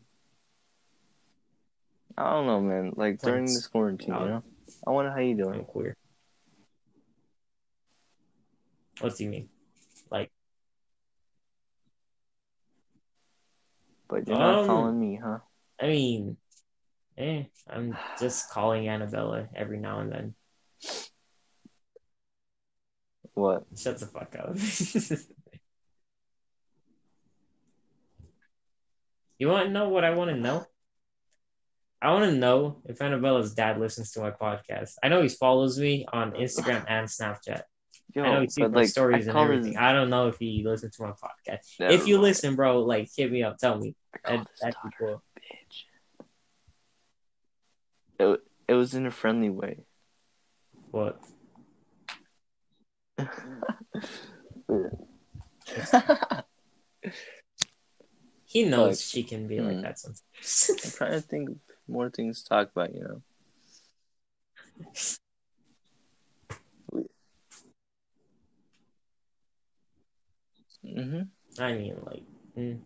[2.17, 2.93] I don't know, man.
[2.95, 4.43] Like during this quarantine, you know.
[4.87, 5.65] I wonder how you I'm doing.
[5.65, 5.95] queer.
[8.99, 9.49] What do you mean?
[10.09, 10.31] Like,
[14.07, 15.39] But you're not Um, calling me, huh?
[15.79, 16.37] I mean,
[17.17, 20.35] eh, I'm just calling Annabella every now and then.
[23.37, 23.65] What?
[23.77, 24.55] Shut the fuck up.
[29.37, 30.65] you want to know what I want to know?
[32.01, 34.93] I want to know if Annabella's dad listens to my podcast.
[35.03, 37.61] I know he follows me on Instagram and Snapchat.
[38.15, 39.73] Yo, I know he sees my like, stories and everything.
[39.73, 41.59] His, I don't know if he listens to my podcast.
[41.79, 42.23] Never if you mind.
[42.23, 43.95] listen, bro, like hit me up, tell me.
[44.25, 45.21] That, that'd be cool.
[45.39, 45.83] bitch.
[48.19, 49.85] It, it was in a friendly way.
[50.89, 51.21] What?
[58.47, 59.67] He knows Like, she can be hmm.
[59.67, 60.85] like that sometimes.
[60.85, 61.49] I'm trying to think
[61.87, 63.21] more things to talk about, you know.
[70.85, 71.61] Mm-hmm.
[71.61, 72.23] I mean, like,
[72.57, 72.79] mm.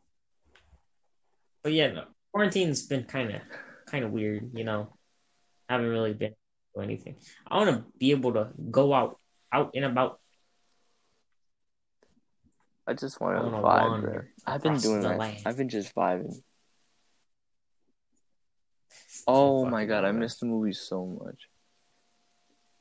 [1.61, 3.41] but yeah, no, quarantine's been kind of,
[3.85, 4.49] kind of weird.
[4.55, 4.93] You know,
[5.69, 6.33] haven't really been
[6.73, 7.17] to anything.
[7.45, 9.19] I want to be able to go out,
[9.53, 10.20] out and about.
[12.91, 14.21] I just want to vibe, bro.
[14.45, 15.17] I've been doing that.
[15.17, 15.37] land.
[15.45, 16.35] I've been just vibing.
[19.25, 21.47] Oh my god, I hell, miss the movie so much.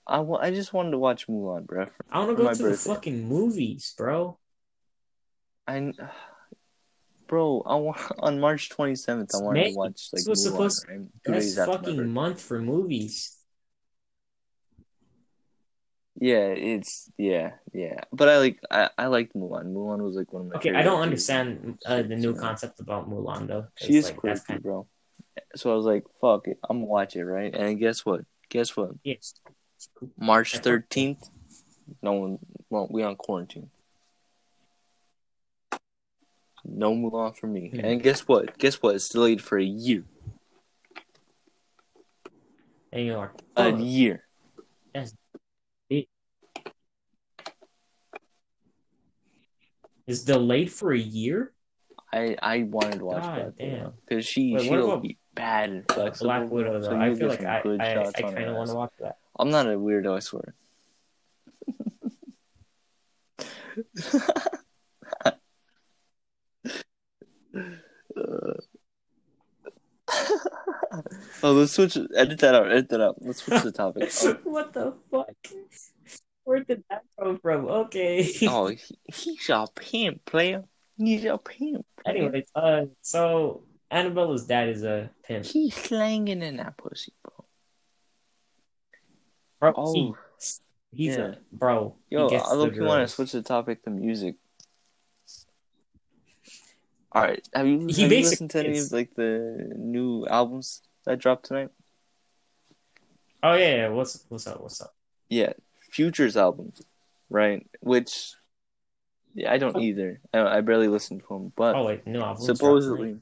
[0.08, 1.86] I, I just wanted to watch Mulan, bro.
[2.10, 4.36] I want to go to the fucking movies, bro.
[5.68, 5.92] I,
[7.28, 9.70] bro, I on March 27th, I wanted May.
[9.70, 10.98] to watch like This was Mulan, supposed- right?
[11.24, 13.36] Two Best days after my fucking month for movies.
[16.18, 18.00] Yeah, it's yeah, yeah.
[18.12, 19.72] But I like I, I liked Mulan.
[19.72, 20.56] Mulan was like one of my.
[20.56, 23.66] Okay, I don't understand uh, the new concept about Mulan though.
[23.76, 24.86] She is like, quirky, kind bro.
[25.54, 28.22] So I was like, "Fuck it, I'm gonna watch it." Right, and guess what?
[28.48, 28.90] Guess what?
[29.04, 29.34] yes.
[30.18, 30.60] March.
[30.60, 31.30] 13th.
[32.02, 32.38] No one.
[32.68, 33.70] Well, we on quarantine.
[36.64, 37.70] No Mulan for me.
[37.70, 37.80] Hmm.
[37.80, 38.58] And guess what?
[38.58, 38.96] Guess what?
[38.96, 40.04] It's delayed for a year.
[42.92, 43.32] And you are.
[43.56, 44.24] A year.
[50.10, 51.52] It's delayed for a year.
[52.12, 56.26] I I wanted to watch God Black because she Wait, she'll be bad and flexible.
[56.30, 56.96] Black Widow so.
[56.96, 59.18] I feel like I I, I kind of want to watch that.
[59.38, 60.54] I'm not a weirdo, I swear.
[71.42, 71.96] Oh, let's switch.
[72.16, 72.70] Edit that out.
[72.70, 73.16] Edit that out.
[73.20, 74.10] Let's switch the topic.
[74.22, 75.34] Oh, what the fuck?
[76.51, 77.66] Where did that come from?
[77.68, 78.28] Okay.
[78.48, 80.64] oh he, he's a pimp player.
[80.98, 81.86] He's a pimp.
[82.02, 82.16] Player.
[82.16, 85.44] Anyways, uh, so Annabella's dad is a pimp.
[85.44, 87.44] he's slanging in that pussy, bro.
[89.60, 90.12] Bro, Oh, he,
[90.90, 91.22] he's yeah.
[91.22, 91.94] a bro.
[92.09, 94.35] Yo, I look you want to switch the topic to music.
[97.12, 100.82] All right, have you, He have you listened to any of like the new albums
[101.06, 101.68] that dropped tonight?
[103.40, 103.89] Oh yeah, yeah.
[103.90, 104.60] What's what's up?
[104.60, 104.93] What's up?
[105.28, 105.52] Yeah,
[105.90, 106.72] Future's album,
[107.28, 107.66] right?
[107.80, 108.32] Which,
[109.34, 109.80] yeah, I don't oh.
[109.80, 110.20] either.
[110.32, 112.44] I, I barely listen to him, but Oh wait, album.
[112.44, 113.16] supposedly,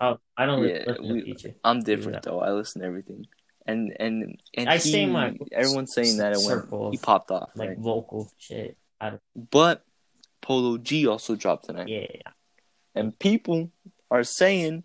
[0.00, 2.40] Oh, I don't Yeah, listen to we- I'm different though.
[2.40, 3.26] I listen to everything,
[3.66, 7.30] and and and I he, stay in my everyone's saying that it went, he popped
[7.30, 7.78] off, like right?
[7.78, 8.76] vocal shit.
[9.50, 9.84] But
[10.40, 11.88] Polo G also dropped tonight.
[11.88, 12.06] Yeah.
[12.94, 13.70] And people
[14.10, 14.84] are saying,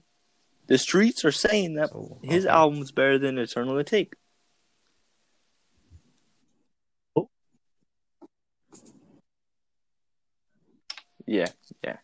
[0.67, 2.53] the streets are saying that So, his okay.
[2.53, 4.13] album's better than Eternal Atake.
[11.29, 11.45] Yeah,
[11.83, 11.97] yeah.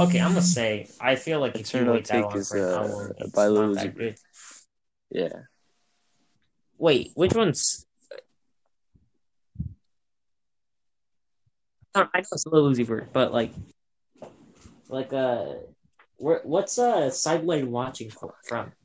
[0.00, 2.52] Okay, I'm gonna say I feel like if you Eternal wait that Take long is,
[2.52, 4.18] uh, it's by not that good.
[5.08, 5.28] yeah.
[6.76, 7.86] Wait, which one's?
[11.94, 13.52] I know it's Uzi Vert, but like,
[14.88, 15.54] like uh,
[16.16, 18.32] where, what's uh Sideline watching from?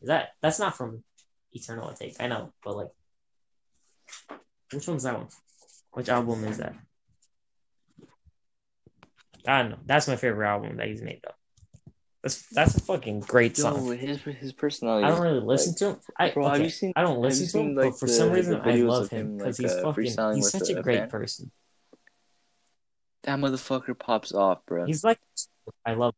[0.04, 1.04] Is that that's not from
[1.54, 2.18] Eternal Atake?
[2.20, 2.90] I know, but like,
[4.72, 5.28] which one's that one?
[5.94, 6.76] Which album is that?
[9.48, 9.80] I don't know.
[9.86, 11.34] That's my favorite album that he's made though.
[12.24, 13.86] That's that's a fucking great song.
[13.86, 15.06] Yo, his his personality.
[15.06, 15.98] I don't really listen to him.
[16.18, 18.32] I, Bro, have you seen- I don't listen to him, like, but for the- some
[18.32, 20.36] reason I love him because like, he's uh, fucking.
[20.36, 21.12] He's such a great band?
[21.12, 21.52] person.
[23.24, 24.86] that motherfucker pops off, bro.
[24.86, 25.20] He's like,
[25.86, 26.14] I love.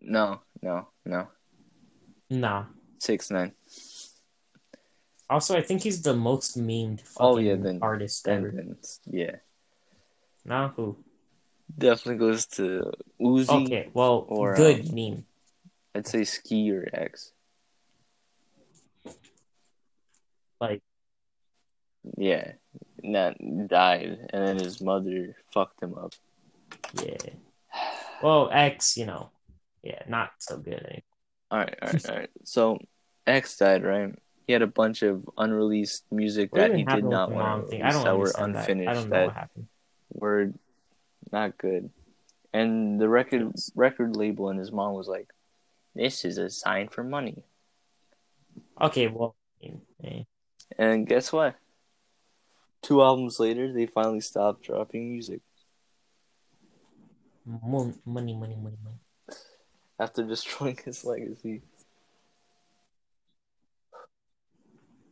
[0.00, 1.28] No, no, no.
[2.30, 2.64] Nah.
[3.00, 3.52] Six nine.
[5.30, 8.50] Also, I think he's the most memed fucking Oh, yeah, then- artist Then, ever.
[8.54, 8.76] then
[9.06, 9.36] yeah,
[10.44, 10.96] Nah, who?
[11.76, 13.66] definitely goes to Uzi.
[13.66, 15.24] Okay, well, or, good um, meme.
[15.94, 17.32] I'd say Ski or X.
[20.60, 20.82] Like,
[22.16, 22.52] Yeah,
[23.04, 23.36] that
[23.68, 26.14] died, and then his mother fucked him up.
[26.94, 27.16] yeah.
[28.22, 29.30] Well, X, you know,
[29.82, 30.74] yeah, not so good.
[30.82, 31.02] Anymore.
[31.50, 32.30] All right, all right, all right.
[32.44, 32.78] So
[33.26, 34.14] X died, right?
[34.46, 37.58] He had a bunch of unreleased music What that he did not with the mom
[37.60, 38.58] want to release I don't that were understand that.
[38.68, 38.88] unfinished.
[38.88, 39.68] I don't know that what happened.
[40.10, 40.52] Were
[41.32, 41.90] not good.
[42.52, 45.28] And the record record label and his mom was like,
[45.94, 47.44] "This is a sign for money."
[48.80, 49.36] Okay, well,
[50.02, 50.22] eh.
[50.78, 51.56] And guess what?
[52.82, 55.40] Two albums later, they finally stopped dropping music
[57.48, 59.00] Mon- money, money, money, money.
[59.98, 61.62] after destroying his legacy.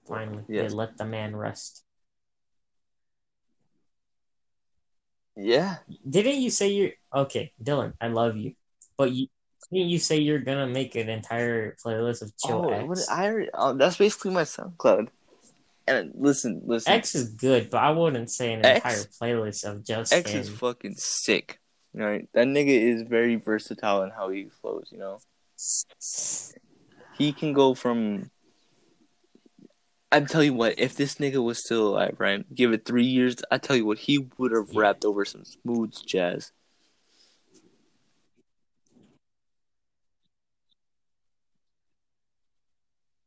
[0.06, 1.85] Finally, they let the man rest.
[5.36, 5.76] Yeah,
[6.08, 7.92] Didn't you say you're okay, Dylan?
[8.00, 8.54] I love you,
[8.96, 9.28] but you
[9.72, 12.88] didn't you say you're gonna make an entire playlist of chill oh, X?
[12.88, 15.08] what, I oh, that's basically my SoundCloud.
[15.88, 19.84] And listen, listen, X is good, but I wouldn't say an X- entire playlist of
[19.84, 20.40] just X him.
[20.40, 21.60] is fucking sick.
[21.94, 24.88] Right, that nigga is very versatile in how he flows.
[24.90, 25.18] You know,
[27.18, 28.30] he can go from.
[30.12, 32.44] I'm tell you what, if this nigga was still alive, right?
[32.54, 34.80] Give it three years, I tell you what, he would have Yeah.
[34.80, 36.52] rapped over some smooth jazz.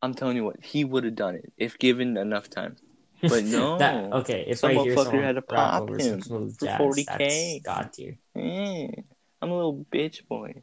[0.02, 2.78] I'm telling you what, he would have done it if given enough time.
[3.22, 6.40] But no, that, okay, if Some I hear motherfucker someone had to pop him for
[6.48, 7.06] 40K.
[7.06, 8.18] that's god tier.
[8.36, 8.88] Eh,
[9.42, 10.54] I'm a little bitch boy.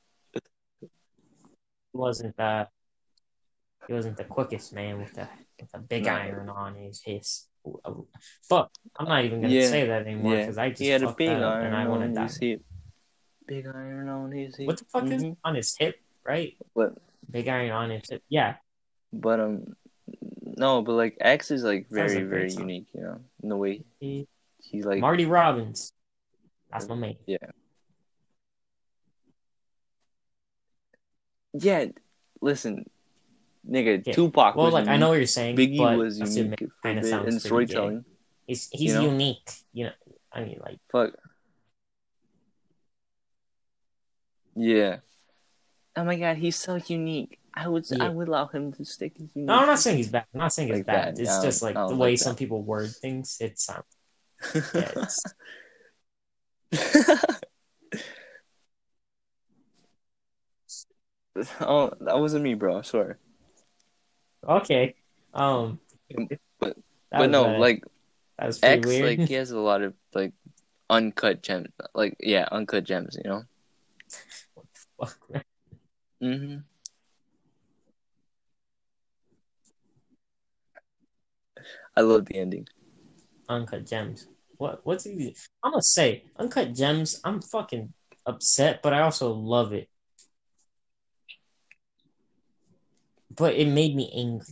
[1.95, 2.69] Wasn't the
[3.87, 5.29] he wasn't the quickest man with the
[5.61, 6.13] with the big No.
[6.13, 7.47] iron on his his.
[8.43, 11.03] Fuck, I'm not even gonna Yeah, say that anymore Yeah, because I just he had
[11.03, 12.23] a big iron and I want to on die.
[12.25, 12.63] his hip.
[13.47, 14.67] Big iron on his hip.
[14.67, 15.37] What the fuck is Mhm.
[15.45, 15.97] on his hip?
[16.25, 16.95] Right, But
[17.31, 18.23] big iron on his hip.
[18.29, 18.57] Yeah,
[19.13, 19.77] but um,
[20.43, 23.85] no, but like X is like very like very unique, you know, in the way
[24.01, 24.27] he,
[24.59, 25.93] he like Marty Robbins.
[26.73, 27.17] That's my man.
[27.27, 27.39] yeah.
[31.57, 31.87] Yeah,
[32.41, 32.91] listen,
[33.69, 34.15] nigga, Yeah.
[34.15, 37.03] Tupac Well, was like I know what you're saying, Biggie but was unique it, kinda
[37.05, 38.01] sounds in pretty gay.
[38.47, 39.03] He's he's You know?
[39.11, 39.51] unique.
[39.73, 39.93] You know,
[40.33, 41.15] I mean, like Fuck.
[44.57, 44.99] Yeah.
[45.97, 47.39] Oh my god, he's so unique.
[47.55, 48.05] I would Yeah.
[48.05, 49.47] I would allow him to stick as unique.
[49.47, 50.27] no, I'm not saying he's bad.
[50.35, 51.17] I'm not saying he's Like bad.
[51.17, 51.21] that.
[51.23, 52.19] It's I just like the way that.
[52.19, 53.37] some people word things.
[53.41, 53.85] It sounds
[54.55, 55.07] um, yeah,
[61.61, 62.79] oh, that wasn't me, bro.
[62.79, 63.19] I swear.
[64.49, 64.95] okay.
[65.33, 65.81] Um,
[66.61, 66.77] But-
[67.11, 67.85] but was, no, uh, like
[68.39, 69.19] that was X, weird.
[69.21, 70.33] like he has a lot of like
[70.91, 71.69] uncut gems.
[71.95, 73.17] Like yeah, uncut gems.
[73.23, 73.43] You know.
[74.55, 75.45] What the fuck, man.
[76.21, 76.57] hmm
[81.97, 82.67] I love the ending.
[83.49, 84.27] Uncut Gems.
[84.57, 84.81] What?
[84.85, 85.37] What's he?
[85.63, 87.21] I'm gonna say Uncut Gems.
[87.25, 87.93] I'm fucking
[88.27, 89.89] upset, but I also love it.
[93.31, 94.47] But it made me angry.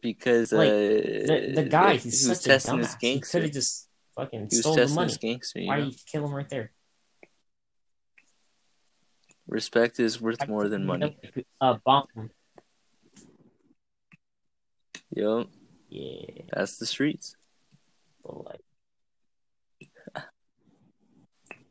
[0.00, 2.96] because Like, uh, The, the guy, he he's such a dumbass.
[3.00, 5.14] He could have just fucking stole the money.
[5.20, 5.60] gangster.
[5.60, 5.84] Why know?
[5.86, 6.72] did you kill him right there?
[9.48, 11.16] Respect is worth more than money.
[11.60, 12.06] A bomb.
[15.14, 15.46] Yo,
[15.88, 17.36] Yeah, that's the streets.
[18.22, 18.60] but like,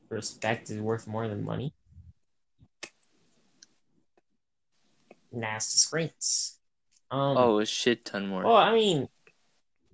[0.10, 1.74] respect is worth more than money.
[5.36, 6.58] Nasty screens.
[7.12, 8.44] Um, Oh, a shit ton more.
[8.44, 9.08] Well, I mean,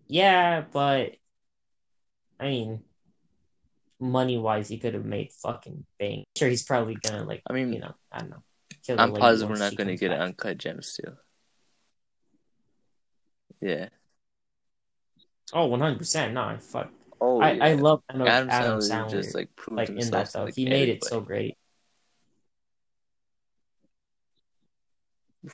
[0.07, 1.15] yeah, but
[2.39, 2.81] I mean,
[3.99, 6.23] money wise, he could have made fucking bang.
[6.37, 8.43] Sure, he's probably gonna like, I mean, you know, I don't know.
[8.97, 10.19] I'm positive we're not to get back.
[10.19, 11.13] uncut gems too.
[13.61, 13.89] Yeah.
[15.53, 16.33] Oh, Oh, one hundred percent.
[16.33, 16.89] No, fuck.
[17.19, 17.65] Oh, I, yeah.
[17.65, 19.11] I love I know Adam, Adam, Sandler, Sandler.
[19.11, 21.57] just like like in that stuff, like, he made it so great.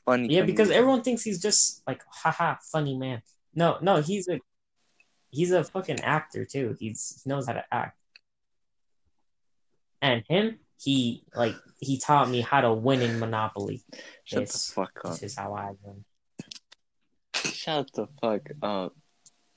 [0.06, 0.28] Funny.
[0.34, 0.78] Yeah, because man.
[0.78, 3.22] everyone thinks he's just like, haha, funny man.
[3.56, 4.40] No, no, he's a
[5.30, 6.76] he's a fucking actor too.
[6.80, 7.98] He's he knows how to act.
[10.02, 13.84] And him, he like he taught me how to win in Monopoly.
[14.26, 15.12] Shut This, the fuck up.
[15.14, 16.06] this is how I win.
[17.36, 18.96] Shut the fuck up.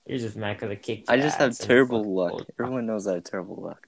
[0.06, 1.10] You're just mad because I kicked.
[1.10, 2.46] I just have terrible luck.
[2.58, 3.86] Everyone knows I have terrible luck.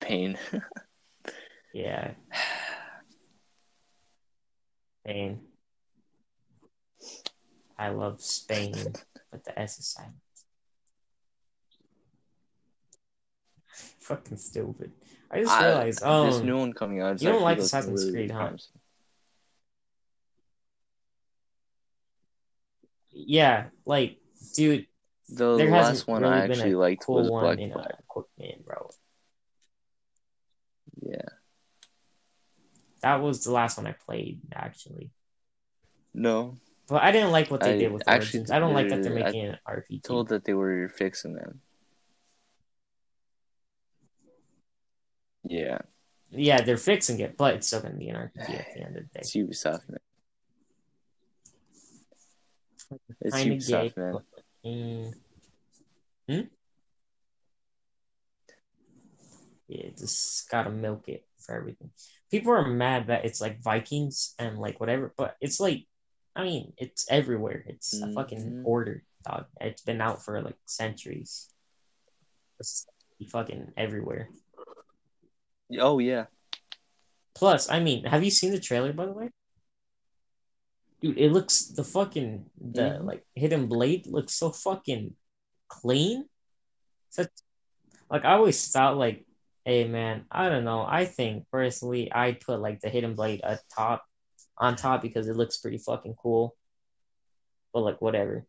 [0.00, 0.38] Pain.
[1.72, 2.12] Yeah.
[5.04, 5.40] Spain.
[7.78, 8.74] I love Spain,
[9.30, 10.14] but the S is silent.
[14.00, 14.92] Fucking stupid.
[15.30, 16.00] I just I- realized.
[16.02, 17.20] Oh, this um, new one coming out.
[17.20, 18.56] you don't like looking Assassin's really, Creed, really huh?
[23.10, 24.18] yeah, like,
[24.54, 24.86] dude,
[25.28, 27.72] The there last hasn't one really I actually a liked cool was one Black in
[27.72, 27.86] Flag.
[27.90, 28.88] a quick minute, bro.
[31.02, 31.28] Yeah.
[33.04, 35.10] That was the last one I played, actually.
[36.14, 36.56] No,
[36.88, 38.50] But I didn't like what they I did with actually Origins.
[38.50, 40.02] I don't like that they're I making an RPG.
[40.02, 41.60] told that they were fixing them.
[45.46, 45.78] Yeah,
[46.30, 48.96] Yeah, they're fixing it, but it's still going to be an RPG at the end
[48.96, 49.20] of the day.
[49.20, 49.98] it's Ubisoft, man.
[53.20, 54.12] It's Kinda Ubisoft, gay, man.
[54.12, 54.24] but-
[54.64, 55.12] Mm.
[56.26, 56.40] Hmm?
[59.68, 61.90] Yeah, just gotta milk it for everything.
[62.34, 65.86] People are mad that it's like Vikings and like whatever, but it's like,
[66.34, 67.62] I mean, it's everywhere.
[67.68, 68.66] It's a fucking Mhm.
[68.66, 69.46] order, dog.
[69.60, 71.48] It's been out for like centuries.
[72.58, 72.90] It's
[73.30, 74.30] fucking everywhere.
[75.78, 76.26] Oh yeah,
[77.38, 79.30] Plus, I mean, have you seen the trailer by the way?
[81.00, 83.04] Dude, it looks the fucking the Mhm.
[83.06, 85.14] like hidden blade looks so fucking
[85.68, 86.28] clean.
[87.10, 87.30] Such
[88.10, 89.23] like I always thought like,
[89.64, 90.84] hey man, I don't know.
[90.86, 94.04] I think personally I'd put like the hidden blade at top
[94.58, 96.56] on top because it looks pretty fucking cool.
[97.72, 98.46] But like whatever.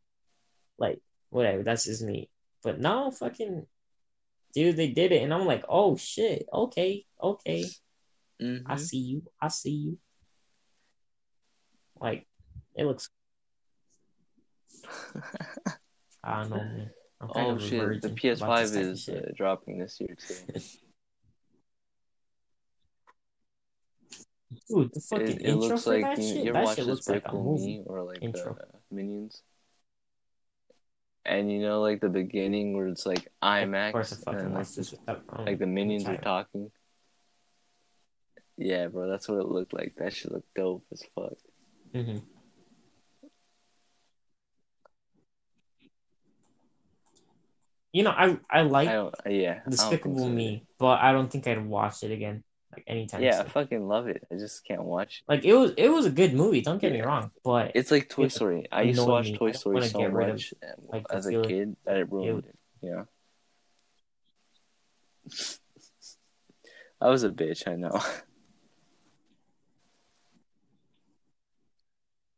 [0.78, 2.30] Like whatever, that's just me.
[2.64, 3.66] But no fucking
[4.54, 7.66] dude, they did it, and I'm like, oh shit, okay, okay,
[8.42, 8.64] Mhm.
[8.66, 9.98] I see you, I see you.
[12.00, 12.28] Like,
[12.76, 13.10] it looks.
[16.24, 16.90] I don't know, man.
[17.22, 20.60] Oh shit, the PS5 this type of is uh, dropping this year too.
[24.70, 26.44] Dude, the fucking It, it intro looks for like that you, shit.
[26.46, 27.66] you that shit looks like a Despicable movie.
[27.80, 28.58] Me or like intro.
[28.60, 29.42] uh, Minions?
[31.26, 34.54] And you know, like the beginning where it's like IMAX, Of course, I fucking and
[34.54, 34.94] like, this.
[35.40, 36.72] like the minions are talking.
[38.58, 39.96] Yeah, bro, that's what it looked like.
[39.98, 41.34] That shit looked dope as fuck.
[41.94, 42.22] Mhm.
[47.92, 48.90] You know, I I like
[49.26, 50.30] Yeah, Despicable so.
[50.30, 52.44] Me, but I don't think I'd watch it again
[52.76, 54.26] like anytime Yeah, I fucking love it.
[54.32, 55.24] I just can't watch.
[55.28, 55.32] it.
[55.32, 56.62] Like it was it was a good movie.
[56.62, 58.68] Don't get me wrong, but It's like Toy Story.
[58.72, 59.38] I used to watch me.
[59.38, 62.56] Toy Story so of, much uh, like, as a kid that it ruined it.
[62.82, 63.08] Know.
[67.02, 67.68] I was a bitch.
[67.68, 68.00] I know.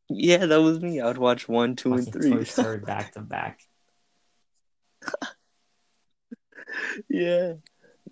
[0.10, 1.00] yeah, that was me.
[1.00, 2.46] I would watch one, two, and fucking Toy three.
[2.46, 3.60] Story back to back.
[7.10, 7.54] yeah,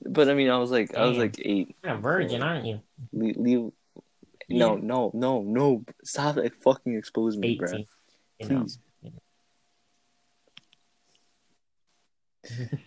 [0.02, 1.76] but I mean, I was like, I was like eight.
[1.84, 2.82] You're a virgin, aren't you?
[3.14, 3.72] Leave, leave.
[4.50, 5.84] No, no, no, no!
[6.04, 7.68] Stop like fucking expose me, bro.
[7.68, 7.88] Eighteen.
[8.40, 8.62] You know.
[8.62, 8.80] Please.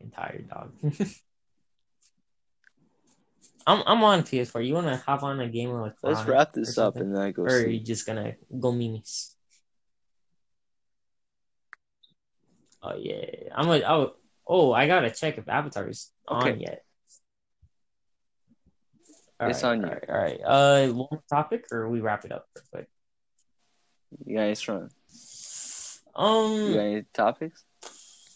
[0.00, 0.72] I'm tired, dog.
[3.66, 4.66] I'm I'm on PS4.
[4.66, 7.30] You wanna hop on a game of like Let's wrap this up and then I
[7.30, 7.84] go or are you sleep.
[7.84, 9.34] just gonna go minis?
[12.86, 14.12] Oh yeah, I'm a, oh
[14.46, 16.60] oh I gotta check if Avatar is on Okay.
[16.60, 16.82] yet.
[19.40, 19.86] It's Alright, on you.
[19.86, 22.88] alright, Alright, uh, one more topic or we wrap it up real quick.
[24.26, 24.90] You guys run.
[26.12, 27.64] You got Um, any topics?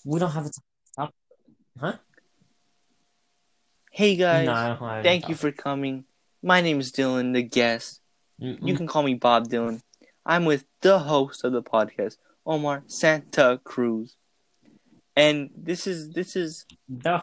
[0.04, 0.50] we don't have a
[0.96, 1.14] top.
[1.78, 1.96] Huh?
[3.92, 6.04] Hey guys, no, I don't have any thank you for coming.
[6.42, 8.00] My name is Dylan, the guest.
[8.40, 9.82] Mm, You can call me Bob Dylan.
[10.26, 14.16] I'm with the host of the podcast, Omar Santa Cruz.
[15.18, 17.20] And this is this is the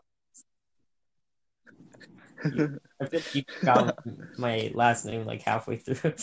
[2.44, 3.98] I feel like you got
[4.38, 5.96] my last name like halfway through.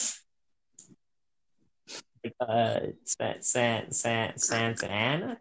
[2.41, 5.41] uh, San San San Santa Ana,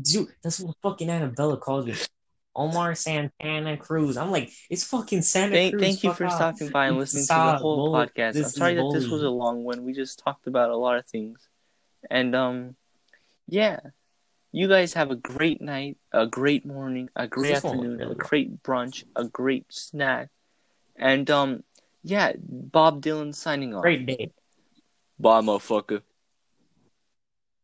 [0.00, 0.28] dude.
[0.42, 1.94] That's what fucking Annabella calls me.
[2.56, 4.16] Omar Santana Cruz.
[4.16, 5.82] I'm like, it's fucking Santa thank Cruz.
[5.82, 6.34] thank you for off.
[6.34, 8.36] stopping by and listening to the whole bull- podcast.
[8.36, 9.84] I'm sorry that this was a long one.
[9.84, 11.46] We just talked about a lot of things.
[12.10, 12.74] And um
[13.46, 13.80] yeah.
[14.52, 18.62] You guys have a great night, a great morning, a great This afternoon, a great
[18.62, 20.30] brunch, a great snack.
[20.96, 21.64] And um
[22.02, 23.82] yeah, Bob Dylan signing off.
[23.82, 24.30] Great day.
[25.18, 26.02] Bye motherfucker.